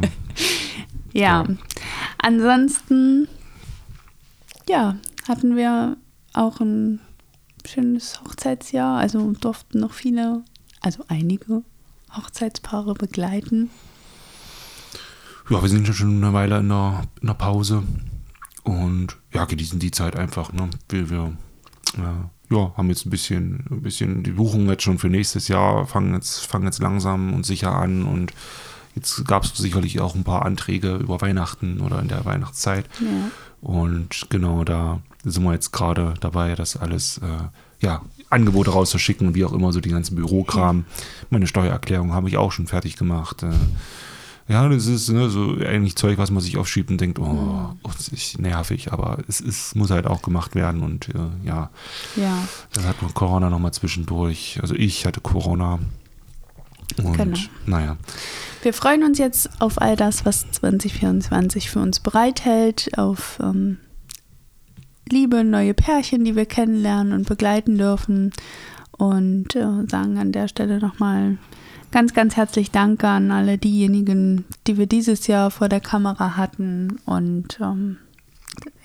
Ja. 1.12 1.44
Ja. 1.44 1.44
Ansonsten, 2.18 3.28
ja, 4.68 4.96
hatten 5.26 5.56
wir 5.56 5.96
auch 6.32 6.60
ein 6.60 7.00
schönes 7.66 8.20
Hochzeitsjahr. 8.20 8.98
Also 8.98 9.32
durften 9.32 9.80
noch 9.80 9.92
viele, 9.92 10.42
also 10.80 11.04
einige 11.08 11.62
Hochzeitspaare 12.16 12.94
begleiten. 12.94 13.70
Ja, 15.48 15.62
wir 15.62 15.68
sind 15.68 15.86
ja 15.86 15.94
schon 15.94 16.22
eine 16.22 16.32
Weile 16.32 16.58
in 16.58 16.68
der, 16.68 17.02
in 17.20 17.26
der 17.26 17.34
Pause 17.34 17.82
und 18.64 19.16
ja, 19.32 19.44
genießen 19.44 19.78
die 19.78 19.90
Zeit 19.90 20.16
einfach. 20.16 20.52
Ne? 20.52 20.68
Wir, 20.88 21.10
wir 21.10 21.32
äh, 21.96 22.54
ja, 22.54 22.72
haben 22.76 22.88
jetzt 22.88 23.06
ein 23.06 23.10
bisschen, 23.10 23.64
ein 23.70 23.82
bisschen 23.82 24.22
die 24.22 24.32
Buchungen 24.32 24.68
jetzt 24.68 24.82
schon 24.82 24.98
für 24.98 25.08
nächstes 25.08 25.48
Jahr, 25.48 25.86
fangen 25.86 26.14
jetzt, 26.14 26.46
fangen 26.46 26.64
jetzt 26.64 26.80
langsam 26.80 27.32
und 27.32 27.46
sicher 27.46 27.72
an 27.72 28.04
und 28.04 28.32
jetzt 28.94 29.24
gab 29.26 29.44
es 29.44 29.56
sicherlich 29.56 30.00
auch 30.00 30.14
ein 30.14 30.24
paar 30.24 30.44
Anträge 30.44 30.96
über 30.96 31.20
Weihnachten 31.20 31.80
oder 31.80 32.00
in 32.00 32.08
der 32.08 32.24
Weihnachtszeit. 32.24 32.86
Ja. 33.00 33.30
Und 33.60 34.26
genau 34.30 34.64
da 34.64 35.00
sind 35.24 35.42
wir 35.44 35.52
jetzt 35.52 35.72
gerade 35.72 36.14
dabei, 36.20 36.54
das 36.54 36.76
alles, 36.76 37.18
äh, 37.18 37.84
ja, 37.84 38.02
Angebote 38.30 38.70
rauszuschicken, 38.70 39.34
wie 39.34 39.44
auch 39.44 39.52
immer, 39.52 39.72
so 39.72 39.80
den 39.80 39.92
ganzen 39.92 40.14
Bürokram. 40.14 40.84
Meine 41.30 41.46
Steuererklärung 41.46 42.12
habe 42.12 42.28
ich 42.28 42.36
auch 42.36 42.52
schon 42.52 42.66
fertig 42.66 42.96
gemacht. 42.96 43.42
Äh, 43.42 43.50
ja, 44.48 44.68
das 44.68 44.86
ist 44.86 45.08
ne, 45.10 45.28
so 45.28 45.56
eigentlich 45.58 45.96
Zeug, 45.96 46.18
was 46.18 46.30
man 46.30 46.42
sich 46.42 46.56
aufschiebt 46.56 46.90
und 46.90 47.00
denkt, 47.00 47.18
oh, 47.18 47.70
das 47.82 48.08
ist 48.08 48.38
nervig, 48.38 48.92
aber 48.92 49.18
es 49.28 49.40
ist, 49.40 49.76
muss 49.76 49.90
halt 49.90 50.06
auch 50.06 50.22
gemacht 50.22 50.54
werden 50.54 50.82
und 50.82 51.08
äh, 51.10 51.46
ja, 51.46 51.70
Ja, 52.16 52.48
dann 52.72 52.84
hat 52.84 53.02
man 53.02 53.12
Corona 53.14 53.50
nochmal 53.50 53.72
zwischendurch. 53.72 54.58
Also 54.62 54.74
ich 54.74 55.06
hatte 55.06 55.20
Corona. 55.20 55.78
Und 56.96 57.16
Genau. 57.16 57.38
naja, 57.66 57.96
wir 58.62 58.72
freuen 58.72 59.04
uns 59.04 59.18
jetzt 59.18 59.60
auf 59.60 59.80
all 59.80 59.94
das, 59.94 60.24
was 60.24 60.50
2024 60.50 61.70
für 61.70 61.78
uns 61.80 62.00
bereithält, 62.00 62.90
auf 62.98 63.38
ähm, 63.40 63.76
liebe 65.08 65.44
neue 65.44 65.74
Pärchen, 65.74 66.24
die 66.24 66.34
wir 66.34 66.46
kennenlernen 66.46 67.12
und 67.12 67.28
begleiten 67.28 67.78
dürfen. 67.78 68.32
Und 68.92 69.54
äh, 69.54 69.86
sagen 69.88 70.18
an 70.18 70.32
der 70.32 70.48
Stelle 70.48 70.80
nochmal 70.80 71.38
ganz, 71.90 72.14
ganz 72.14 72.36
herzlich 72.36 72.70
Danke 72.70 73.08
an 73.08 73.30
alle 73.30 73.58
diejenigen, 73.58 74.44
die 74.66 74.76
wir 74.76 74.86
dieses 74.86 75.26
Jahr 75.26 75.50
vor 75.50 75.68
der 75.68 75.80
Kamera 75.80 76.36
hatten. 76.36 76.98
Und 77.04 77.58
ähm, 77.60 77.98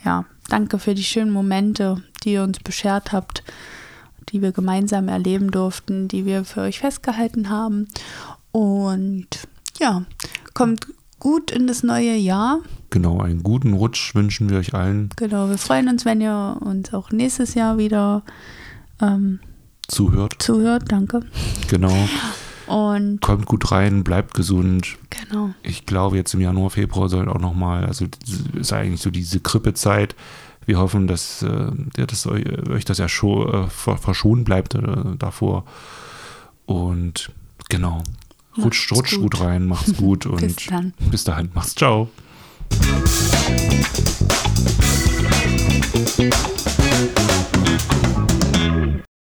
ja, 0.04 0.26
danke 0.50 0.80
für 0.80 0.94
die 0.94 1.04
schönen 1.04 1.32
Momente, 1.32 2.04
die 2.24 2.34
ihr 2.34 2.44
uns 2.44 2.60
beschert 2.60 3.12
habt, 3.12 3.44
die 4.30 4.42
wir 4.42 4.52
gemeinsam 4.52 5.08
erleben 5.08 5.52
durften, 5.52 6.08
die 6.08 6.26
wir 6.26 6.46
für 6.46 6.62
euch 6.62 6.80
festgehalten 6.80 7.50
haben. 7.50 7.88
Und 8.52 9.28
ja, 9.80 10.04
kommt 10.54 10.88
gut 11.20 11.52
in 11.52 11.68
das 11.68 11.84
neue 11.84 12.16
Jahr. 12.16 12.60
Genau, 12.90 13.20
einen 13.20 13.42
guten 13.42 13.74
Rutsch 13.74 14.14
wünschen 14.14 14.50
wir 14.50 14.60
euch 14.60 14.74
allen. 14.74 15.10
Genau, 15.16 15.50
wir 15.50 15.58
freuen 15.58 15.90
uns, 15.90 16.06
wenn 16.06 16.22
ihr 16.22 16.58
uns 16.60 16.94
auch 16.94 17.12
nächstes 17.12 17.56
Jahr 17.56 17.78
wieder 17.78 18.24
ähm, 19.02 19.40
zuhört. 19.88 20.36
Zuhört, 20.40 20.92
danke. 20.92 21.22
Genau. 21.70 22.08
Und 22.68 23.22
Kommt 23.22 23.46
gut 23.46 23.72
rein, 23.72 24.04
bleibt 24.04 24.34
gesund. 24.34 24.98
Genau. 25.10 25.54
Ich 25.64 25.86
glaube, 25.86 26.18
jetzt 26.18 26.34
im 26.34 26.42
Januar, 26.42 26.70
Februar 26.70 27.10
soll 27.10 27.28
auch 27.28 27.40
nochmal, 27.40 27.86
also 27.86 28.06
ist 28.54 28.74
eigentlich 28.74 29.02
so 29.02 29.10
diese 29.10 29.40
Grippezeit. 29.40 30.16
Wir 30.66 30.80
hoffen, 30.80 31.08
dass, 31.08 31.42
äh, 31.44 31.72
dass 32.08 32.26
euch, 32.26 32.46
euch, 32.70 32.86
das 32.86 32.98
ja 32.98 33.10
schon, 33.10 33.54
äh, 33.54 33.68
verschont 33.68 34.46
bleibt 34.46 34.76
äh, 34.76 34.82
davor. 35.18 35.66
Und 36.66 37.32
genau. 37.70 38.02
Rutscht, 38.58 38.92
rutscht 38.92 39.16
gut. 39.16 39.34
gut. 39.34 39.42
rein, 39.42 39.66
macht's 39.66 39.94
gut 39.98 40.26
und 40.26 40.40
bis, 40.42 40.56
dann. 40.68 40.94
bis 41.10 41.24
dahin, 41.24 41.50
macht's 41.54 41.76
ciao. 41.76 42.10